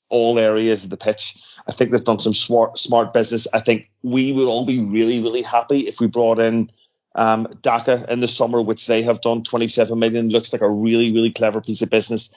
all 0.09 0.39
areas 0.39 0.85
of 0.85 0.91
the 0.91 0.97
pitch. 0.97 1.37
I 1.69 1.73
think 1.73 1.91
they've 1.91 2.05
done 2.05 2.21
some 2.21 2.35
smart 2.35 2.79
smart 2.79 3.15
business. 3.15 3.47
I 3.53 3.61
think 3.61 3.91
we 4.03 4.33
would 4.33 4.47
all 4.47 4.65
be 4.65 4.81
really 4.81 5.23
really 5.23 5.43
happy 5.43 5.81
if 5.81 6.01
we 6.01 6.07
brought 6.07 6.39
in 6.39 6.71
um, 7.15 7.49
Daka 7.63 8.07
in 8.09 8.21
the 8.21 8.29
summer, 8.29 8.61
which 8.63 8.87
they 8.87 9.03
have 9.03 9.21
done 9.21 9.45
27 9.45 9.99
million. 9.99 10.29
Looks 10.29 10.53
like 10.53 10.63
a 10.63 10.71
really 10.71 11.13
really 11.13 11.31
clever 11.31 11.61
piece 11.61 11.83
of 11.83 11.91
business. 11.91 12.33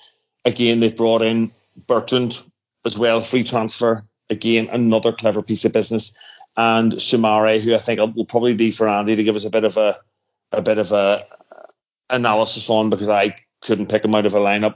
Again, 0.46 0.80
they 0.80 0.92
brought 0.92 1.22
in 1.22 1.52
Bertrand 1.88 2.40
as 2.86 2.98
well, 2.98 3.22
free 3.22 3.44
transfer. 3.44 4.06
Again, 4.30 4.70
another 4.72 5.14
clever 5.14 5.42
piece 5.42 5.66
of 5.66 5.74
business. 5.74 6.18
And 6.56 6.94
Soumaré, 6.94 7.60
who 7.62 7.74
I 7.74 7.80
think 7.80 8.00
will 8.16 8.26
probably 8.26 8.56
be 8.56 8.72
for 8.72 8.88
Andy 8.88 9.16
to 9.16 9.24
give 9.24 9.36
us 9.36 9.46
a 9.46 9.50
bit 9.50 9.64
of 9.64 9.78
a 9.78 10.00
a 10.52 10.62
bit 10.62 10.78
of 10.78 10.92
a 10.92 11.26
analysis 12.10 12.70
on 12.70 12.90
because 12.90 13.10
I 13.10 13.36
couldn't 13.64 13.90
pick 13.90 14.06
him 14.06 14.16
out 14.16 14.26
of 14.26 14.34
a 14.34 14.40
lineup. 14.40 14.76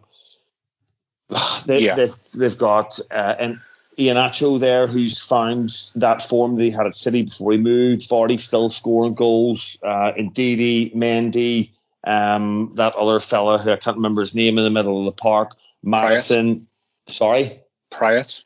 They, 1.66 1.82
Yeah. 1.82 1.96
They've 1.96 2.16
they've 2.34 2.58
got 2.58 3.00
uh, 3.12 3.36
an 3.40 3.62
Iheanacho 3.98 4.60
there 4.60 4.88
who's 4.88 5.20
found 5.20 5.72
that 5.96 6.22
form 6.22 6.56
that 6.56 6.64
he 6.64 6.72
had 6.72 6.86
at 6.86 6.96
City 6.96 7.24
before 7.24 7.52
he 7.52 7.58
moved. 7.58 8.08
Vardy 8.10 8.40
still 8.40 8.70
scoring 8.70 9.16
goals. 9.16 9.78
Uh, 9.82 10.14
Ndidi, 10.14 10.96
Mendy, 10.96 11.72
um, 12.04 12.72
that 12.76 12.96
other 12.96 13.20
fella 13.20 13.58
who 13.58 13.72
I 13.72 13.78
can't 13.78 13.98
remember 13.98 14.22
his 14.22 14.36
name 14.36 14.58
in 14.58 14.64
the 14.64 14.70
middle 14.70 15.00
of 15.00 15.06
the 15.06 15.12
park. 15.12 15.56
Maddison. 15.84 16.68
Sorry. 17.08 17.60
Praet. 17.90 18.44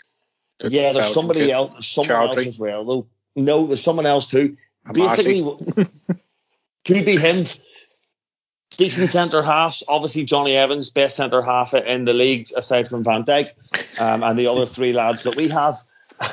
Yeah, 0.63 0.93
there's 0.93 1.13
somebody 1.13 1.41
kid. 1.41 1.49
else. 1.49 1.71
There's 1.71 1.87
someone 1.87 2.27
else 2.27 2.35
Choudhury. 2.35 2.47
as 2.47 2.59
well, 2.59 2.85
though. 2.85 3.07
No, 3.35 3.67
there's 3.67 3.83
someone 3.83 4.05
else 4.05 4.27
too. 4.27 4.57
Basically, 4.91 5.41
could 6.85 7.05
be 7.05 7.17
him. 7.17 7.45
Decent 8.77 9.09
centre 9.09 9.43
halves. 9.43 9.83
Obviously, 9.87 10.25
Jonny 10.25 10.55
Evans, 10.55 10.89
best 10.89 11.17
centre 11.17 11.41
half 11.41 11.73
in 11.73 12.05
the 12.05 12.13
leagues 12.13 12.51
aside 12.51 12.87
from 12.87 13.03
Van 13.03 13.23
Dijk, 13.23 13.51
um, 13.99 14.23
and 14.23 14.39
the 14.39 14.47
other 14.47 14.65
three 14.65 14.93
lads 14.93 15.23
that 15.23 15.35
we 15.35 15.49
have, 15.49 15.77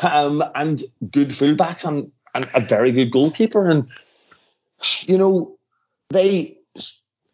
um, 0.02 0.42
and 0.54 0.82
good 1.10 1.28
fullbacks 1.28 1.86
and, 1.86 2.12
and 2.34 2.48
a 2.54 2.60
very 2.60 2.92
good 2.92 3.10
goalkeeper. 3.10 3.68
And 3.68 3.88
you 5.06 5.18
know, 5.18 5.58
they 6.10 6.58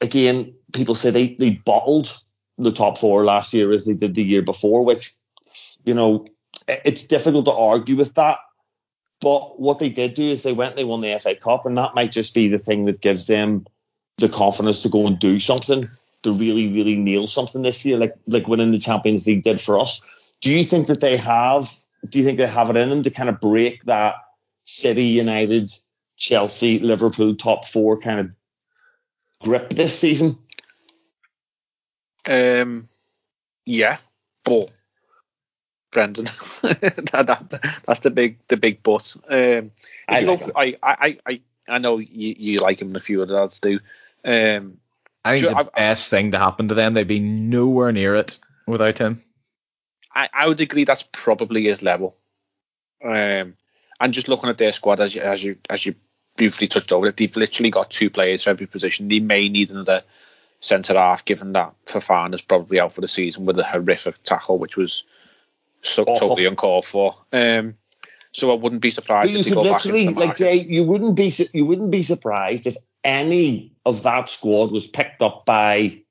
again, 0.01 0.55
people 0.73 0.95
say 0.95 1.11
they 1.11 1.35
they 1.35 1.51
bottled 1.51 2.21
the 2.59 2.73
top 2.73 2.99
four 2.99 3.25
last 3.25 3.53
year 3.53 3.73
as 3.73 3.85
they 3.85 3.95
did 3.95 4.15
the 4.15 4.23
year 4.23 4.43
before, 4.43 4.85
which 4.85 5.13
you 5.85 5.95
know, 5.95 6.27
it's 6.67 7.07
difficult 7.07 7.45
to 7.47 7.53
argue 7.53 7.97
with 7.97 8.15
that. 8.15 8.39
But 9.21 9.61
what 9.61 9.79
they 9.79 9.89
did 9.89 10.15
do 10.15 10.23
is 10.23 10.43
they 10.43 10.53
went 10.53 10.77
they 10.77 10.85
won 10.85 11.01
the 11.01 11.19
FA 11.21 11.35
Cup, 11.35 11.67
and 11.67 11.79
that 11.79 11.95
might 11.95 12.13
just 12.13 12.35
be 12.35 12.49
the 12.49 12.59
thing 12.59 12.87
that 12.87 13.01
gives 13.01 13.27
them 13.27 13.67
the 14.19 14.29
confidence 14.29 14.83
to 14.83 14.89
go 14.89 15.07
and 15.07 15.19
do 15.19 15.39
something, 15.39 15.89
to 16.23 16.33
really, 16.33 16.73
really 16.73 16.97
nail 16.97 17.27
something 17.27 17.63
this 17.63 17.85
year, 17.85 17.99
like 17.99 18.15
like 18.27 18.49
winning 18.49 18.73
the 18.73 18.79
Champions 18.79 19.27
League 19.27 19.43
did 19.43 19.61
for 19.61 19.79
us. 19.79 20.03
Do 20.41 20.51
you 20.51 20.65
think 20.65 20.87
that 20.89 21.01
they 21.01 21.17
have? 21.17 21.75
Do 22.09 22.19
you 22.19 22.25
think 22.25 22.39
they 22.39 22.47
have 22.47 22.71
it 22.71 22.77
in 22.77 22.91
them 22.91 23.03
to 23.03 23.11
kind 23.11 23.29
of 23.29 23.41
break 23.41 23.85
that 23.85 24.17
City, 24.65 25.05
United, 25.05 25.71
Chelsea, 26.17 26.79
Liverpool 26.79 27.35
top 27.35 27.65
four 27.65 27.99
kind 27.99 28.21
of 28.21 28.31
grip 29.43 29.71
this 29.71 29.99
season? 29.99 30.39
Um, 32.27 32.89
yeah, 33.67 33.99
but 34.45 34.71
Brendan, 35.91 36.25
that, 36.63 37.11
that, 37.27 37.81
that's 37.87 38.01
the 38.01 38.11
big 38.11 38.39
the 38.49 38.57
big 38.57 38.83
but. 38.83 39.17
Um, 39.29 39.71
I 40.09 40.21
like 40.21 40.27
go 40.27 40.37
him. 40.37 40.51
for- 40.51 40.59
I, 40.59 40.75
I, 40.83 41.19
I, 41.27 41.41
I 41.69 41.79
know 41.79 41.99
you, 41.99 42.35
you 42.39 42.57
like 42.59 42.81
him 42.81 42.89
and 42.89 42.97
a 42.97 43.01
few 43.01 43.23
other 43.23 43.35
lads 43.35 43.59
do. 43.59 43.81
Um, 44.25 44.79
I 45.25 45.33
think 45.33 45.45
Sure, 45.45 45.51
the 45.51 45.59
I've- 45.59 45.71
best 45.75 46.11
thing 46.11 46.33
to 46.33 46.39
happen 46.39 46.69
to 46.69 46.75
them. 46.75 46.95
They'd 46.95 47.09
be 47.09 47.21
nowhere 47.21 47.93
near 47.93 48.15
it 48.15 48.39
without 48.67 48.99
him. 48.99 49.23
I, 50.15 50.29
I 50.33 50.47
would 50.49 50.61
agree 50.61 50.85
that's 50.85 51.07
probably 51.13 51.65
his 51.65 51.83
level. 51.83 52.17
Um, 53.03 53.57
and 54.01 54.13
just 54.13 54.29
looking 54.29 54.51
at 54.51 54.59
their 54.59 54.73
squad 54.73 55.01
as 55.01 55.15
you 55.15 55.23
as 55.23 55.43
you 55.43 55.57
as 55.69 55.85
you 55.85 55.95
briefly 56.37 56.67
touched 56.69 56.93
over 56.93 57.07
it, 57.07 57.17
they've 57.17 57.37
literally 57.37 57.71
got 57.71 57.91
two 57.91 58.11
players 58.11 58.43
for 58.45 58.51
every 58.51 58.67
position. 58.67 59.09
They 59.09 59.21
may 59.21 59.49
need 59.49 59.71
another 59.71 60.03
centre 60.61 60.95
half, 60.95 61.25
given 61.25 61.53
that 61.53 61.75
Fofana's 61.87 62.43
probably 62.43 62.81
out 62.81 62.93
for 62.93 63.01
the 63.01 63.09
season 63.09 63.45
with 63.45 63.59
a 63.59 63.65
horrific 63.65 64.23
tackle, 64.25 64.59
which 64.59 64.77
was 64.77 65.05
so, 65.83 66.03
totally 66.03 66.47
uncalled 66.47 66.87
for. 66.87 67.15
Um, 67.33 67.77
so 68.35 68.51
I 68.51 68.55
wouldn't 68.55 68.83
be 68.83 68.91
But 68.91 68.95
surprised 68.95 69.33
you 69.33 69.39
if 69.39 69.45
they 69.45 69.51
could 69.53 69.63
go 69.63 69.63
back 69.65 69.87
into 69.87 69.97
literally, 69.97 70.13
the 70.13 70.21
like 70.21 70.27
market. 70.27 70.39
Jay, 70.39 70.57
you 70.57 70.85
wouldn't 70.85 71.17
be 71.17 71.33
you 71.55 71.65
wouldn't 71.65 71.91
be 71.91 72.03
surprised 72.03 72.67
if 72.67 72.77
any 73.05 73.73
of 73.87 74.03
that 74.03 74.29
squad 74.29 74.73
was 74.73 74.87
picked 74.87 75.23
up 75.23 75.47
by 75.47 76.03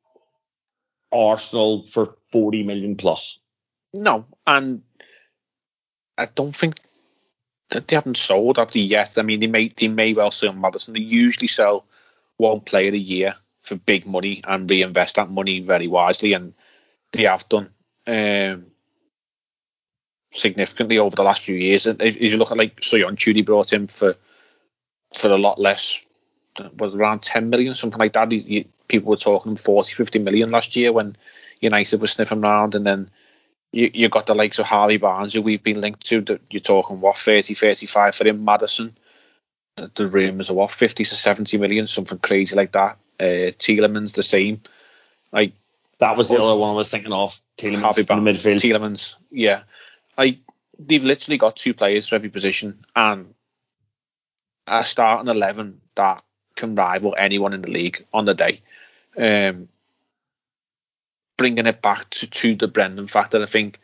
Arsenal 1.12 1.86
for 1.86 2.16
forty 2.32 2.64
million 2.64 2.96
plus. 2.96 3.42
No, 3.94 4.26
and 4.48 4.82
I 6.18 6.28
don't 6.28 6.56
think 6.56 6.80
that 7.70 7.88
they 7.88 7.96
haven't 7.96 8.18
sold 8.18 8.58
after 8.58 8.80
yet. 8.80 9.18
I 9.18 9.22
mean, 9.22 9.42
they 9.42 9.48
may 9.48 9.68
they 9.68 9.90
may 9.90 10.14
well 10.14 10.32
sell 10.32 10.54
Maddison. 10.54 10.94
They 10.94 11.02
usually 11.02 11.48
sell 11.48 11.86
one 12.38 12.62
player 12.62 12.94
a 12.94 12.98
year 12.98 13.36
for 13.62 13.76
big 13.76 14.06
money 14.06 14.42
and 14.48 14.70
reinvest 14.70 15.18
that 15.18 15.30
money 15.30 15.60
very 15.60 15.88
wisely, 15.88 16.34
and 16.34 16.54
they 17.12 17.24
have 17.24 17.48
done 17.50 17.70
um, 18.08 18.68
significantly 20.34 20.98
over 20.98 21.16
the 21.16 21.24
last 21.24 21.46
few 21.46 21.56
years. 21.56 21.86
And 21.88 22.02
if 22.02 22.20
you 22.20 22.38
look 22.38 22.52
at 22.52 22.58
like 22.58 22.82
Soyuncu, 22.82 23.34
they 23.34 23.42
brought 23.42 23.72
him 23.72 23.88
for 23.88 24.16
for 25.16 25.30
a 25.30 25.38
lot 25.38 25.60
less, 25.60 26.04
was 26.78 26.96
around 26.96 27.22
10 27.22 27.50
million, 27.50 27.76
something 27.76 28.00
like 28.00 28.14
that. 28.14 28.32
He, 28.32 28.40
he- 28.40 28.68
people 28.88 29.12
were 29.12 29.18
talking 29.18 29.56
40, 29.56 29.94
50 29.94 30.20
million 30.20 30.50
last 30.50 30.76
year 30.76 30.92
when 30.92 31.16
United 31.62 32.02
was 32.02 32.12
sniffing 32.12 32.44
around, 32.44 32.76
and 32.76 32.86
then 32.86 33.10
you 33.72 33.90
you 33.94 34.10
got 34.10 34.26
the 34.26 34.36
likes 34.36 34.60
of 34.60 34.66
Harvey 34.66 34.98
Barnes, 34.98 35.34
who 35.34 35.42
we've 35.42 35.64
been 35.64 35.82
linked 35.82 36.06
to. 36.08 36.22
That 36.22 36.42
you're 36.50 36.60
talking 36.60 37.00
what 37.00 37.18
30, 37.18 37.54
35 37.54 38.16
for 38.16 38.28
him. 38.28 38.44
Maddison, 38.44 38.96
the, 39.78 40.08
rumours 40.08 40.50
are 40.50 40.56
what 40.56 40.72
50 40.72 41.04
to 41.04 41.16
70 41.16 41.58
million, 41.58 41.88
something 41.88 42.20
crazy 42.20 42.56
like 42.56 42.74
that. 42.74 42.98
Uh, 43.20 43.54
Tielemans 43.58 44.14
the 44.14 44.24
same. 44.24 44.62
Like 45.32 45.54
That 46.00 46.18
was 46.18 46.30
the 46.30 46.42
other 46.42 46.60
one 46.60 46.72
I 46.72 46.74
was 46.76 46.92
thinking 46.92 47.14
of. 47.14 47.40
Tielemans 47.58 47.82
Harvey 47.82 48.02
the 48.02 48.08
Barnes, 48.08 48.44
midfield. 48.44 48.58
Tielemans, 48.58 49.16
yeah. 49.32 49.64
I 50.18 50.40
they've 50.80 51.04
literally 51.04 51.38
got 51.38 51.56
two 51.56 51.74
players 51.74 52.08
for 52.08 52.16
every 52.16 52.30
position 52.30 52.86
and 52.96 53.34
a 54.68 54.84
starting 54.84 55.30
eleven 55.30 55.82
that 55.96 56.24
can 56.56 56.76
rival 56.76 57.16
anyone 57.18 57.54
in 57.54 57.62
the 57.62 57.72
league 57.72 58.06
on 58.14 58.26
the 58.26 58.34
day. 58.34 58.62
Um, 59.18 59.70
bringing 61.38 61.66
it 61.66 61.82
back 61.82 62.10
to, 62.10 62.30
to 62.30 62.56
the 62.56 62.68
Brendan 62.68 63.08
factor, 63.08 63.42
I 63.42 63.46
think. 63.46 63.80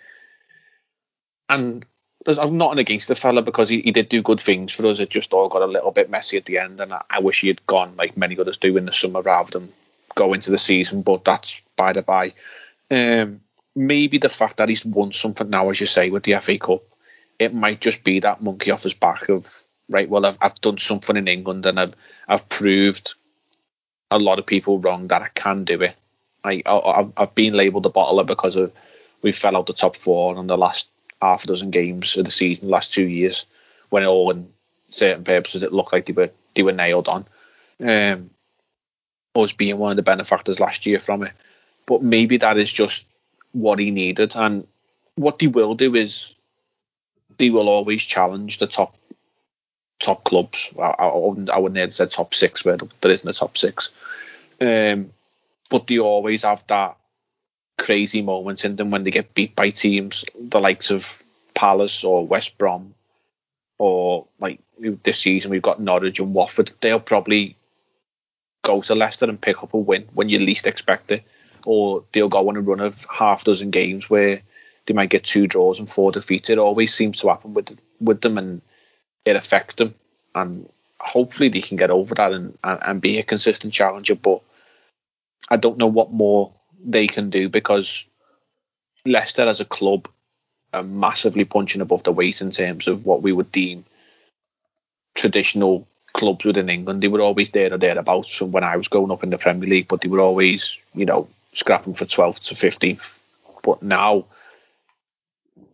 And 1.49 1.85
I'm 2.27 2.57
not 2.57 2.77
against 2.77 3.07
the 3.07 3.15
fella 3.15 3.41
because 3.41 3.69
he, 3.69 3.81
he 3.81 3.91
did 3.91 4.09
do 4.09 4.21
good 4.21 4.39
things 4.39 4.73
for 4.73 4.85
us. 4.87 4.99
It 4.99 5.09
just 5.09 5.33
all 5.33 5.49
got 5.49 5.61
a 5.61 5.67
little 5.67 5.91
bit 5.91 6.09
messy 6.09 6.37
at 6.37 6.45
the 6.45 6.59
end, 6.59 6.79
and 6.79 6.93
I, 6.93 7.03
I 7.09 7.19
wish 7.19 7.41
he 7.41 7.47
had 7.47 7.65
gone 7.65 7.95
like 7.97 8.17
many 8.17 8.37
others 8.37 8.57
do 8.57 8.77
in 8.77 8.85
the 8.85 8.91
summer 8.91 9.21
rather 9.21 9.51
than 9.51 9.73
go 10.15 10.33
into 10.33 10.51
the 10.51 10.57
season. 10.57 11.01
But 11.01 11.23
that's 11.23 11.61
by 11.75 11.93
the 11.93 12.01
by. 12.01 12.33
Um, 12.91 13.41
maybe 13.79 14.17
the 14.17 14.29
fact 14.29 14.57
that 14.57 14.69
he's 14.69 14.85
won 14.85 15.11
something 15.11 15.49
now, 15.49 15.69
as 15.69 15.79
you 15.79 15.87
say, 15.87 16.09
with 16.09 16.23
the 16.23 16.39
FA 16.39 16.57
Cup, 16.57 16.83
it 17.37 17.53
might 17.53 17.81
just 17.81 18.03
be 18.03 18.19
that 18.19 18.41
monkey 18.41 18.71
off 18.71 18.83
his 18.83 18.93
back 18.93 19.29
of 19.29 19.63
right. 19.89 20.09
Well, 20.09 20.25
I've 20.25 20.37
I've 20.41 20.61
done 20.61 20.77
something 20.77 21.15
in 21.15 21.27
England 21.27 21.65
and 21.65 21.79
I've 21.79 21.95
I've 22.27 22.47
proved 22.49 23.13
a 24.11 24.19
lot 24.19 24.39
of 24.39 24.45
people 24.45 24.79
wrong 24.79 25.07
that 25.07 25.21
I 25.21 25.29
can 25.33 25.65
do 25.65 25.81
it 25.81 25.95
I, 26.43 26.61
I 26.65 27.07
I've 27.17 27.35
been 27.35 27.53
labelled 27.53 27.85
a 27.85 27.89
bottler 27.89 28.25
because 28.25 28.55
of 28.55 28.71
we 29.21 29.31
fell 29.31 29.57
out 29.57 29.67
the 29.67 29.73
top 29.73 29.95
four 29.95 30.37
on 30.37 30.47
the 30.47 30.57
last 30.57 30.87
half 31.21 31.43
a 31.43 31.47
dozen 31.47 31.71
games 31.71 32.15
of 32.17 32.25
the 32.25 32.31
season, 32.31 32.69
last 32.69 32.93
two 32.93 33.07
years, 33.07 33.45
when 33.89 34.05
all 34.05 34.31
in 34.31 34.49
certain 34.87 35.23
purposes 35.23 35.63
it 35.63 35.73
looked 35.73 35.93
like 35.93 36.05
they 36.05 36.13
were 36.13 36.31
they 36.55 36.63
were 36.63 36.71
nailed 36.71 37.07
on. 37.07 37.25
Um, 37.81 38.29
us 39.35 39.53
being 39.53 39.77
one 39.77 39.91
of 39.91 39.95
the 39.95 40.03
benefactors 40.03 40.59
last 40.59 40.85
year 40.85 40.99
from 40.99 41.23
it, 41.23 41.33
but 41.85 42.01
maybe 42.01 42.37
that 42.37 42.57
is 42.57 42.71
just 42.71 43.05
what 43.51 43.79
he 43.79 43.91
needed, 43.91 44.35
and 44.35 44.67
what 45.15 45.39
they 45.39 45.47
will 45.47 45.75
do 45.75 45.95
is 45.95 46.35
they 47.37 47.49
will 47.49 47.69
always 47.69 48.03
challenge 48.03 48.57
the 48.57 48.67
top 48.67 48.95
top 49.99 50.23
clubs. 50.23 50.73
I, 50.79 50.95
I 50.99 51.15
wouldn't 51.15 51.49
I 51.49 51.57
wouldn't 51.59 51.79
have 51.79 51.93
said 51.93 52.11
top 52.11 52.33
six, 52.33 52.63
where 52.63 52.77
there 52.77 53.11
isn't 53.11 53.29
a 53.29 53.33
top 53.33 53.57
six. 53.57 53.91
Um, 54.61 55.11
but 55.69 55.87
they 55.87 55.99
always 55.99 56.43
have 56.43 56.63
that 56.67 56.97
crazy 57.77 58.21
moment 58.21 58.65
in 58.65 58.75
them 58.75 58.91
when 58.91 59.03
they 59.03 59.11
get 59.11 59.33
beat 59.33 59.55
by 59.55 59.69
teams 59.69 60.25
the 60.37 60.59
likes 60.59 60.91
of 60.91 61.23
Palace 61.53 62.03
or 62.03 62.27
West 62.27 62.57
Brom 62.57 62.93
or 63.77 64.27
like 64.39 64.59
this 64.77 65.19
season 65.19 65.49
we've 65.51 65.61
got 65.61 65.79
Norwich 65.79 66.19
and 66.19 66.33
Watford. 66.33 66.71
They'll 66.81 66.99
probably 66.99 67.55
go 68.63 68.81
to 68.81 68.95
Leicester 68.95 69.25
and 69.25 69.39
pick 69.39 69.63
up 69.63 69.73
a 69.73 69.77
win 69.77 70.07
when 70.13 70.29
you 70.29 70.39
least 70.39 70.67
expect 70.67 71.11
it, 71.11 71.23
or 71.65 72.03
they'll 72.13 72.29
go 72.29 72.49
on 72.49 72.57
a 72.57 72.61
run 72.61 72.79
of 72.79 73.05
half 73.09 73.43
dozen 73.43 73.71
games 73.71 74.09
where 74.09 74.41
they 74.85 74.93
might 74.93 75.09
get 75.09 75.23
two 75.23 75.47
draws 75.47 75.79
and 75.79 75.89
four 75.89 76.11
defeats. 76.11 76.49
It 76.49 76.57
always 76.57 76.93
seems 76.93 77.19
to 77.19 77.29
happen 77.29 77.53
with 77.53 77.77
with 77.99 78.21
them, 78.21 78.37
and 78.37 78.61
it 79.25 79.35
affects 79.35 79.75
them. 79.75 79.95
And 80.33 80.69
hopefully 80.99 81.49
they 81.49 81.61
can 81.61 81.77
get 81.77 81.91
over 81.91 82.15
that 82.15 82.31
and, 82.31 82.57
and, 82.63 82.79
and 82.81 83.01
be 83.01 83.19
a 83.19 83.23
consistent 83.23 83.73
challenger. 83.73 84.15
But 84.15 84.41
I 85.49 85.57
don't 85.57 85.77
know 85.77 85.87
what 85.87 86.11
more 86.11 86.51
they 86.83 87.07
can 87.07 87.29
do 87.29 87.49
because 87.49 88.05
Leicester 89.05 89.47
as 89.47 89.61
a 89.61 89.65
club 89.65 90.07
are 90.73 90.83
massively 90.83 91.45
punching 91.45 91.81
above 91.81 92.03
the 92.03 92.11
weight 92.11 92.41
in 92.41 92.51
terms 92.51 92.87
of 92.87 93.05
what 93.05 93.21
we 93.21 93.31
would 93.31 93.51
deem 93.51 93.85
traditional 95.15 95.87
clubs 96.13 96.45
within 96.45 96.69
England. 96.69 97.01
They 97.01 97.07
were 97.07 97.21
always 97.21 97.49
there 97.49 97.73
or 97.73 97.77
thereabouts 97.77 98.41
when 98.41 98.63
I 98.63 98.77
was 98.77 98.87
growing 98.87 99.11
up 99.11 99.23
in 99.23 99.29
the 99.29 99.37
Premier 99.37 99.69
League, 99.69 99.87
but 99.87 100.01
they 100.01 100.09
were 100.09 100.19
always, 100.19 100.77
you 100.93 101.05
know, 101.05 101.27
scrapping 101.53 101.93
for 101.93 102.05
12th 102.05 102.39
to 102.47 102.55
15th. 102.55 103.19
But 103.63 103.83
now, 103.83 104.25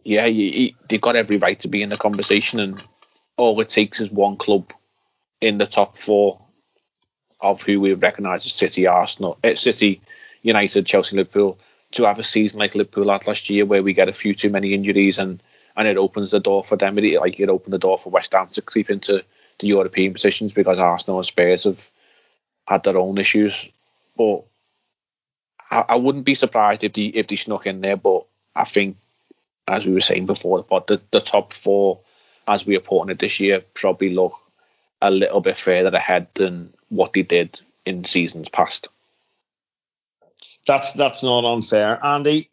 yeah, 0.03 0.25
you, 0.25 0.73
they've 0.87 1.01
got 1.01 1.15
every 1.15 1.37
right 1.37 1.59
to 1.61 1.67
be 1.67 1.81
in 1.81 1.89
the 1.89 1.97
conversation, 1.97 2.59
and 2.59 2.81
all 3.37 3.59
it 3.61 3.69
takes 3.69 3.99
is 3.99 4.11
one 4.11 4.37
club 4.37 4.71
in 5.41 5.57
the 5.57 5.67
top 5.67 5.97
four 5.97 6.41
of 7.41 7.61
who 7.61 7.79
we 7.79 7.93
recognise 7.93 8.45
as 8.45 8.53
City, 8.53 8.87
Arsenal, 8.87 9.37
uh, 9.43 9.55
City, 9.55 10.01
United, 10.41 10.85
Chelsea, 10.85 11.17
Liverpool 11.17 11.59
to 11.91 12.05
have 12.05 12.19
a 12.19 12.23
season 12.23 12.59
like 12.59 12.75
Liverpool 12.75 13.09
had 13.09 13.27
last 13.27 13.49
year, 13.49 13.65
where 13.65 13.83
we 13.83 13.93
get 13.93 14.09
a 14.09 14.13
few 14.13 14.33
too 14.33 14.49
many 14.49 14.73
injuries 14.73 15.17
and 15.17 15.41
and 15.77 15.87
it 15.87 15.97
opens 15.97 16.31
the 16.31 16.39
door 16.39 16.63
for 16.63 16.77
them. 16.77 16.97
It, 16.97 17.19
like 17.19 17.39
it 17.39 17.49
opened 17.49 17.73
the 17.73 17.79
door 17.79 17.97
for 17.97 18.09
West 18.09 18.33
Ham 18.33 18.47
to 18.53 18.61
creep 18.61 18.89
into 18.89 19.23
the 19.59 19.67
European 19.67 20.13
positions 20.13 20.53
because 20.53 20.79
Arsenal 20.79 21.17
and 21.17 21.25
Spurs 21.25 21.65
have 21.65 21.89
had 22.67 22.83
their 22.83 22.97
own 22.97 23.17
issues. 23.17 23.67
But 24.17 24.45
I, 25.69 25.85
I 25.89 25.95
wouldn't 25.95 26.25
be 26.25 26.35
surprised 26.35 26.83
if 26.83 26.93
they 26.93 27.05
if 27.05 27.27
they 27.27 27.35
snuck 27.35 27.65
in 27.65 27.81
there. 27.81 27.97
But 27.97 28.25
I 28.55 28.65
think, 28.65 28.97
as 29.67 29.85
we 29.85 29.93
were 29.93 30.01
saying 30.01 30.25
before, 30.25 30.63
but 30.63 30.87
the, 30.87 31.01
the 31.11 31.19
top 31.19 31.53
four, 31.53 31.99
as 32.47 32.65
we 32.65 32.75
are 32.75 32.81
putting 32.81 33.11
it 33.11 33.19
this 33.19 33.39
year, 33.39 33.61
probably 33.73 34.11
look 34.11 34.39
a 35.01 35.11
little 35.11 35.41
bit 35.41 35.57
further 35.57 35.95
ahead 35.95 36.27
than 36.33 36.73
what 36.89 37.13
they 37.13 37.23
did 37.23 37.59
in 37.85 38.03
seasons 38.05 38.49
past. 38.49 38.89
That's 40.65 40.93
that's 40.93 41.23
not 41.23 41.45
unfair, 41.45 42.03
Andy. 42.03 42.49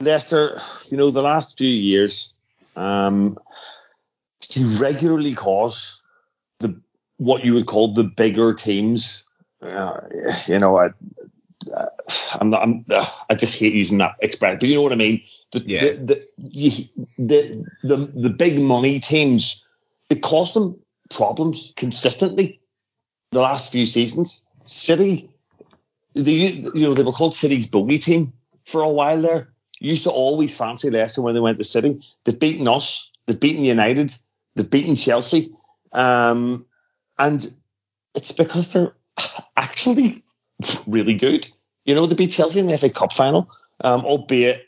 Leicester, 0.00 0.58
you 0.88 0.96
know, 0.96 1.10
the 1.10 1.22
last 1.22 1.58
few 1.58 1.68
years, 1.68 2.32
um, 2.74 3.38
they 4.54 4.64
regularly 4.80 5.34
cause 5.34 6.02
the 6.58 6.80
what 7.18 7.44
you 7.44 7.54
would 7.54 7.66
call 7.66 7.94
the 7.94 8.04
bigger 8.04 8.54
teams. 8.54 9.28
Uh, 9.60 10.00
you 10.46 10.58
know, 10.58 10.78
I, 10.78 10.90
I'm 12.32 12.50
not. 12.50 12.62
I'm, 12.62 12.84
uh, 12.90 13.06
I 13.28 13.34
just 13.34 13.58
hate 13.58 13.74
using 13.74 13.98
that 13.98 14.16
expression, 14.20 14.58
but 14.60 14.68
you 14.68 14.76
know 14.76 14.82
what 14.82 14.92
I 14.92 14.96
mean. 14.96 15.22
The, 15.52 15.60
yeah. 15.60 15.80
the, 15.80 16.26
the, 16.38 16.90
the, 17.18 17.64
the, 17.82 17.96
the 17.96 18.30
big 18.30 18.60
money 18.60 19.00
teams, 19.00 19.64
it 20.08 20.22
caused 20.22 20.54
them 20.54 20.80
problems 21.10 21.72
consistently 21.76 22.60
the 23.32 23.40
last 23.40 23.72
few 23.72 23.86
seasons. 23.86 24.44
City, 24.66 25.30
the 26.14 26.32
you 26.32 26.72
know 26.74 26.94
they 26.94 27.02
were 27.02 27.12
called 27.12 27.34
City's 27.34 27.66
bogey 27.66 27.98
team 27.98 28.32
for 28.64 28.82
a 28.82 28.88
while 28.88 29.20
there. 29.20 29.52
Used 29.78 30.04
to 30.04 30.10
always 30.10 30.56
fancy 30.56 30.90
Leicester 30.90 31.22
when 31.22 31.34
they 31.34 31.40
went 31.40 31.58
to 31.58 31.64
City. 31.64 32.00
They've 32.24 32.38
beaten 32.38 32.68
us. 32.68 33.10
They've 33.26 33.40
beaten 33.40 33.64
United. 33.64 34.14
They've 34.54 34.68
beaten 34.68 34.96
Chelsea. 34.96 35.54
Um, 35.92 36.66
and 37.18 37.50
it's 38.14 38.32
because 38.32 38.72
they're 38.72 38.94
actually 39.56 40.22
really 40.86 41.14
good. 41.14 41.48
You 41.84 41.94
know, 41.94 42.06
they 42.06 42.14
beat 42.14 42.30
Chelsea 42.30 42.60
in 42.60 42.66
the 42.66 42.76
FA 42.78 42.90
Cup 42.90 43.12
final, 43.12 43.50
um, 43.82 44.04
albeit 44.04 44.66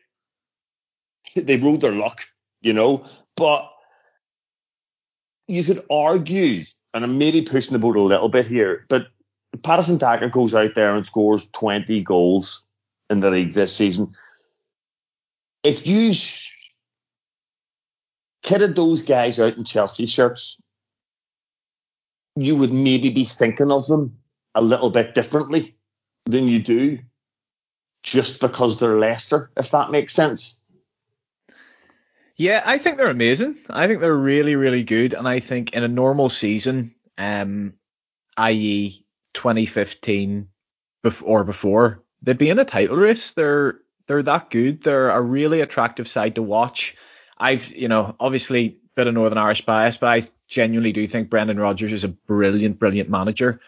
they 1.35 1.57
ruled 1.57 1.83
their 1.83 1.93
luck, 1.93 2.23
you 2.61 2.73
know. 2.73 3.05
But 3.37 3.71
you 5.47 5.65
could 5.65 5.85
argue, 5.91 6.65
and 6.95 7.05
I'm 7.05 7.19
maybe 7.19 7.43
pushing 7.43 7.73
the 7.73 7.79
boat 7.79 7.97
a 7.97 8.01
little 8.01 8.29
bit 8.29 8.47
here, 8.47 8.87
but 8.89 9.09
Patson 9.63 9.99
Daka 9.99 10.29
goes 10.29 10.55
out 10.55 10.75
there 10.75 10.95
and 10.95 11.05
scores 11.05 11.49
20 11.49 12.03
goals 12.03 12.67
in 13.11 13.21
the 13.21 13.31
league 13.31 13.53
this 13.53 13.77
season. 13.77 14.13
If 15.63 15.87
you 15.87 16.13
kitted 18.43 18.75
those 18.75 19.05
guys 19.05 19.39
out 19.39 19.57
in 19.57 19.65
Chelsea 19.65 20.07
shirts, 20.07 20.61
you 22.35 22.57
would 22.57 22.73
maybe 22.73 23.11
be 23.11 23.25
thinking 23.25 23.71
of 23.71 23.87
them 23.87 24.17
a 24.55 24.63
little 24.63 24.91
bit 24.91 25.15
differently 25.15 25.77
than 26.27 26.49
you 26.49 26.63
do 26.63 26.99
just 28.03 28.41
because 28.41 28.79
they're 28.79 28.99
Leicester, 28.99 29.51
if 29.57 29.71
that 29.71 29.91
makes 29.91 30.13
sense. 30.13 30.65
Yeah, 32.37 32.63
I 32.65 32.79
think 32.79 32.97
they're 32.97 33.09
amazing. 33.09 33.57
I 33.71 33.87
think 33.87 34.01
they're 34.01 34.15
really, 34.17 34.57
really 34.57 34.83
good. 34.83 35.15
And 35.15 35.29
I 35.29 35.39
think 35.39 35.75
in 35.75 35.85
a 35.85 35.89
normal 35.89 36.29
season, 36.29 36.95
um, 37.19 37.75
i.e., 38.37 39.05
2015 39.35 40.49
or 41.23 41.45
before, 41.45 42.03
they'd 42.23 42.39
be 42.39 42.51
in 42.51 42.59
a 42.59 42.65
title 42.65 42.97
race. 42.97 43.33
They're 43.33 43.79
they're 44.07 44.23
that 44.25 44.51
good. 44.51 44.83
They're 44.83 45.11
a 45.11 45.21
really 45.21 45.61
attractive 45.61 46.09
side 46.09 46.35
to 46.35 46.43
watch. 46.43 46.97
I've 47.39 47.75
you 47.75 47.89
know 47.89 48.15
obviously 48.21 48.79
bit 48.95 49.07
of 49.07 49.15
Northern 49.15 49.39
Irish 49.39 49.65
bias, 49.65 49.97
but 49.97 50.09
I 50.09 50.23
genuinely 50.49 50.93
do 50.93 51.07
think 51.07 51.31
Brendan 51.31 51.59
Rodgers 51.59 51.93
is 51.93 52.05
a 52.05 52.09
brilliant, 52.09 52.79
brilliant 52.79 53.09
manager. 53.09 53.61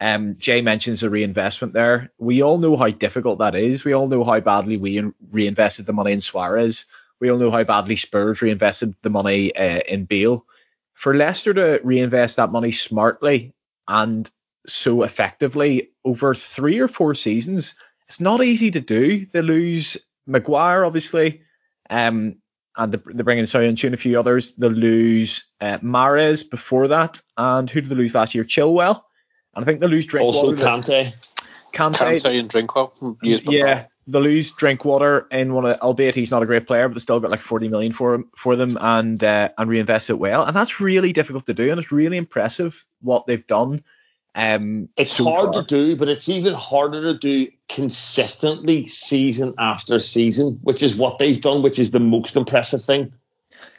Um, 0.00 0.36
Jay 0.38 0.62
mentions 0.62 1.00
the 1.00 1.10
reinvestment 1.10 1.74
there. 1.74 2.10
We 2.18 2.42
all 2.42 2.58
know 2.58 2.76
how 2.76 2.88
difficult 2.88 3.38
that 3.40 3.54
is. 3.54 3.84
We 3.84 3.92
all 3.92 4.08
know 4.08 4.24
how 4.24 4.40
badly 4.40 4.78
we 4.78 5.12
reinvested 5.30 5.86
the 5.86 5.92
money 5.92 6.12
in 6.12 6.20
Suarez. 6.20 6.86
We 7.20 7.30
all 7.30 7.38
know 7.38 7.50
how 7.50 7.64
badly 7.64 7.96
Spurs 7.96 8.40
reinvested 8.40 8.94
the 9.02 9.10
money 9.10 9.54
uh, 9.54 9.80
in 9.86 10.06
Bale. 10.06 10.46
For 10.94 11.14
Leicester 11.14 11.52
to 11.54 11.80
reinvest 11.84 12.36
that 12.36 12.50
money 12.50 12.72
smartly 12.72 13.54
and 13.86 14.30
so 14.66 15.02
effectively 15.02 15.90
over 16.04 16.34
three 16.34 16.78
or 16.78 16.88
four 16.88 17.14
seasons, 17.14 17.74
it's 18.08 18.20
not 18.20 18.42
easy 18.42 18.70
to 18.70 18.80
do. 18.80 19.26
They 19.26 19.42
lose 19.42 19.98
Maguire, 20.26 20.84
obviously, 20.84 21.42
um, 21.88 22.36
and 22.76 22.92
they 22.92 23.22
bring 23.22 23.38
in 23.38 23.44
Soyuncu 23.44 23.84
and 23.84 23.94
a 23.94 23.98
few 23.98 24.18
others. 24.18 24.54
They 24.54 24.68
lose 24.68 25.44
uh, 25.60 25.78
Mahrez 25.78 26.48
before 26.48 26.88
that, 26.88 27.20
and 27.36 27.68
who 27.68 27.80
did 27.80 27.90
they 27.90 27.96
lose 27.96 28.14
last 28.14 28.34
year? 28.34 28.44
Chilwell, 28.44 29.02
and 29.54 29.64
I 29.64 29.66
think 29.66 29.80
they 29.80 29.86
lose 29.86 30.06
Drinkwater. 30.06 30.38
Also 30.38 30.54
Kante. 30.54 31.12
Kante, 31.72 32.20
Kante 32.20 32.38
and 32.40 32.50
Drinkwell. 32.50 32.92
Hmm, 32.98 33.12
yeah, 33.22 33.86
they 34.06 34.18
lose 34.18 34.52
Drinkwater 34.52 35.26
in 35.30 35.54
one 35.54 35.66
of, 35.66 35.78
albeit 35.80 36.14
he's 36.14 36.30
not 36.30 36.42
a 36.42 36.46
great 36.46 36.66
player, 36.66 36.88
but 36.88 36.94
they 36.94 37.00
still 37.00 37.20
got 37.20 37.30
like 37.30 37.40
40 37.40 37.68
million 37.68 37.92
for 37.92 38.14
him, 38.14 38.30
for 38.36 38.56
them 38.56 38.76
and 38.80 39.22
uh, 39.22 39.50
and 39.56 39.70
reinvest 39.70 40.10
it 40.10 40.18
well, 40.18 40.44
and 40.44 40.54
that's 40.54 40.80
really 40.80 41.12
difficult 41.12 41.46
to 41.46 41.54
do, 41.54 41.70
and 41.70 41.78
it's 41.78 41.92
really 41.92 42.16
impressive 42.16 42.84
what 43.00 43.26
they've 43.26 43.46
done. 43.46 43.84
Um, 44.34 44.88
it's 44.96 45.16
so 45.16 45.24
hard 45.24 45.54
far. 45.54 45.62
to 45.62 45.66
do, 45.66 45.96
but 45.96 46.08
it's 46.08 46.28
even 46.28 46.54
harder 46.54 47.12
to 47.12 47.18
do 47.18 47.48
consistently 47.68 48.86
season 48.86 49.54
after 49.58 49.98
season, 49.98 50.60
which 50.62 50.82
is 50.82 50.96
what 50.96 51.18
they've 51.18 51.40
done, 51.40 51.62
which 51.62 51.78
is 51.78 51.90
the 51.90 52.00
most 52.00 52.36
impressive 52.36 52.82
thing. 52.82 53.12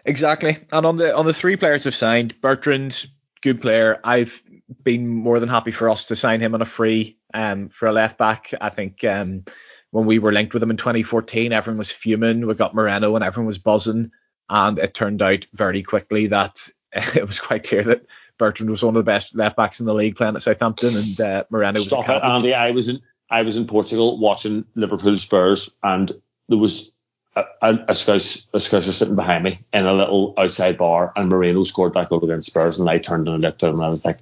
Exactly. 0.04 0.58
And 0.72 0.86
on 0.86 0.98
the 0.98 1.16
on 1.16 1.26
the 1.26 1.34
three 1.34 1.56
players 1.56 1.86
have 1.86 1.96
signed, 1.96 2.40
Bertrand, 2.42 3.08
good 3.42 3.62
player. 3.62 4.00
I've 4.04 4.42
been 4.84 5.08
more 5.08 5.40
than 5.40 5.50
happy 5.50 5.72
for 5.72 5.90
us 5.90 6.08
to 6.08 6.16
sign 6.16 6.40
him 6.42 6.54
on 6.54 6.62
a 6.62 6.66
free 6.66 7.18
um, 7.34 7.70
for 7.70 7.88
a 7.88 7.92
left 7.92 8.18
back. 8.18 8.54
I 8.60 8.70
think 8.70 9.04
um, 9.04 9.46
when 9.92 10.06
we 10.06 10.20
were 10.20 10.32
linked 10.32 10.54
with 10.54 10.64
him 10.64 10.72
in 10.72 10.78
2014, 10.78 11.52
everyone 11.52 11.78
was 11.78 11.92
fuming. 11.92 12.48
We 12.48 12.54
got 12.54 12.76
Moreno 12.76 13.16
and 13.16 13.24
everyone 13.24 13.48
was 13.48 13.58
buzzing. 13.58 14.12
And 14.50 14.80
it 14.80 14.94
turned 14.94 15.22
out 15.22 15.46
very 15.54 15.84
quickly 15.84 16.28
that 16.28 16.70
it 16.94 17.26
was 17.26 17.40
quite 17.40 17.64
clear 17.64 17.84
that 17.84 18.06
Bertrand 18.38 18.70
was 18.70 18.84
one 18.84 18.96
of 18.96 19.00
the 19.00 19.12
best 19.12 19.36
left 19.36 19.56
backs 19.56 19.80
in 19.80 19.86
the 19.86 19.94
league 19.94 20.16
playing 20.16 20.36
at 20.36 20.42
Southampton, 20.42 20.98
and 20.98 21.22
uh, 21.22 21.44
Moreno 21.50 21.80
Stop 21.80 22.00
was. 22.00 22.06
Stop 22.06 22.24
it, 22.24 22.28
Andy! 22.28 22.54
I 22.54 22.72
was 22.72 22.90
in 22.90 23.02
I 23.30 23.44
was 23.44 23.56
in 23.56 23.66
Portugal 23.66 24.20
watching 24.20 24.66
Liverpool 24.76 25.16
Spurs, 25.18 25.74
and 25.84 26.12
there 26.50 26.58
was 26.58 26.94
a, 27.36 27.46
a, 27.62 27.86
a, 27.90 27.96
Scouse, 27.96 28.48
a 28.54 28.58
Scouser 28.58 28.92
sitting 28.92 29.16
behind 29.16 29.44
me 29.44 29.60
in 29.74 29.86
a 29.86 29.94
little 29.94 30.34
outside 30.38 30.78
bar, 30.78 31.14
and 31.16 31.30
Moreno 31.30 31.64
scored 31.64 31.94
that 31.94 32.10
goal 32.10 32.24
against 32.24 32.48
Spurs, 32.48 32.80
and 32.80 32.90
I 32.90 32.98
turned 32.98 33.28
and 33.28 33.42
looked 33.42 33.64
at 33.64 33.70
him, 33.70 33.76
and 33.76 33.86
I 33.86 33.90
was 33.90 34.06
like, 34.06 34.20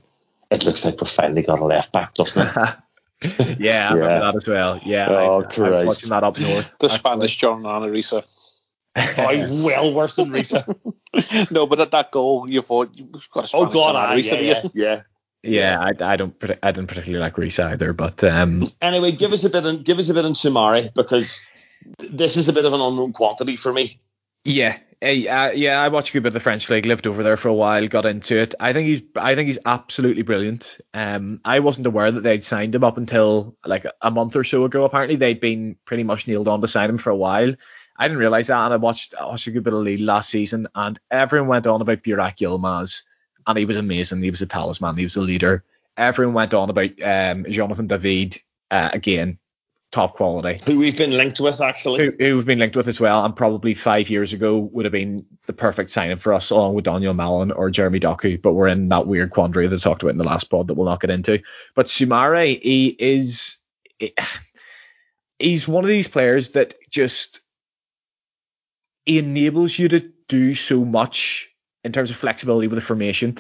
"It 0.52 0.64
looks 0.64 0.86
like 0.86 1.00
we've 1.00 1.10
finally 1.10 1.42
got 1.42 1.60
a 1.60 1.66
left 1.66 1.92
back, 1.92 2.14
doesn't 2.14 2.48
it?" 2.48 2.70
yeah, 3.60 3.90
I 3.90 3.94
remember 3.94 4.20
that 4.26 4.36
as 4.36 4.48
well. 4.48 4.80
Yeah, 4.86 5.08
oh, 5.10 5.42
I, 5.42 5.62
I 5.66 5.70
was 5.70 5.88
watching 5.88 6.10
that 6.10 6.24
up 6.24 6.40
north. 6.40 6.70
The 6.80 6.88
Spanish 6.88 7.36
John 7.36 7.64
Riise. 7.64 8.24
oh, 8.96 9.64
well 9.64 9.94
worse 9.94 10.16
than 10.16 10.30
Riise. 10.30 10.64
no, 11.52 11.66
but 11.68 11.82
at 11.82 11.92
that 11.92 12.12
goal, 12.12 12.50
you 12.50 12.62
thought 12.62 12.92
you've 12.94 13.12
got 13.32 13.44
a 13.44 13.48
Spanish 13.48 13.70
Oh 13.70 13.74
God, 13.74 13.94
John 13.94 13.96
I, 13.98 14.16
Riise, 14.16 14.32
yeah, 14.32 14.40
yeah, 14.40 14.62
yeah. 14.74 15.02
Yeah, 15.42 15.80
I, 15.80 16.14
I 16.14 16.16
don't 16.18 16.36
I 16.62 16.72
didn't 16.72 16.88
particularly 16.88 17.22
like 17.22 17.38
Reese 17.38 17.60
either, 17.60 17.94
but 17.94 18.24
um, 18.26 18.66
Anyway, 18.82 19.14
give 19.14 19.32
us 19.32 19.46
a 19.46 19.50
bit 19.50 19.66
on 19.66 19.84
give 19.84 20.00
us 20.00 20.10
a 20.10 20.14
bit 20.14 20.26
on 20.26 20.34
Soumaré 20.34 20.94
because 20.94 21.48
th- 21.48 21.59
this 21.98 22.38
is 22.38 22.50
a 22.50 22.54
bit 22.54 22.66
of 22.66 22.74
an 22.74 22.82
unknown 22.82 23.14
quantity 23.14 23.56
for 23.56 23.72
me. 23.72 24.00
yeah, 25.02 25.48
uh, 25.48 25.52
yeah, 25.56 25.82
I 25.82 25.88
watched 25.88 26.14
a 26.14 26.20
bit 26.20 26.28
of 26.28 26.34
the 26.34 26.40
French 26.42 26.70
league, 26.70 26.86
lived 26.86 27.08
over 27.08 27.24
there 27.24 27.38
for 27.38 27.48
a 27.48 27.54
while, 27.54 27.88
got 27.88 28.06
into 28.06 28.38
it. 28.38 28.54
I 28.60 28.74
think 28.74 28.88
he's 28.88 29.02
I 29.16 29.36
think 29.36 29.48
he's 29.48 29.60
absolutely 29.66 30.24
brilliant. 30.24 30.80
Um, 30.94 31.40
I 31.46 31.60
wasn't 31.60 31.88
aware 31.88 32.12
that 32.12 32.22
they'd 32.22 32.44
signed 32.44 32.76
him 32.76 32.84
up 32.84 32.98
until 32.98 33.56
like 33.66 33.86
a 34.02 34.12
month 34.12 34.36
or 34.36 34.44
so 34.44 34.66
ago. 34.66 34.84
Apparently, 34.84 35.16
they'd 35.16 35.40
been 35.40 35.78
pretty 35.86 36.04
much 36.04 36.28
nailed 36.28 36.50
on 36.50 36.60
to 36.62 36.68
sign 36.68 36.90
him 36.90 36.98
for 36.98 37.12
a 37.12 37.16
while. 37.16 37.54
I 37.96 38.08
didn't 38.08 38.20
realize 38.20 38.48
that, 38.48 38.66
and 38.66 38.74
I 38.74 38.78
watched 38.78 39.14
I 39.20 39.26
watched 39.26 39.48
a 39.48 39.52
good 39.52 39.64
bit 39.64 39.74
of 39.74 39.80
league 39.80 40.02
last 40.02 40.30
season, 40.30 40.68
and 40.76 41.00
everyone 41.10 41.48
went 41.48 41.68
on 41.68 41.82
about 41.82 42.04
Burak 42.04 42.38
Yilmaz, 42.38 43.04
and 43.48 43.58
he 43.58 43.66
was 43.66 43.78
amazing. 43.78 44.22
He 44.22 44.30
was 44.30 44.42
a 44.42 44.48
talisman. 44.48 44.98
He 44.98 45.04
was 45.04 45.16
a 45.16 45.22
leader. 45.22 45.64
Everyone 45.96 46.34
went 46.34 46.54
on 46.54 46.70
about 46.70 47.02
um, 47.02 47.46
Jonathan 47.50 47.88
David 47.88 48.38
uh, 48.70 48.90
again, 48.92 49.40
top 49.92 50.16
quality. 50.16 50.62
Who 50.66 50.78
we've 50.78 50.98
been 50.98 51.12
linked 51.12 51.40
with 51.40 51.62
actually. 51.62 52.16
Who, 52.20 52.36
we've 52.36 52.46
been 52.46 52.60
linked 52.60 52.76
with 52.76 52.88
as 52.88 53.00
well, 53.00 53.26
and 53.26 53.36
probably 53.36 53.74
five 53.74 54.10
years 54.10 54.34
ago 54.34 54.58
would 54.58 54.86
have 54.86 54.92
been 54.92 55.26
the 55.48 55.54
perfect 55.54 55.90
signing 55.90 56.18
for 56.18 56.34
us, 56.34 56.52
along 56.52 56.76
with 56.76 56.86
Donyell 56.86 57.16
Malen 57.16 57.56
or 57.56 57.70
Jeremy 57.70 58.00
Doku. 58.00 58.42
But 58.42 58.54
we're 58.54 58.68
in 58.68 58.90
that 58.90 59.08
weird 59.08 59.32
quandary 59.32 59.68
that 59.68 59.76
I 59.76 59.80
talked 59.80 60.04
about 60.04 60.12
in 60.12 60.18
the 60.18 60.24
last 60.24 60.50
pod 60.50 60.68
that 60.68 60.76
we'll 60.76 60.86
not 60.86 61.02
get 61.02 61.10
into. 61.10 61.42
But 61.76 61.88
Soumaré, 61.88 62.62
he 62.62 62.96
is, 63.00 63.58
he's 65.40 65.68
one 65.68 65.84
of 65.84 65.90
these 65.90 66.08
players 66.08 66.52
that 66.52 66.76
just 66.90 67.42
he 69.06 69.18
enables 69.18 69.78
you 69.78 69.88
to 69.88 70.12
do 70.28 70.54
so 70.54 70.86
much 70.86 71.50
in 71.84 71.92
terms 71.92 72.12
of 72.12 72.18
flexibility 72.18 72.68
with 72.68 72.78
the 72.78 72.86
formation. 72.86 73.38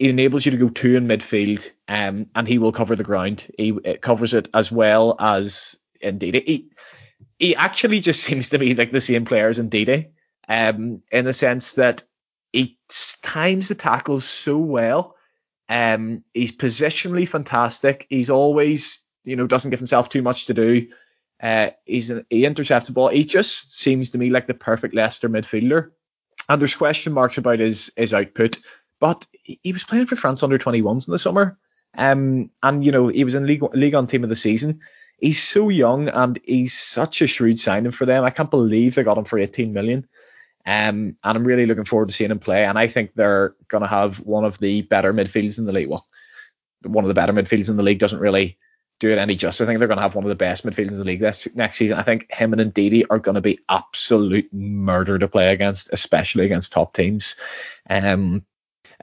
He 0.00 0.08
enables 0.08 0.44
you 0.44 0.50
to 0.50 0.58
go 0.58 0.68
two 0.68 0.96
in 0.96 1.06
midfield, 1.06 1.70
um, 1.86 2.26
and 2.34 2.48
he 2.48 2.58
will 2.58 2.72
cover 2.72 2.96
the 2.96 3.04
ground. 3.04 3.46
He 3.56 3.78
it 3.84 4.02
covers 4.02 4.34
it 4.34 4.48
as 4.52 4.72
well 4.72 5.14
as 5.20 5.76
indeed. 6.02 6.42
He, 6.46 6.70
he 7.38 7.56
actually 7.56 8.00
just 8.00 8.22
seems 8.24 8.50
to 8.50 8.58
be 8.58 8.74
like 8.74 8.92
the 8.92 9.00
same 9.00 9.24
player 9.24 9.48
as 9.48 9.58
Ndidi, 9.58 10.10
um, 10.48 11.02
in 11.10 11.24
the 11.24 11.32
sense 11.32 11.72
that 11.74 12.02
he 12.52 12.78
times 13.22 13.68
the 13.68 13.74
tackles 13.74 14.24
so 14.24 14.58
well. 14.58 15.16
Um, 15.68 16.22
he's 16.34 16.52
positionally 16.52 17.26
fantastic. 17.26 18.06
He's 18.10 18.28
always, 18.28 19.02
you 19.24 19.36
know, 19.36 19.46
doesn't 19.46 19.70
give 19.70 19.80
himself 19.80 20.08
too 20.10 20.20
much 20.20 20.46
to 20.46 20.54
do. 20.54 20.88
Uh, 21.42 21.70
he's 21.86 22.10
an, 22.10 22.26
he 22.28 22.44
intercepts 22.44 22.86
the 22.86 22.92
ball. 22.92 23.08
He 23.08 23.24
just 23.24 23.74
seems 23.74 24.10
to 24.10 24.18
me 24.18 24.30
like 24.30 24.46
the 24.46 24.54
perfect 24.54 24.94
Leicester 24.94 25.28
midfielder. 25.28 25.90
And 26.48 26.60
there's 26.60 26.74
question 26.74 27.12
marks 27.12 27.38
about 27.38 27.58
his 27.58 27.90
his 27.96 28.12
output, 28.12 28.58
but 29.00 29.26
he, 29.42 29.58
he 29.62 29.72
was 29.72 29.84
playing 29.84 30.06
for 30.06 30.16
France 30.16 30.42
under 30.42 30.58
21s 30.58 31.08
in 31.08 31.12
the 31.12 31.18
summer. 31.18 31.58
Um, 31.96 32.50
and 32.62 32.84
you 32.84 32.92
know 32.92 33.08
he 33.08 33.24
was 33.24 33.34
in 33.34 33.46
league 33.46 33.62
league 33.74 33.94
on 33.94 34.06
team 34.06 34.24
of 34.24 34.30
the 34.30 34.36
season. 34.36 34.80
He's 35.22 35.40
so 35.40 35.68
young 35.68 36.08
and 36.08 36.40
he's 36.42 36.76
such 36.76 37.22
a 37.22 37.28
shrewd 37.28 37.56
signing 37.56 37.92
for 37.92 38.06
them. 38.06 38.24
I 38.24 38.30
can't 38.30 38.50
believe 38.50 38.96
they 38.96 39.04
got 39.04 39.16
him 39.16 39.24
for 39.24 39.38
18 39.38 39.72
million. 39.72 40.08
Um, 40.66 41.16
and 41.22 41.38
I'm 41.38 41.44
really 41.44 41.64
looking 41.64 41.84
forward 41.84 42.08
to 42.08 42.14
seeing 42.14 42.32
him 42.32 42.40
play. 42.40 42.64
And 42.64 42.76
I 42.76 42.88
think 42.88 43.12
they're 43.14 43.54
going 43.68 43.82
to 43.82 43.88
have 43.88 44.18
one 44.18 44.44
of 44.44 44.58
the 44.58 44.82
better 44.82 45.14
midfields 45.14 45.60
in 45.60 45.64
the 45.64 45.72
league. 45.72 45.88
Well, 45.88 46.04
one 46.82 47.04
of 47.04 47.08
the 47.08 47.14
better 47.14 47.32
midfields 47.32 47.70
in 47.70 47.76
the 47.76 47.84
league 47.84 48.00
doesn't 48.00 48.18
really 48.18 48.58
do 48.98 49.10
it 49.10 49.18
any 49.18 49.36
justice. 49.36 49.60
I 49.60 49.66
think 49.66 49.78
they're 49.78 49.86
going 49.86 49.98
to 49.98 50.02
have 50.02 50.16
one 50.16 50.24
of 50.24 50.28
the 50.28 50.34
best 50.34 50.66
midfielders 50.66 50.92
in 50.92 50.98
the 50.98 51.04
league 51.04 51.20
this 51.20 51.46
next 51.54 51.76
season. 51.76 51.98
I 51.98 52.02
think 52.02 52.32
him 52.32 52.52
and 52.52 52.74
Ndidi 52.74 53.04
are 53.08 53.20
going 53.20 53.36
to 53.36 53.40
be 53.40 53.60
absolute 53.68 54.52
murder 54.52 55.20
to 55.20 55.28
play 55.28 55.52
against, 55.52 55.92
especially 55.92 56.46
against 56.46 56.72
top 56.72 56.94
teams. 56.94 57.36
Um, 57.88 58.44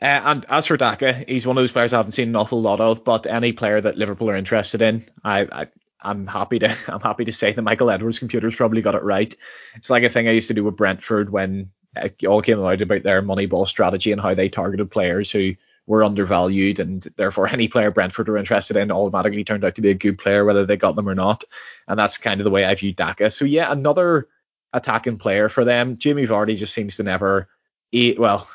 uh, 0.02 0.22
and 0.24 0.46
as 0.50 0.68
for 0.68 0.76
Daka, 0.76 1.14
he's 1.28 1.48
one 1.48 1.58
of 1.58 1.64
those 1.64 1.72
players 1.72 1.94
I 1.94 1.98
haven't 1.98 2.12
seen 2.12 2.30
an 2.30 2.36
awful 2.36 2.62
lot 2.62 2.82
of, 2.82 3.06
but 3.06 3.26
any 3.26 3.54
player 3.54 3.80
that 3.80 3.98
Liverpool 3.98 4.30
are 4.30 4.36
interested 4.36 4.82
in, 4.82 5.06
I, 5.24 5.48
I 5.52 5.68
I'm 6.02 6.28
happy 6.28 6.60
to 6.60 6.76
I'm 6.88 7.02
happy 7.02 7.26
to 7.26 7.34
say 7.34 7.54
that 7.54 7.62
Michael 7.62 7.90
Edwards' 7.90 8.20
computer's 8.20 8.56
probably 8.56 8.82
got 8.82 8.96
it 8.96 9.04
right. 9.04 9.34
It's 9.76 9.90
like 9.90 10.04
a 10.04 10.10
thing 10.10 10.28
I 10.28 10.32
used 10.32 10.48
to 10.50 10.54
do 10.54 10.64
with 10.64 10.78
Brentford 10.78 11.32
when 11.32 11.70
it 11.96 12.24
all 12.26 12.42
came 12.42 12.64
out 12.64 12.82
about 12.82 13.04
their 13.04 13.22
Moneyball 13.22 13.68
strategy 13.68 14.12
and 14.12 14.22
how 14.22 14.34
they 14.34 14.50
targeted 14.50 14.92
players 14.92 15.32
who 15.32 15.56
were 15.88 16.04
undervalued 16.04 16.80
and 16.80 17.02
therefore 17.16 17.48
any 17.48 17.68
player 17.68 17.92
Brentford 17.92 18.28
were 18.28 18.38
interested 18.38 18.78
in 18.78 18.92
automatically 18.92 19.44
turned 19.44 19.66
out 19.66 19.76
to 19.76 19.82
be 19.82 19.90
a 19.90 19.96
good 19.96 20.18
player 20.20 20.46
whether 20.46 20.66
they 20.66 20.78
got 20.78 20.96
them 20.96 21.10
or 21.10 21.16
not. 21.16 21.44
And 21.88 21.98
that's 21.98 22.18
kind 22.18 22.40
of 22.40 22.46
the 22.46 22.52
way 22.52 22.64
I 22.64 22.76
view 22.76 22.94
Daka. 22.94 23.32
So 23.32 23.46
yeah, 23.46 23.72
another 23.72 24.28
attacking 24.72 25.18
player 25.18 25.50
for 25.50 25.66
them. 25.66 25.98
Jamie 25.98 26.28
Vardy 26.28 26.56
just 26.56 26.74
seems 26.74 26.98
to 26.98 27.04
never 27.04 27.48
eat 27.92 28.20
well, 28.20 28.48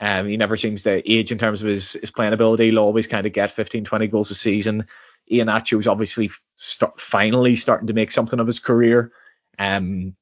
um, 0.00 0.26
he 0.26 0.36
never 0.36 0.56
seems 0.56 0.82
to 0.82 1.10
age 1.10 1.32
in 1.32 1.38
terms 1.38 1.62
of 1.62 1.68
his, 1.68 1.92
his 1.92 2.10
playing 2.10 2.32
ability. 2.32 2.66
He'll 2.70 2.80
always 2.80 3.06
kind 3.06 3.26
of 3.26 3.32
get 3.32 3.52
15, 3.52 3.84
20 3.84 4.06
goals 4.08 4.30
a 4.30 4.34
season. 4.34 4.86
Ian 5.30 5.48
is 5.48 5.86
obviously 5.86 6.30
start, 6.56 7.00
finally 7.00 7.56
starting 7.56 7.86
to 7.88 7.92
make 7.94 8.10
something 8.10 8.40
of 8.40 8.46
his 8.46 8.60
career. 8.60 9.12
Um, 9.58 10.14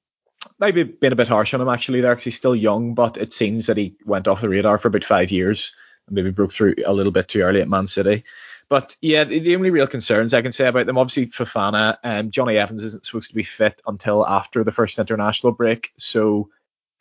maybe 0.59 0.83
been 0.85 1.13
a 1.13 1.17
bit 1.17 1.29
harsh 1.29 1.55
on 1.55 1.61
him 1.61 1.69
actually 1.69 2.01
there 2.01 2.13
because 2.13 2.25
he's 2.25 2.37
still 2.37 2.57
young, 2.57 2.95
but 2.95 3.17
it 3.17 3.33
seems 3.33 3.67
that 3.67 3.77
he 3.77 3.97
went 4.05 4.29
off 4.29 4.41
the 4.41 4.49
radar 4.49 4.79
for 4.79 4.89
about 4.89 5.05
five 5.05 5.31
years 5.31 5.75
and 6.07 6.15
maybe 6.15 6.31
broke 6.31 6.53
through 6.53 6.75
a 6.85 6.93
little 6.93 7.13
bit 7.13 7.29
too 7.29 7.41
early 7.41 7.61
at 7.61 7.69
Man 7.69 7.87
City. 7.87 8.25
But 8.69 8.97
yeah, 9.03 9.25
the, 9.25 9.41
the 9.41 9.57
only 9.57 9.71
real 9.71 9.89
concerns 9.89 10.33
I 10.33 10.43
can 10.43 10.53
say 10.53 10.69
about 10.69 10.87
them, 10.87 10.97
obviously 10.97 11.27
Fofana, 11.27 11.97
um, 12.05 12.31
Jonny 12.31 12.57
Evans 12.57 12.85
isn't 12.85 13.05
supposed 13.05 13.31
to 13.31 13.35
be 13.35 13.43
fit 13.43 13.83
until 13.87 14.27
after 14.27 14.63
the 14.63 14.73
first 14.73 14.99
international 14.99 15.53
break. 15.53 15.93
So 15.99 16.51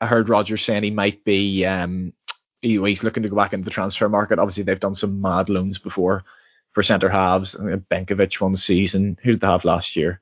I 0.02 0.08
heard 0.08 0.30
Roger 0.30 0.58
saying 0.58 0.84
he 0.84 0.92
might 0.92 1.24
be, 1.24 1.66
um, 1.66 2.14
he, 2.62 2.82
he's 2.84 3.04
looking 3.04 3.24
to 3.24 3.30
go 3.30 3.36
back 3.36 3.54
into 3.54 3.66
the 3.66 3.72
transfer 3.72 4.10
market. 4.10 4.40
Obviously 4.40 4.64
they've 4.64 4.80
done 4.80 4.96
some 4.96 5.22
mad 5.22 5.50
loans 5.50 5.78
before 5.78 6.24
for 6.74 6.84
centre 6.84 7.10
halves. 7.10 7.56
Benkovic 7.56 8.40
one 8.40 8.56
season. 8.56 9.18
Who 9.24 9.32
did 9.32 9.42
they 9.42 9.48
have 9.48 9.66
last 9.66 9.96
year? 9.96 10.22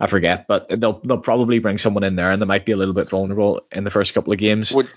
I 0.00 0.06
forget, 0.08 0.46
but 0.48 0.68
they'll 0.68 1.00
they'll 1.04 1.18
probably 1.18 1.60
bring 1.60 1.78
someone 1.78 2.04
in 2.04 2.16
there, 2.16 2.30
and 2.30 2.42
they 2.42 2.46
might 2.46 2.66
be 2.66 2.72
a 2.72 2.76
little 2.76 2.94
bit 2.94 3.10
vulnerable 3.10 3.62
in 3.70 3.84
the 3.84 3.90
first 3.90 4.12
couple 4.12 4.32
of 4.32 4.38
games. 4.38 4.72
Would 4.72 4.88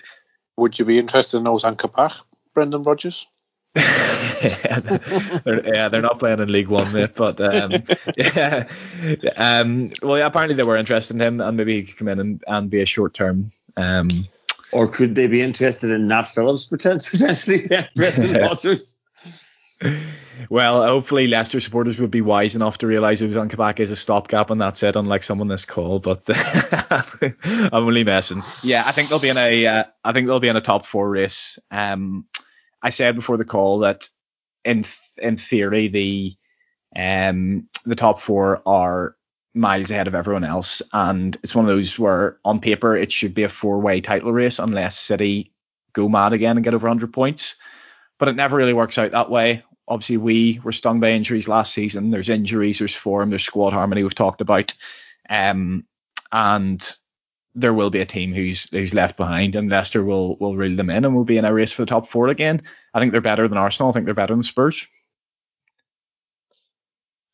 Would 0.58 0.80
you 0.80 0.86
be 0.86 0.98
interested 0.98 1.38
in 1.38 1.44
Ozan 1.44 1.78
Kabak, 1.78 2.14
Brendan 2.54 2.84
Rodgers? 2.84 3.28
yeah, 3.76 4.80
they're, 5.46 5.76
yeah, 5.76 5.90
they're 5.90 6.02
not 6.02 6.20
playing 6.20 6.40
in 6.40 6.52
League 6.52 6.68
One, 6.68 6.92
mate. 6.92 7.16
But 7.16 7.40
um, 7.40 7.84
yeah, 8.18 8.68
um, 9.36 9.92
well, 10.02 10.18
yeah, 10.18 10.26
apparently 10.26 10.56
they 10.56 10.64
were 10.64 10.78
interested 10.78 11.16
in 11.16 11.22
him, 11.22 11.42
and 11.42 11.58
maybe 11.58 11.76
he 11.76 11.84
could 11.84 11.98
come 11.98 12.08
in 12.08 12.20
and, 12.20 12.44
and 12.48 12.70
be 12.70 12.82
a 12.82 12.86
short 12.86 13.14
term. 13.14 13.52
Um, 13.76 14.28
or 14.72 14.88
could 14.88 15.16
they 15.16 15.28
be 15.28 15.42
interested 15.42 15.92
in 15.92 16.08
Nat 16.08 16.24
Phillips 16.24 16.66
potentially? 16.66 17.70
Brendan 17.96 18.42
Rodgers. 18.42 18.96
Well, 20.50 20.84
hopefully 20.84 21.28
Leicester 21.28 21.60
supporters 21.60 22.00
would 22.00 22.12
be 22.12 22.22
wise 22.22 22.56
enough 22.56 22.78
to 22.80 22.88
realise 22.88 23.22
Ozan 23.22 23.50
Kabak 23.50 23.80
is 23.80 23.92
a 23.92 23.96
stopgap 23.96 24.50
and 24.50 24.62
that's 24.62 24.84
it, 24.84 24.96
unlike 24.96 25.24
someone 25.24 25.48
this 25.48 25.66
call. 25.66 26.00
But 26.00 26.24
I'm 27.52 27.70
only 27.74 28.04
messing. 28.04 28.42
Yeah, 28.64 28.84
I 28.86 28.92
think 28.92 29.10
they'll 29.10 29.20
be 29.20 29.30
in 29.30 29.38
a. 29.38 29.68
Uh, 29.68 29.84
I 30.04 30.14
think 30.14 30.28
they'll 30.28 30.40
be 30.40 30.48
in 30.48 30.56
a 30.56 30.62
top 30.62 30.86
four 30.86 31.10
race. 31.10 31.60
Um, 31.72 32.26
I 32.82 32.90
said 32.92 33.16
before 33.16 33.38
the 33.38 33.46
call 33.46 33.80
that 33.80 34.10
in 34.64 34.86
in 35.18 35.38
theory 35.38 35.88
the 35.88 36.36
um 36.96 37.68
the 37.86 37.96
top 37.96 38.22
four 38.22 38.62
are 38.66 39.16
miles 39.54 39.92
ahead 39.92 40.08
of 40.08 40.16
everyone 40.16 40.44
else, 40.44 40.82
and 40.94 41.36
it's 41.44 41.56
one 41.56 41.66
of 41.66 41.70
those 41.70 41.98
where 41.98 42.38
on 42.46 42.60
paper 42.60 42.96
it 42.96 43.12
should 43.12 43.34
be 43.34 43.44
a 43.44 43.50
four 43.50 43.80
way 43.80 44.02
title 44.02 44.32
race 44.32 44.60
unless 44.60 44.98
City 45.00 45.52
go 45.94 46.08
mad 46.08 46.34
again 46.34 46.58
and 46.58 46.64
get 46.64 46.76
over 46.76 46.88
100 46.88 47.12
points. 47.12 47.56
But 48.20 48.30
it 48.30 48.36
never 48.36 48.56
really 48.58 48.74
works 48.74 48.98
out 48.98 49.12
that 49.12 49.30
way 49.30 49.64
obviously 49.88 50.18
we 50.18 50.60
were 50.64 50.72
stung 50.72 51.00
by 51.00 51.12
injuries 51.12 51.48
last 51.48 51.74
season. 51.74 52.10
There's 52.10 52.30
injuries, 52.30 52.80
there's 52.80 52.96
form, 52.96 53.30
there's 53.30 53.44
squad 53.44 53.74
harmony 53.74 54.04
we've 54.04 54.14
talked 54.14 54.42
about, 54.42 54.74
um, 55.30 55.86
and 56.32 56.98
there 57.56 57.74
will 57.74 57.90
be 57.90 58.02
a 58.02 58.06
team 58.06 58.34
who's 58.34 58.70
who's 58.70 58.94
left 58.94 59.18
behind, 59.18 59.56
and 59.56 59.70
Leicester 59.70 60.04
will 60.04 60.38
will 60.38 60.56
reel 60.56 60.76
them 60.76 60.90
in, 60.90 61.06
and 61.06 61.16
we'll 61.16 61.24
be 61.24 61.38
in 61.38 61.46
a 61.46 61.54
race 61.54 61.72
for 61.72 61.82
the 61.84 61.88
top 61.88 62.08
four 62.08 62.28
again. 62.28 62.62
I 62.94 63.00
think 63.00 63.12
they're 63.12 63.22
better 63.22 63.48
than 63.48 63.58
Arsenal. 63.58 63.90
I 63.90 63.94
think 63.94 64.06
they're 64.06 64.14
better 64.14 64.36
than 64.36 64.44
Spurs. 64.44 64.88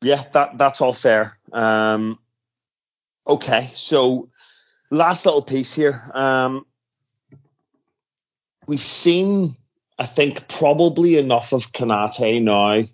Yeah, 0.01 0.23
that 0.33 0.57
that's 0.57 0.81
all 0.81 0.93
fair. 0.93 1.37
Um, 1.51 2.19
okay, 3.25 3.69
so 3.73 4.29
last 4.91 5.25
little 5.25 5.41
piece 5.41 5.73
here. 5.73 6.01
Um, 6.13 6.65
we've 8.67 8.79
seen 8.79 9.55
I 9.99 10.05
think 10.05 10.47
probably 10.47 11.17
enough 11.17 11.53
of 11.53 11.71
Konaté 11.71 12.41
now 12.41 12.87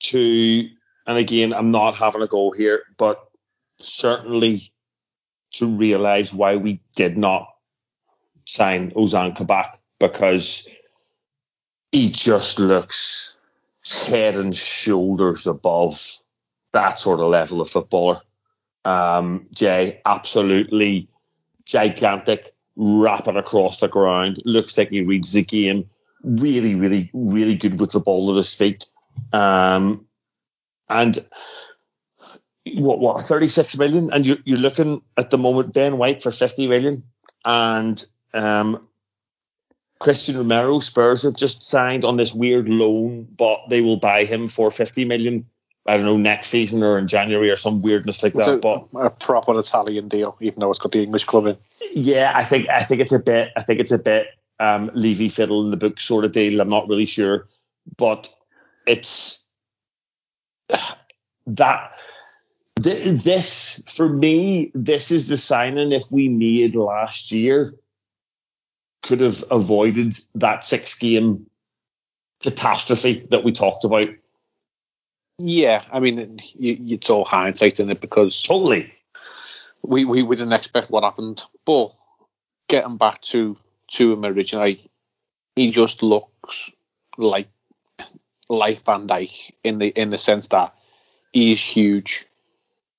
to, 0.00 0.68
and 1.06 1.18
again, 1.18 1.54
I'm 1.54 1.70
not 1.70 1.94
having 1.94 2.22
a 2.22 2.26
go 2.26 2.50
here, 2.50 2.82
but 2.98 3.24
certainly 3.78 4.72
to 5.52 5.66
realize 5.66 6.34
why 6.34 6.56
we 6.56 6.80
did 6.96 7.16
not 7.16 7.48
sign 8.44 8.90
Ozan 8.92 9.34
Kabak 9.34 9.80
because 9.98 10.68
he 11.92 12.10
just 12.10 12.58
looks 12.58 13.38
head 14.06 14.34
and 14.34 14.54
shoulders 14.54 15.46
above 15.46 16.18
that 16.72 16.98
sort 16.98 17.20
of 17.20 17.28
level 17.28 17.60
of 17.60 17.70
footballer. 17.70 18.20
Um, 18.84 19.46
Jay, 19.52 20.00
absolutely 20.04 21.08
gigantic, 21.64 22.52
rapid 22.76 23.36
across 23.36 23.78
the 23.78 23.88
ground, 23.88 24.42
looks 24.44 24.76
like 24.76 24.90
he 24.90 25.02
reads 25.02 25.32
the 25.32 25.44
game. 25.44 25.88
Really, 26.24 26.74
really, 26.74 27.10
really 27.12 27.54
good 27.54 27.78
with 27.78 27.92
the 27.92 28.00
ball 28.00 28.30
at 28.32 28.36
his 28.36 28.54
feet. 28.54 28.86
Um, 29.32 30.06
and 30.88 31.18
what, 32.76 32.98
what, 32.98 33.20
36 33.20 33.76
million? 33.78 34.10
And 34.12 34.26
you're, 34.26 34.38
you're 34.44 34.58
looking 34.58 35.02
at 35.16 35.30
the 35.30 35.38
moment 35.38 35.74
Ben 35.74 35.98
White 35.98 36.22
for 36.22 36.30
50 36.30 36.66
million. 36.66 37.04
And 37.44 38.04
um, 38.32 38.86
Cristian 40.00 40.36
Romero, 40.36 40.80
Spurs 40.80 41.22
have 41.22 41.34
just 41.34 41.62
signed 41.62 42.04
on 42.04 42.16
this 42.16 42.34
weird 42.34 42.68
loan, 42.68 43.28
but 43.36 43.68
they 43.68 43.80
will 43.80 43.98
buy 43.98 44.24
him 44.24 44.48
for 44.48 44.70
50 44.70 45.04
million. 45.04 45.46
I 45.86 45.96
don't 45.96 46.06
know 46.06 46.16
next 46.16 46.48
season 46.48 46.82
or 46.82 46.98
in 46.98 47.08
January 47.08 47.50
or 47.50 47.56
some 47.56 47.82
weirdness 47.82 48.22
like 48.22 48.32
that. 48.34 48.48
a, 48.48 48.56
but 48.56 48.86
a 48.94 49.10
proper 49.10 49.58
Italian 49.58 50.08
deal, 50.08 50.36
even 50.40 50.60
though 50.60 50.70
it's 50.70 50.78
got 50.78 50.92
the 50.92 51.02
English 51.02 51.24
club 51.24 51.46
in. 51.46 51.58
yeah, 51.92 52.32
I 52.34 52.42
think 52.42 52.68
I 52.70 52.82
think 52.82 53.02
it's 53.02 53.12
a 53.12 53.18
bit 53.18 53.52
I 53.54 53.62
think 53.62 53.80
it's 53.80 53.92
a 53.92 53.98
bit 53.98 54.28
um, 54.64 54.90
Levy 54.94 55.28
fiddle 55.28 55.64
in 55.64 55.70
the 55.70 55.76
book 55.76 56.00
sort 56.00 56.24
of 56.24 56.32
deal. 56.32 56.60
I'm 56.60 56.68
not 56.68 56.88
really 56.88 57.06
sure, 57.06 57.48
but 57.96 58.32
it's 58.86 59.48
that 61.46 61.92
th- 62.80 63.22
this 63.22 63.82
for 63.94 64.08
me. 64.08 64.70
This 64.74 65.10
is 65.10 65.28
the 65.28 65.36
signing 65.36 65.92
if 65.92 66.04
we 66.10 66.28
made 66.28 66.76
last 66.76 67.30
year 67.32 67.74
could 69.02 69.20
have 69.20 69.44
avoided 69.50 70.18
that 70.34 70.64
six 70.64 70.94
game 70.98 71.46
catastrophe 72.42 73.26
that 73.30 73.44
we 73.44 73.52
talked 73.52 73.84
about. 73.84 74.08
Yeah, 75.38 75.82
I 75.92 76.00
mean, 76.00 76.40
you, 76.54 76.94
it's 76.94 77.10
all 77.10 77.24
hindsight 77.24 77.80
in 77.80 77.90
it 77.90 78.00
because 78.00 78.40
Totally. 78.42 78.92
we, 79.82 80.04
we, 80.04 80.22
we 80.22 80.36
didn't 80.36 80.52
expect 80.52 80.90
what 80.90 81.04
happened. 81.04 81.42
But 81.66 81.92
getting 82.68 82.96
back 82.96 83.20
to 83.22 83.58
to 83.94 84.12
him 84.12 84.24
originally, 84.24 84.90
he 85.56 85.70
just 85.70 86.02
looks 86.02 86.70
like 87.16 87.48
like 88.48 88.84
Van 88.84 89.06
Dijk 89.08 89.52
in 89.62 89.78
the 89.78 89.88
in 89.88 90.10
the 90.10 90.18
sense 90.18 90.48
that 90.48 90.74
he's 91.32 91.60
huge, 91.60 92.26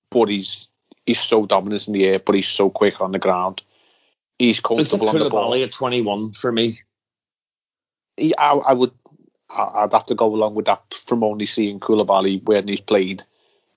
but 0.09 0.29
he's 0.29 0.67
he's 1.05 1.19
so 1.19 1.45
dominant 1.45 1.87
in 1.87 1.93
the 1.93 2.05
air, 2.05 2.19
but 2.19 2.35
he's 2.35 2.47
so 2.47 2.69
quick 2.69 3.01
on 3.01 3.11
the 3.11 3.19
ground. 3.19 3.61
He's 4.39 4.59
comfortable 4.59 5.09
on 5.09 5.19
the 5.19 5.29
ball. 5.29 5.53
At 5.55 5.71
21 5.71 6.33
for 6.33 6.51
me. 6.51 6.79
He, 8.17 8.35
I, 8.37 8.53
I 8.53 8.73
would 8.73 8.91
I'd 9.49 9.93
have 9.93 10.05
to 10.07 10.15
go 10.15 10.33
along 10.33 10.55
with 10.55 10.65
that 10.65 10.93
from 10.93 11.23
only 11.23 11.45
seeing 11.45 11.79
Koulibaly 11.79 12.43
when 12.43 12.67
he's 12.67 12.81
played 12.81 13.23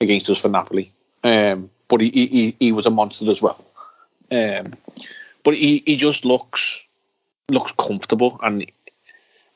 against 0.00 0.30
us 0.30 0.40
for 0.40 0.48
Napoli. 0.48 0.92
Um, 1.22 1.70
but 1.88 2.00
he, 2.00 2.10
he 2.10 2.56
he 2.58 2.72
was 2.72 2.86
a 2.86 2.90
monster 2.90 3.30
as 3.30 3.42
well. 3.42 3.64
Um, 4.30 4.74
but 5.42 5.54
he, 5.54 5.82
he 5.86 5.96
just 5.96 6.24
looks 6.24 6.84
looks 7.50 7.72
comfortable, 7.72 8.38
and 8.42 8.70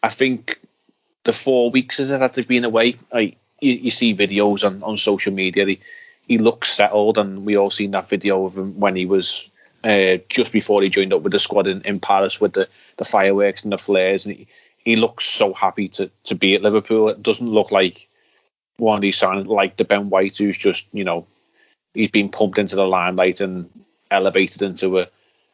I 0.02 0.08
think 0.08 0.60
the 1.24 1.32
four 1.32 1.70
weeks 1.70 2.00
is 2.00 2.10
it 2.10 2.20
that 2.20 2.34
they've 2.34 2.46
been 2.46 2.64
away. 2.64 2.96
I 3.12 3.36
you, 3.60 3.72
you 3.72 3.90
see 3.90 4.14
videos 4.14 4.66
on, 4.66 4.82
on 4.82 4.96
social 4.96 5.32
media. 5.32 5.66
He 5.66 5.80
he 6.26 6.38
looks 6.38 6.72
settled, 6.72 7.18
and 7.18 7.44
we 7.44 7.56
all 7.56 7.70
seen 7.70 7.92
that 7.92 8.08
video 8.08 8.44
of 8.44 8.56
him 8.56 8.78
when 8.78 8.96
he 8.96 9.06
was 9.06 9.50
uh, 9.84 10.18
just 10.28 10.52
before 10.52 10.82
he 10.82 10.88
joined 10.88 11.12
up 11.12 11.22
with 11.22 11.32
the 11.32 11.38
squad 11.38 11.66
in, 11.66 11.82
in 11.82 12.00
Paris 12.00 12.40
with 12.40 12.52
the, 12.52 12.68
the 12.96 13.04
fireworks 13.04 13.64
and 13.64 13.72
the 13.72 13.78
flares, 13.78 14.26
and 14.26 14.36
he, 14.36 14.46
he 14.78 14.96
looks 14.96 15.24
so 15.24 15.52
happy 15.52 15.88
to, 15.88 16.10
to 16.24 16.34
be 16.34 16.54
at 16.54 16.62
Liverpool. 16.62 17.08
It 17.08 17.22
doesn't 17.22 17.48
look 17.48 17.70
like 17.70 18.08
one 18.76 18.96
of 18.96 19.02
these 19.02 19.18
signs 19.18 19.46
like 19.46 19.76
the 19.76 19.84
Ben 19.84 20.10
White, 20.10 20.38
who's 20.38 20.56
just 20.56 20.88
you 20.92 21.04
know 21.04 21.26
he's 21.94 22.10
been 22.10 22.30
pumped 22.30 22.58
into 22.58 22.76
the 22.76 22.86
limelight 22.86 23.40
and 23.40 23.68
elevated 24.10 24.62
into 24.62 25.00
a, 25.00 25.08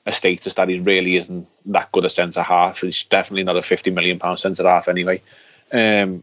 a 0.07 0.13
status 0.13 0.55
that 0.55 0.69
he 0.69 0.81
really 0.81 1.17
isn't 1.17 1.47
that 1.67 1.93
good 1.93 2.05
a 2.05 2.11
centre 2.11 2.43
half. 2.43 2.81
He's 2.81 3.05
definitely 3.05 3.45
not 3.45 3.57
a 3.57 3.63
fifty 3.63 3.91
million 3.91 4.19
pound 4.19 4.39
centre 4.39 4.67
half 4.67 4.89
anyway. 4.89 5.23
Um, 5.73 6.23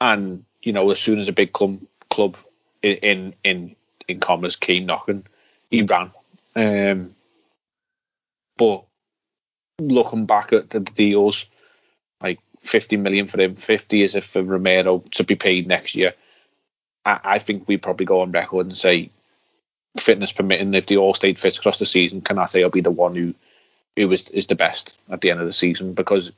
and 0.00 0.44
you 0.62 0.72
know, 0.72 0.90
as 0.90 1.00
soon 1.00 1.18
as 1.18 1.28
a 1.28 1.32
big 1.32 1.52
club 1.52 1.80
club 2.10 2.36
in 2.82 3.34
in 3.42 3.76
in 4.08 4.20
commas 4.20 4.56
came 4.56 4.86
knocking, 4.86 5.26
he 5.70 5.82
ran. 5.82 6.10
Um, 6.56 7.14
but 8.56 8.84
looking 9.80 10.26
back 10.26 10.52
at 10.52 10.70
the 10.70 10.80
deals, 10.80 11.46
like 12.20 12.38
50 12.62 12.96
million 12.96 13.26
for 13.26 13.40
him, 13.40 13.54
50 13.54 14.02
is 14.02 14.14
if 14.14 14.24
for 14.24 14.42
Romero 14.42 15.02
to 15.12 15.24
be 15.24 15.34
paid 15.34 15.66
next 15.66 15.94
year. 15.96 16.14
I, 17.04 17.20
I 17.24 17.38
think 17.38 17.66
we 17.66 17.76
probably 17.76 18.06
go 18.06 18.20
on 18.20 18.30
record 18.30 18.66
and 18.66 18.76
say, 18.76 19.10
fitness 19.96 20.32
permitting, 20.32 20.74
if 20.74 20.86
they 20.86 20.96
all 20.96 21.14
stayed 21.14 21.38
fit 21.38 21.56
across 21.58 21.78
the 21.78 21.86
season, 21.86 22.20
Konaté 22.22 22.62
will 22.62 22.70
be 22.70 22.80
the 22.80 22.90
one 22.90 23.14
who 23.14 23.34
who 23.96 24.10
is 24.10 24.28
is 24.30 24.46
the 24.46 24.54
best 24.54 24.96
at 25.08 25.20
the 25.20 25.30
end 25.30 25.40
of 25.40 25.46
the 25.46 25.52
season 25.52 25.94
because 25.94 26.32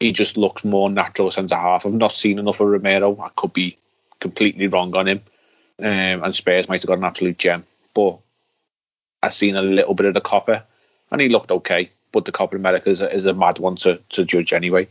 he 0.00 0.12
just 0.12 0.36
looks 0.36 0.64
more 0.64 0.90
natural 0.90 1.30
centre 1.30 1.56
half. 1.56 1.86
I've 1.86 1.94
not 1.94 2.12
seen 2.12 2.38
enough 2.38 2.60
of 2.60 2.68
Romero. 2.68 3.18
I 3.20 3.28
could 3.36 3.52
be 3.52 3.78
completely 4.20 4.68
wrong 4.68 4.94
on 4.96 5.08
him, 5.08 5.20
um, 5.78 6.24
and 6.24 6.34
Spurs 6.34 6.68
might 6.68 6.80
have 6.80 6.88
got 6.88 6.98
an 6.98 7.04
absolute 7.04 7.38
gem, 7.38 7.64
but 7.94 8.18
I've 9.22 9.34
seen 9.34 9.56
a 9.56 9.62
little 9.62 9.94
bit 9.94 10.06
of 10.06 10.14
the 10.14 10.20
Copa, 10.20 10.64
and 11.10 11.20
he 11.20 11.28
looked 11.28 11.50
okay. 11.50 11.90
But 12.12 12.24
the 12.24 12.32
Copa 12.32 12.56
América 12.56 12.88
is 12.88 13.00
a, 13.00 13.12
is 13.12 13.26
a 13.26 13.34
mad 13.34 13.58
one 13.58 13.76
to, 13.76 13.96
to 14.10 14.24
judge 14.24 14.52
anyway. 14.52 14.84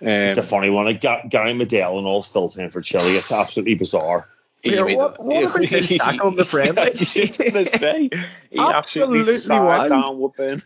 Um, 0.00 0.08
It's 0.08 0.38
a 0.38 0.42
funny 0.42 0.70
one. 0.70 0.86
Gary 0.96 1.52
Medel 1.52 1.98
and 1.98 2.06
all 2.06 2.22
still 2.22 2.48
playing 2.48 2.70
for 2.70 2.80
Chile. 2.80 3.16
It's 3.16 3.32
absolutely 3.32 3.74
bizarre. 3.74 4.28
he 4.62 4.74
Yeah, 4.74 4.84
made 4.84 4.96
what- 4.96 5.16
a- 5.18 5.22
what 5.22 5.44
about 5.44 5.64
his 5.64 5.88
tackle 5.98 6.28
in 6.28 6.34
the 6.36 6.44
friendly? 6.44 6.82
I 6.82 6.84
was 6.90 7.14
gonna 7.38 7.66
say, 7.66 8.10
he 8.50 8.58
absolutely 8.58 9.20
Absolutely 9.20 9.38
sat 9.38 9.62
wild. 9.62 9.88
down 9.88 10.18
Woodburn. 10.18 10.62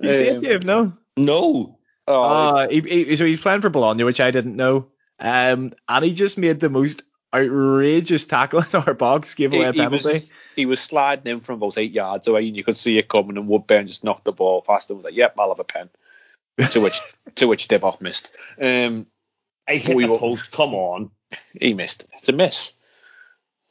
You 0.00 0.12
see 0.14 0.22
it, 0.28 0.36
Um, 0.36 0.42
Dave? 0.42 0.64
No. 0.64 0.92
No. 1.16 1.78
Oh, 2.08 2.22
Uh, 2.22 2.68
he, 2.68 2.80
he, 2.80 3.16
so 3.16 3.24
he's 3.26 3.40
playing 3.40 3.60
for 3.60 3.68
Bologna, 3.70 4.04
which 4.04 4.20
I 4.20 4.30
didn't 4.30 4.56
know. 4.56 4.86
Um, 5.20 5.72
and 5.88 6.04
he 6.04 6.14
just 6.14 6.36
made 6.38 6.58
the 6.60 6.70
most 6.70 7.02
outrageous 7.34 8.24
tackle 8.24 8.60
in 8.60 8.80
our 8.80 8.94
box, 8.94 9.34
gave 9.34 9.52
away 9.52 9.64
a 9.64 9.72
he, 9.72 9.78
he 9.78 9.84
penalty. 9.84 10.08
was 10.12 10.30
he 10.56 10.66
was 10.66 10.80
sliding 10.80 11.30
in 11.32 11.40
from 11.40 11.56
about 11.56 11.78
eight 11.78 11.92
yards 11.92 12.26
away, 12.28 12.46
and 12.46 12.56
you 12.56 12.64
could 12.64 12.76
see 12.76 12.98
it 12.98 13.08
coming. 13.08 13.36
And 13.38 13.46
Woodburn 13.48 13.86
just 13.86 14.04
knocked 14.04 14.24
the 14.24 14.32
ball 14.32 14.62
past 14.62 14.90
him. 14.90 14.96
Was 14.96 15.04
like, 15.04 15.14
"Yep, 15.14 15.34
I'll 15.38 15.48
have 15.50 15.58
a 15.60 15.64
pen." 15.64 15.90
to 16.72 16.80
which 16.80 17.00
to 17.36 17.46
which 17.46 17.68
Divock 17.68 18.00
missed. 18.00 18.30
Um, 18.60 19.06
I 19.68 19.76
hit 19.76 19.94
We 19.96 20.04
the 20.04 20.10
will- 20.12 20.18
post. 20.18 20.50
Come 20.50 20.74
on. 20.74 21.10
He 21.60 21.74
missed. 21.74 22.06
It's 22.18 22.28
a 22.28 22.32
miss. 22.32 22.72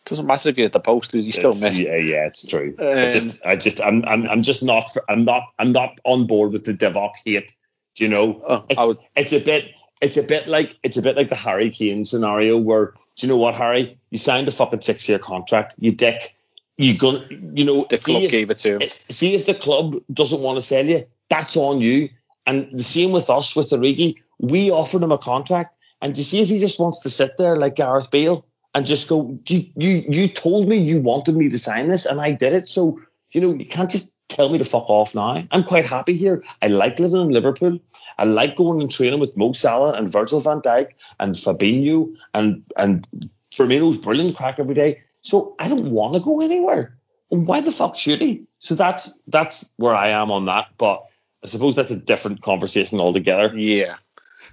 Doesn't 0.06 0.26
matter 0.26 0.50
if 0.50 0.58
you 0.58 0.64
hit 0.64 0.74
the 0.74 0.80
post; 0.80 1.14
you 1.14 1.32
still 1.32 1.52
It's- 1.52 1.62
miss. 1.62 1.80
Yeah, 1.80 1.96
yeah, 1.96 2.26
it's 2.26 2.46
true. 2.48 2.76
I 2.80 3.04
Um, 3.04 3.10
just, 3.12 3.42
I 3.46 3.56
just, 3.56 3.80
I'm, 3.80 4.04
I'm, 4.06 4.28
I'm 4.28 4.42
just 4.44 4.64
not, 4.64 4.86
I'm 5.08 5.24
not, 5.26 5.44
I'm 5.60 5.72
not 5.72 6.00
on 6.04 6.26
board 6.28 6.52
with 6.54 6.66
the 6.66 6.74
Divock 6.74 7.12
hate. 7.24 7.54
Do 7.96 8.04
you 8.04 8.10
know? 8.10 8.42
Oh, 8.48 8.64
It's, 8.70 8.80
I 8.80 8.86
would, 8.86 8.98
it's 9.16 9.32
a 9.34 9.40
bit, 9.40 9.70
it's 10.02 10.18
a 10.18 10.24
bit 10.24 10.48
like, 10.48 10.78
it's 10.82 10.98
a 10.98 11.02
bit 11.02 11.16
like 11.18 11.30
the 11.30 11.36
Harry 11.36 11.70
Kane 11.70 12.04
scenario 12.06 12.58
where, 12.58 12.94
do 13.18 13.28
you 13.28 13.28
know 13.28 13.38
what, 13.38 13.54
Harry? 13.56 13.98
You 14.10 14.18
signed 14.18 14.48
a 14.48 14.52
fucking 14.52 14.82
six-year 14.82 15.20
contract. 15.20 15.76
You 15.78 15.92
dick. 15.92 16.36
You 16.78 16.98
gonna, 16.98 17.28
you 17.30 17.64
know, 17.66 17.86
the 17.88 17.98
club 17.98 18.24
if- 18.24 18.32
gave 18.32 18.50
it 18.50 18.58
to 18.60 18.80
him. 18.80 18.90
see 19.10 19.36
if 19.36 19.46
the 19.46 19.54
club 19.54 19.98
doesn't 20.12 20.42
want 20.42 20.58
to 20.58 20.62
sell 20.62 20.86
you, 20.86 21.06
that's 21.30 21.56
on 21.58 21.80
you. 21.80 22.10
And 22.48 22.72
the 22.72 22.82
same 22.84 23.12
with 23.12 23.30
us 23.30 23.56
with 23.56 23.70
Origi. 23.70 24.16
We 24.40 24.72
offered 24.72 25.04
him 25.04 25.12
a 25.12 25.20
contract, 25.20 25.76
and 26.02 26.16
to 26.16 26.24
see 26.24 26.42
if 26.42 26.50
he 26.50 26.60
just 26.60 26.80
wants 26.80 27.00
to 27.00 27.10
sit 27.10 27.38
there 27.38 27.56
like 27.56 27.76
Gareth 27.76 28.12
Bale 28.12 28.46
and 28.74 28.86
just 28.86 29.10
go, 29.10 29.38
you, 29.48 29.66
you, 29.76 30.04
you 30.10 30.28
told 30.28 30.68
me 30.68 30.78
you 30.78 31.02
wanted 31.02 31.36
me 31.36 31.50
to 31.50 31.60
sign 31.60 31.90
this, 31.90 32.06
and 32.06 32.20
I 32.20 32.32
did 32.32 32.54
it. 32.54 32.70
So 32.70 33.00
you 33.32 33.42
know 33.42 33.54
you 33.54 33.66
can't 33.66 33.90
just 33.90 34.14
tell 34.28 34.50
me 34.50 34.58
to 34.58 34.66
fuck 34.66 34.90
off 34.90 35.14
now. 35.14 35.44
I'm 35.52 35.64
quite 35.64 35.86
happy 35.86 36.14
here. 36.14 36.44
I 36.62 36.68
like 36.68 37.00
living 37.00 37.22
in 37.22 37.30
Liverpool. 37.30 37.80
I 38.18 38.26
like 38.26 38.56
going 38.56 38.82
and 38.82 38.92
training 38.92 39.20
with 39.20 39.36
Mo 39.36 39.52
Salah 39.52 39.94
and 39.94 40.12
Virgil 40.12 40.40
van 40.40 40.62
Dijk 40.62 40.92
and 41.20 41.36
Fabinho 41.36 42.16
and 42.34 42.64
and 42.78 43.08
Firmino's 43.54 43.98
brilliant 43.98 44.38
crack 44.38 44.60
every 44.60 44.76
day. 44.76 45.02
So 45.22 45.56
I 45.60 45.68
don't 45.68 45.92
want 45.92 46.16
to 46.16 46.22
go 46.22 46.42
anywhere. 46.42 46.98
And 47.30 47.48
why 47.48 47.62
the 47.62 47.72
fuck 47.72 47.98
should 47.98 48.22
he? 48.22 48.46
So 48.60 48.76
that's 48.76 49.22
that's 49.28 49.70
where 49.78 49.96
I 49.96 50.10
am 50.10 50.32
on 50.32 50.46
that. 50.46 50.68
But 50.78 51.06
I 51.44 51.48
suppose 51.48 51.76
that's 51.76 51.92
a 51.92 51.98
different 51.98 52.42
conversation 52.42 53.00
altogether. 53.00 53.56
Yeah. 53.58 53.98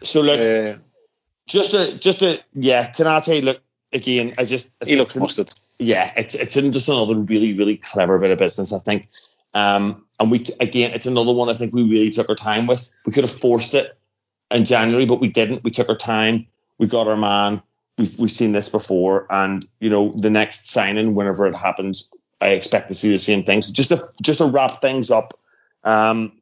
So 0.03 0.21
look, 0.21 0.41
Uh, 0.41 0.79
just 1.49 1.75
a 1.75 1.99
just 1.99 2.23
a 2.23 2.41
yeah, 2.55 2.93
Konaté. 2.93 3.43
Look 3.43 3.61
again. 3.93 4.35
I 4.39 4.45
just 4.45 4.73
he 4.85 4.97
looks 4.97 5.17
mustard. 5.17 5.53
yeah, 5.79 6.13
it's 6.17 6.35
it's 6.35 6.57
in 6.57 6.71
just 6.73 6.89
another 6.89 7.17
really 7.17 7.55
really 7.55 7.77
clever 7.77 8.19
bit 8.19 8.31
of 8.31 8.39
business, 8.39 8.73
I 8.73 8.79
think. 8.79 9.07
Um, 9.55 10.07
and 10.21 10.31
we 10.31 10.47
again, 10.61 10.93
it's 10.93 11.07
another 11.07 11.33
one 11.33 11.49
I 11.49 11.55
think 11.55 11.75
we 11.75 11.83
really 11.83 12.11
took 12.11 12.29
our 12.29 12.35
time 12.37 12.67
with. 12.67 12.91
We 13.07 13.13
could 13.13 13.25
have 13.25 13.33
forced 13.33 13.75
it 13.75 13.99
in 14.51 14.65
January, 14.65 15.07
but 15.07 15.21
we 15.21 15.29
didn't. 15.29 15.65
We 15.65 15.71
took 15.71 15.89
our 15.89 15.97
time. 15.97 16.47
We 16.79 16.87
got 16.87 17.09
our 17.09 17.17
man. 17.17 17.63
We've 17.97 18.17
we've 18.19 18.31
seen 18.31 18.53
this 18.53 18.69
before, 18.69 19.27
and 19.31 19.67
you 19.81 19.91
know 19.91 20.13
the 20.17 20.31
next 20.31 20.71
signing, 20.71 21.15
whenever 21.15 21.47
it 21.47 21.57
happens, 21.57 22.09
I 22.41 22.51
expect 22.51 22.89
to 22.89 22.95
see 22.95 23.11
the 23.11 23.19
same 23.19 23.43
things. 23.43 23.67
So 23.67 23.73
just 23.73 23.89
to 23.89 24.09
just 24.23 24.39
to 24.39 24.47
wrap 24.47 24.81
things 24.81 25.11
up, 25.11 25.33
um, 25.83 26.33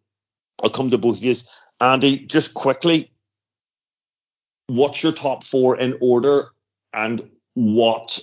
I'll 0.62 0.70
come 0.70 0.90
to 0.90 0.98
both 0.98 1.18
of 1.18 1.22
you. 1.22 1.34
Andy, 1.80 2.18
just 2.18 2.54
quickly, 2.54 3.10
what's 4.66 5.02
your 5.02 5.12
top 5.12 5.44
four 5.44 5.78
in 5.78 5.96
order, 6.00 6.46
and 6.92 7.30
what 7.54 8.20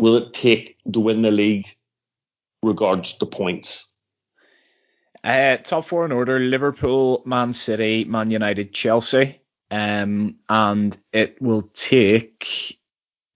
will 0.00 0.16
it 0.16 0.32
take 0.32 0.76
to 0.92 1.00
win 1.00 1.22
the 1.22 1.30
league, 1.30 1.66
regards 2.62 3.18
to 3.18 3.26
points? 3.26 3.94
Uh, 5.24 5.56
top 5.56 5.84
four 5.84 6.04
in 6.04 6.12
order: 6.12 6.38
Liverpool, 6.38 7.22
Man 7.24 7.52
City, 7.52 8.04
Man 8.04 8.30
United, 8.30 8.72
Chelsea. 8.72 9.40
Um, 9.70 10.36
and 10.48 10.96
it 11.12 11.42
will 11.42 11.62
take 11.74 12.78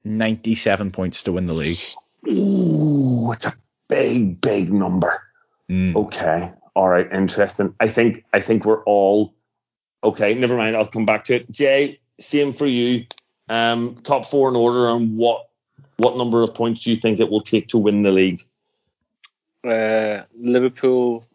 97 0.05 0.93
points 0.93 1.25
to 1.25 1.33
win 1.33 1.47
the 1.47 1.55
league. 1.55 1.81
Ooh, 2.29 3.33
it's 3.33 3.47
a 3.47 3.53
big, 3.89 4.41
big 4.41 4.73
number. 4.73 5.23
Mm. 5.69 5.97
Okay. 5.97 6.53
All 6.75 6.89
right. 6.89 7.11
Interesting. 7.13 7.75
I 7.81 7.89
think 7.89 8.25
I 8.33 8.41
think 8.41 8.65
we're 8.65 8.85
all 8.85 9.35
okay. 10.05 10.35
Never 10.35 10.57
mind. 10.57 10.77
I'll 10.77 10.87
come 10.87 11.07
back 11.07 11.25
to 11.25 11.37
it. 11.37 11.51
Jay, 11.51 12.01
same 12.21 12.53
for 12.53 12.67
you. 12.67 13.07
Um, 13.49 13.97
top 14.05 14.27
four 14.27 14.49
in 14.49 14.57
order, 14.57 14.89
and 14.89 15.17
what 15.17 15.49
what 15.97 16.17
number 16.17 16.43
of 16.43 16.55
points 16.55 16.85
do 16.85 16.91
you 16.91 16.97
think 16.97 17.19
it 17.19 17.29
will 17.29 17.41
take 17.41 17.69
to 17.69 17.79
win 17.79 18.03
the 18.03 18.13
league? 18.13 18.45
Uh, 19.67 20.23
Liverpool, 20.39 21.27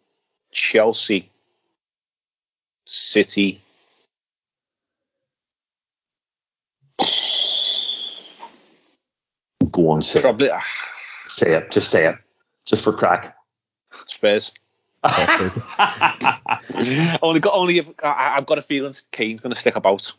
Chelsea, 0.50 1.30
City. 2.84 3.60
Go 9.70 9.90
on, 9.90 10.02
say 10.02 10.20
it. 10.20 10.22
Probably 10.22 10.50
ah, 10.50 10.62
Say 11.28 11.54
it. 11.54 11.70
Just 11.70 11.90
say 11.90 12.06
it. 12.06 12.16
Just 12.64 12.84
for 12.84 12.92
crack. 12.92 13.36
Spurs. 14.06 14.52
only 17.22 17.40
got 17.40 17.54
only 17.54 17.78
if 17.78 17.90
I, 18.02 18.34
I've 18.36 18.46
got 18.46 18.58
a 18.58 18.62
feeling 18.62 18.92
Kane's 19.12 19.40
going 19.40 19.52
to 19.52 19.60
stick 19.60 19.76
about, 19.76 20.12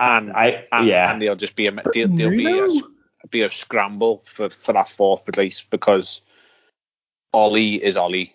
and 0.00 0.32
I 0.32 0.66
and, 0.72 0.86
yeah. 0.86 1.12
and 1.12 1.20
there'll 1.20 1.36
just 1.36 1.56
be 1.56 1.66
a 1.66 1.72
there'll, 1.72 2.08
there'll 2.08 2.36
be 2.36 2.58
a, 2.58 3.28
be 3.28 3.42
a 3.42 3.50
scramble 3.50 4.22
for 4.24 4.48
for 4.48 4.72
that 4.72 4.88
fourth 4.88 5.26
place 5.26 5.62
because 5.62 6.22
Ollie 7.32 7.82
is 7.82 7.96
Ollie. 7.96 8.34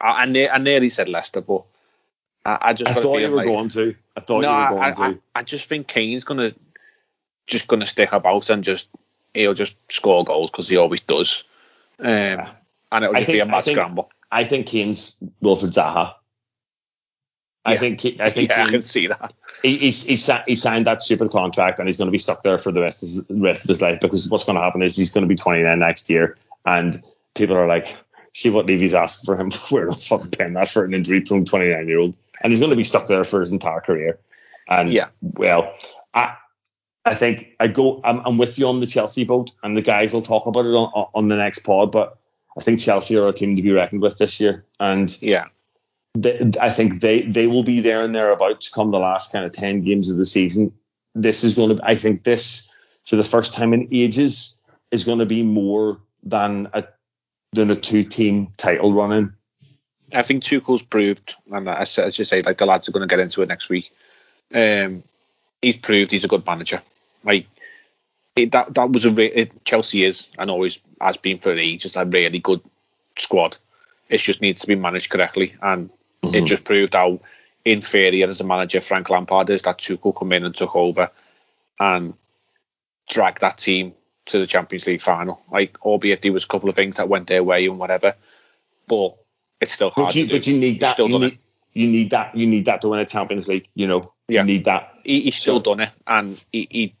I, 0.00 0.22
I, 0.22 0.24
ne- 0.26 0.48
I 0.48 0.58
nearly 0.58 0.90
said 0.90 1.08
Leicester, 1.08 1.40
but 1.40 1.64
I, 2.44 2.58
I 2.60 2.72
just 2.72 2.96
I 2.96 3.00
thought 3.00 3.18
you 3.18 3.30
were 3.30 3.36
like, 3.36 3.46
going 3.46 3.68
to. 3.70 3.94
I 4.16 4.20
thought 4.20 4.42
no, 4.42 4.52
you 4.52 4.64
were 4.64 4.70
going 4.70 4.82
I, 4.82 4.92
to. 4.92 5.02
I, 5.02 5.18
I 5.34 5.42
just 5.42 5.68
think 5.68 5.88
Kane's 5.88 6.24
gonna 6.24 6.54
just 7.46 7.66
gonna 7.66 7.86
stick 7.86 8.12
about 8.12 8.48
and 8.50 8.62
just 8.62 8.88
he'll 9.34 9.54
just 9.54 9.76
score 9.90 10.24
goals 10.24 10.50
because 10.50 10.68
he 10.68 10.76
always 10.76 11.00
does, 11.00 11.44
um, 11.98 12.08
and 12.08 13.04
it'll 13.04 13.14
just 13.14 13.26
think- 13.26 13.36
be 13.36 13.40
a 13.40 13.46
mad 13.46 13.64
think- 13.64 13.76
scramble. 13.76 14.10
I 14.30 14.42
think 14.44 14.66
Kane's 14.66 15.20
Wilfried 15.42 15.72
Zaha. 15.72 16.14
I 17.66 17.72
Yeah. 17.74 17.78
think 17.80 18.20
I 18.20 18.30
think 18.30 18.50
yeah, 18.50 18.64
I 18.64 18.70
can 18.70 18.82
see 18.82 19.08
that. 19.08 19.32
he, 19.62 19.76
he, 19.78 19.90
sa- 20.16 20.42
he 20.46 20.54
signed 20.54 20.86
that 20.86 21.02
super 21.02 21.28
contract 21.28 21.78
and 21.78 21.88
he's 21.88 21.96
going 21.98 22.06
to 22.06 22.12
be 22.12 22.18
stuck 22.18 22.42
there 22.44 22.58
for 22.58 22.70
the 22.72 22.80
rest 22.80 23.02
of 23.02 23.08
his, 23.08 23.26
rest 23.30 23.64
of 23.64 23.68
his 23.68 23.82
life 23.82 24.00
because 24.00 24.28
what's 24.30 24.44
going 24.44 24.56
to 24.56 24.62
happen 24.62 24.82
is 24.82 24.96
he's 24.96 25.10
going 25.10 25.22
to 25.24 25.28
be 25.28 25.34
29 25.36 25.78
next 25.78 26.08
year 26.08 26.36
and 26.64 27.02
people 27.34 27.56
are 27.56 27.66
like, 27.66 27.96
see 28.32 28.50
what 28.50 28.66
Levy's 28.66 28.94
asking 28.94 29.26
for 29.26 29.36
him. 29.40 29.50
We're 29.70 29.86
not 29.86 30.02
fucking 30.02 30.30
paying 30.30 30.52
that 30.54 30.68
for 30.68 30.84
an 30.84 30.94
injury 30.94 31.20
prone 31.22 31.44
29 31.44 31.88
year 31.88 31.98
old. 31.98 32.16
And 32.42 32.52
he's 32.52 32.60
going 32.60 32.70
to 32.70 32.76
be 32.76 32.84
stuck 32.84 33.08
there 33.08 33.24
for 33.24 33.40
his 33.40 33.52
entire 33.52 33.80
career. 33.80 34.18
And 34.68 34.92
Yeah. 34.92 35.08
well, 35.20 35.72
I 36.14 36.36
I 37.04 37.14
think 37.14 37.54
I 37.60 37.68
go, 37.68 38.00
I'm, 38.04 38.20
I'm 38.26 38.36
with 38.38 38.58
you 38.58 38.68
on 38.68 38.80
the 38.80 38.86
Chelsea 38.86 39.24
boat 39.24 39.50
and 39.62 39.76
the 39.76 39.82
guys 39.82 40.12
will 40.12 40.22
talk 40.22 40.46
about 40.46 40.66
it 40.66 40.74
on, 40.74 41.06
on 41.14 41.28
the 41.28 41.36
next 41.36 41.60
pod, 41.60 41.92
but 41.92 42.18
I 42.58 42.62
think 42.62 42.80
Chelsea 42.80 43.16
are 43.16 43.26
a 43.28 43.32
team 43.32 43.54
to 43.56 43.62
be 43.62 43.70
reckoned 43.72 44.02
with 44.02 44.18
this 44.18 44.40
year. 44.40 44.64
And 44.80 45.16
Yeah, 45.22 45.46
they, 46.22 46.50
I 46.60 46.70
think 46.70 47.00
they 47.00 47.22
they 47.22 47.46
will 47.46 47.62
be 47.62 47.80
there 47.80 48.02
and 48.02 48.14
thereabouts 48.14 48.68
come 48.68 48.90
the 48.90 48.98
last 48.98 49.32
kind 49.32 49.44
of 49.44 49.52
ten 49.52 49.82
games 49.82 50.10
of 50.10 50.16
the 50.16 50.26
season. 50.26 50.72
This 51.14 51.44
is 51.44 51.54
going 51.54 51.76
to, 51.76 51.84
I 51.84 51.94
think, 51.94 52.24
this 52.24 52.72
for 53.04 53.16
the 53.16 53.24
first 53.24 53.54
time 53.54 53.72
in 53.72 53.88
ages 53.92 54.60
is 54.90 55.04
going 55.04 55.20
to 55.20 55.26
be 55.26 55.42
more 55.42 56.00
than 56.22 56.68
a 56.72 56.84
than 57.52 57.70
a 57.70 57.76
two 57.76 58.04
team 58.04 58.52
title 58.56 58.92
running. 58.92 59.32
I 60.12 60.22
think 60.22 60.42
Tuchel's 60.42 60.82
proved, 60.82 61.34
and 61.50 61.68
as, 61.68 61.98
as 61.98 62.18
you 62.18 62.24
say, 62.24 62.42
like 62.42 62.58
the 62.58 62.66
lads 62.66 62.88
are 62.88 62.92
going 62.92 63.06
to 63.06 63.12
get 63.12 63.20
into 63.20 63.42
it 63.42 63.48
next 63.48 63.68
week. 63.68 63.92
Um, 64.54 65.02
he's 65.60 65.78
proved 65.78 66.12
he's 66.12 66.24
a 66.24 66.28
good 66.28 66.46
manager. 66.46 66.82
Like 67.24 67.46
it, 68.36 68.52
that, 68.52 68.74
that 68.74 68.90
was 68.90 69.04
a 69.04 69.10
re- 69.10 69.26
it, 69.26 69.64
Chelsea 69.64 70.04
is 70.04 70.28
and 70.38 70.50
always 70.50 70.78
has 71.00 71.16
been 71.16 71.38
for 71.38 71.52
ages 71.52 71.96
a 71.96 72.04
really 72.04 72.38
good 72.38 72.60
squad. 73.16 73.56
It 74.08 74.18
just 74.18 74.40
needs 74.40 74.60
to 74.60 74.68
be 74.68 74.76
managed 74.76 75.10
correctly, 75.10 75.54
and 75.60 75.90
it 76.34 76.44
Mhm. 76.44 76.46
just 76.46 76.64
proved 76.64 76.94
how 76.94 77.20
inferior 77.64 78.28
as 78.28 78.40
a 78.40 78.44
manager 78.44 78.80
Frank 78.80 79.10
Lampard 79.10 79.50
is. 79.50 79.62
That 79.62 79.78
Tuchel 79.78 80.14
come 80.16 80.32
in 80.32 80.44
and 80.44 80.54
took 80.54 80.74
over 80.76 81.10
and 81.80 82.14
dragged 83.08 83.40
that 83.40 83.58
team 83.58 83.94
to 84.26 84.38
the 84.38 84.46
Champions 84.46 84.86
League 84.86 85.00
final. 85.00 85.42
Like, 85.50 85.78
albeit 85.84 86.22
there 86.22 86.32
was 86.32 86.44
a 86.44 86.48
couple 86.48 86.68
of 86.68 86.74
things 86.74 86.96
that 86.96 87.08
went 87.08 87.26
their 87.28 87.44
way 87.44 87.66
and 87.66 87.78
whatever, 87.78 88.14
but 88.88 89.16
it's 89.60 89.72
still 89.72 89.90
hard 89.90 90.08
But 90.08 90.14
you 90.16 90.28
but 90.28 90.46
you 90.46 90.58
need 90.58 90.80
that. 90.80 90.98
You 90.98 91.08
need, 91.08 91.22
it. 91.32 91.38
you 91.72 91.86
need 91.88 92.10
that. 92.10 92.36
You 92.36 92.46
need 92.46 92.64
that 92.66 92.80
to 92.82 92.88
win 92.88 93.00
a 93.00 93.04
Champions 93.04 93.48
League. 93.48 93.68
You 93.74 93.86
know. 93.86 94.12
Yeah. 94.28 94.40
You 94.40 94.46
need 94.46 94.64
that. 94.64 94.92
he, 95.04 95.22
he's 95.22 95.36
still 95.36 95.58
So- 95.58 95.74
done 95.74 95.80
it, 95.80 95.90
and 96.06 96.40
he, 96.52 96.66
he 96.70 96.94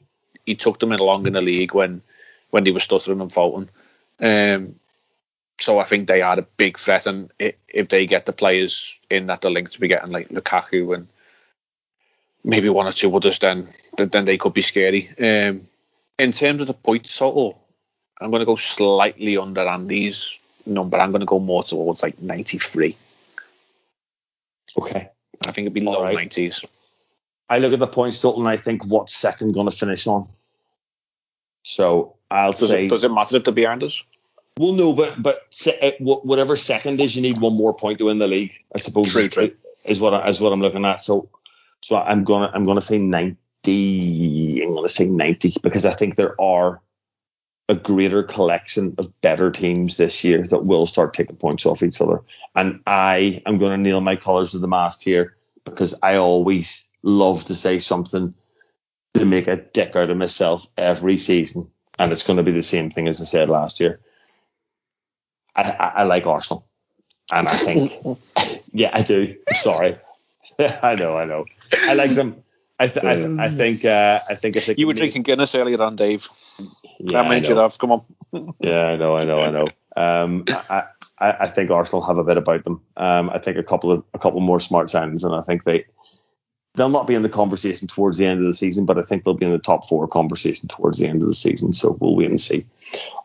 he 0.44 0.54
took 0.54 0.78
them 0.78 0.92
along 0.92 1.26
in 1.26 1.32
the 1.32 1.40
league 1.42 1.74
when 1.74 2.02
when 2.50 2.62
they 2.64 2.70
were 2.70 2.78
stuttering 2.80 3.20
and 3.20 3.32
faulting. 3.32 3.68
Um, 4.20 4.76
so 5.58 5.78
I 5.78 5.84
think 5.84 6.06
they 6.06 6.22
are 6.22 6.38
a 6.38 6.46
big 6.56 6.78
threat, 6.78 7.06
and 7.06 7.30
if 7.38 7.88
they 7.88 8.06
get 8.06 8.26
the 8.26 8.32
players 8.32 8.98
in 9.10 9.26
that 9.26 9.40
they're 9.40 9.50
linked 9.50 9.72
to 9.72 9.80
be 9.80 9.88
getting 9.88 10.12
like 10.12 10.28
Lukaku 10.28 10.94
and 10.94 11.08
maybe 12.44 12.68
one 12.68 12.86
or 12.86 12.92
two 12.92 13.14
others, 13.14 13.38
then 13.38 13.68
then 13.96 14.24
they 14.24 14.38
could 14.38 14.54
be 14.54 14.62
scary. 14.62 15.08
Um, 15.18 15.68
in 16.18 16.32
terms 16.32 16.60
of 16.60 16.66
the 16.66 16.74
points 16.74 17.16
total, 17.16 17.60
I'm 18.20 18.30
going 18.30 18.40
to 18.40 18.46
go 18.46 18.56
slightly 18.56 19.36
under 19.36 19.66
Andy's 19.66 20.38
number. 20.64 20.98
I'm 20.98 21.12
going 21.12 21.20
to 21.20 21.26
go 21.26 21.38
more 21.38 21.62
towards 21.62 22.02
like 22.02 22.20
93. 22.20 22.96
Okay. 24.78 25.10
I 25.46 25.50
think 25.52 25.66
it'd 25.66 25.74
be 25.74 25.80
low 25.80 26.02
right. 26.02 26.28
90s. 26.30 26.64
I 27.48 27.58
look 27.58 27.72
at 27.72 27.78
the 27.78 27.86
points 27.86 28.20
total 28.20 28.40
and 28.40 28.48
I 28.48 28.56
think 28.56 28.84
what's 28.84 29.14
second 29.14 29.52
going 29.52 29.68
to 29.68 29.76
finish 29.76 30.06
on. 30.06 30.28
So 31.62 32.16
I'll 32.30 32.52
Does 32.52 32.68
say 32.68 32.86
it, 32.86 32.88
does 32.88 33.04
it 33.04 33.10
matter 33.10 33.36
if 33.36 33.44
they're 33.44 33.54
behind 33.54 33.82
us? 33.82 34.02
Well, 34.58 34.72
no, 34.72 34.92
but 34.92 35.22
but 35.22 35.42
uh, 35.82 35.90
wh- 35.98 36.24
whatever 36.24 36.56
second 36.56 37.00
is, 37.00 37.14
you 37.14 37.22
need 37.22 37.40
one 37.40 37.54
more 37.54 37.74
point 37.74 37.98
to 37.98 38.06
win 38.06 38.18
the 38.18 38.26
league. 38.26 38.54
I 38.74 38.78
suppose 38.78 39.12
True, 39.12 39.24
is, 39.24 39.34
true. 39.34 39.50
is 39.84 40.00
what 40.00 40.14
I, 40.14 40.28
is 40.28 40.40
what 40.40 40.52
I'm 40.52 40.60
looking 40.60 40.84
at. 40.84 41.00
So 41.00 41.28
so 41.82 41.96
I'm 41.96 42.24
gonna 42.24 42.50
I'm 42.54 42.64
gonna 42.64 42.80
say 42.80 42.98
ninety. 42.98 44.62
I'm 44.62 44.74
gonna 44.74 44.88
say 44.88 45.06
ninety 45.08 45.54
because 45.62 45.84
I 45.84 45.92
think 45.92 46.16
there 46.16 46.40
are 46.40 46.80
a 47.68 47.74
greater 47.74 48.22
collection 48.22 48.94
of 48.98 49.20
better 49.20 49.50
teams 49.50 49.96
this 49.96 50.24
year 50.24 50.44
that 50.46 50.64
will 50.64 50.86
start 50.86 51.14
taking 51.14 51.36
points 51.36 51.66
off 51.66 51.82
each 51.82 52.00
other. 52.00 52.22
And 52.54 52.80
I 52.86 53.42
am 53.44 53.58
gonna 53.58 53.76
nail 53.76 54.00
my 54.00 54.16
colours 54.16 54.52
to 54.52 54.58
the 54.58 54.68
mast 54.68 55.02
here 55.02 55.36
because 55.64 55.94
I 56.02 56.16
always 56.16 56.88
love 57.02 57.44
to 57.46 57.54
say 57.54 57.78
something 57.78 58.32
to 59.14 59.24
make 59.26 59.48
a 59.48 59.56
dick 59.56 59.96
out 59.96 60.10
of 60.10 60.16
myself 60.16 60.66
every 60.76 61.18
season, 61.18 61.68
and 61.98 62.12
it's 62.12 62.26
going 62.26 62.36
to 62.38 62.42
be 62.42 62.52
the 62.52 62.62
same 62.62 62.90
thing 62.90 63.08
as 63.08 63.20
I 63.20 63.24
said 63.24 63.48
last 63.48 63.80
year. 63.80 64.00
I, 65.56 65.62
I, 65.62 65.86
I 66.00 66.02
like 66.04 66.26
Arsenal, 66.26 66.66
and 67.32 67.48
I 67.48 67.56
think, 67.56 67.92
yeah, 68.72 68.90
I 68.92 69.02
do. 69.02 69.34
I'm 69.48 69.54
sorry, 69.54 69.96
I 70.82 70.94
know, 70.94 71.16
I 71.16 71.24
know. 71.24 71.44
I 71.72 71.94
like 71.94 72.14
them. 72.14 72.42
I, 72.78 72.88
th- 72.88 73.04
I, 73.04 73.14
th- 73.16 73.38
I 73.38 73.48
think, 73.48 73.84
uh, 73.86 74.20
I 74.28 74.34
think 74.34 74.56
if 74.56 74.66
they 74.66 74.74
You 74.76 74.86
were 74.86 74.92
drinking 74.92 75.22
Guinness 75.22 75.54
earlier 75.54 75.82
on, 75.82 75.96
Dave. 75.96 76.28
yeah, 77.00 77.22
How 77.22 77.24
I 77.24 77.28
many 77.28 77.48
you 77.48 77.54
know. 77.54 77.62
have? 77.62 77.78
Come 77.78 77.92
on. 77.92 78.04
Yeah, 78.60 78.88
I 78.88 78.96
know, 78.96 79.16
I 79.16 79.24
know, 79.24 79.38
I 79.38 79.50
know. 79.50 79.66
Um, 79.96 80.44
I, 80.48 80.84
I, 81.18 81.32
I 81.40 81.46
think 81.46 81.70
Arsenal 81.70 82.04
have 82.06 82.18
a 82.18 82.24
bit 82.24 82.36
about 82.36 82.64
them. 82.64 82.82
Um, 82.98 83.30
I 83.30 83.38
think 83.38 83.56
a 83.56 83.62
couple 83.62 83.92
of 83.92 84.04
a 84.12 84.18
couple 84.18 84.40
more 84.40 84.60
smart 84.60 84.88
signings, 84.88 85.24
and 85.24 85.34
I 85.34 85.40
think 85.40 85.64
they 85.64 85.86
they'll 86.74 86.90
not 86.90 87.06
be 87.06 87.14
in 87.14 87.22
the 87.22 87.30
conversation 87.30 87.88
towards 87.88 88.18
the 88.18 88.26
end 88.26 88.40
of 88.40 88.46
the 88.46 88.52
season, 88.52 88.84
but 88.84 88.98
I 88.98 89.02
think 89.02 89.24
they'll 89.24 89.32
be 89.34 89.46
in 89.46 89.52
the 89.52 89.58
top 89.58 89.88
four 89.88 90.06
conversation 90.06 90.68
towards 90.68 90.98
the 90.98 91.06
end 91.06 91.22
of 91.22 91.28
the 91.28 91.34
season. 91.34 91.72
So 91.72 91.96
we'll 91.98 92.14
wait 92.14 92.28
and 92.28 92.40
see. 92.40 92.66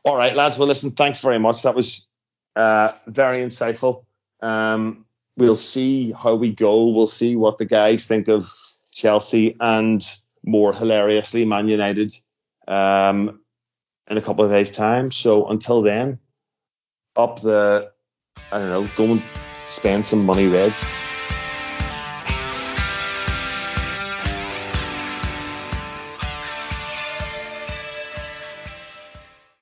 All 0.06 0.16
right, 0.16 0.34
lads. 0.34 0.58
Well, 0.58 0.70
listen, 0.70 0.92
thanks 0.92 1.20
very 1.20 1.40
much. 1.40 1.64
That 1.64 1.76
was 1.76 2.08
uh, 2.56 2.91
very 3.08 3.38
insightful. 3.38 4.06
Um, 4.41 5.06
we'll 5.38 5.56
see 5.56 6.12
how 6.12 6.36
we 6.36 6.54
go. 6.54 6.89
We'll 6.89 7.08
see 7.08 7.36
what 7.36 7.58
the 7.58 7.66
guys 7.66 8.06
think 8.06 8.28
of 8.28 8.49
Chelsea 8.91 9.56
and 9.60 10.06
more 10.43 10.74
hilariously 10.74 11.45
Man 11.45 11.68
United 11.68 12.12
um, 12.68 13.41
in 14.10 14.18
a 14.18 14.22
couple 14.22 14.43
of 14.43 14.52
days' 14.52 14.72
time. 14.72 15.12
So 15.12 15.47
until 15.47 15.82
then, 15.82 16.20
up 17.16 17.41
the 17.41 17.91
I 18.52 18.60
don't 18.60 18.70
know, 18.70 18.86
go 18.95 19.06
and 19.06 19.24
spend 19.70 20.06
some 20.06 20.26
money, 20.26 20.47
Reds. 20.47 21.01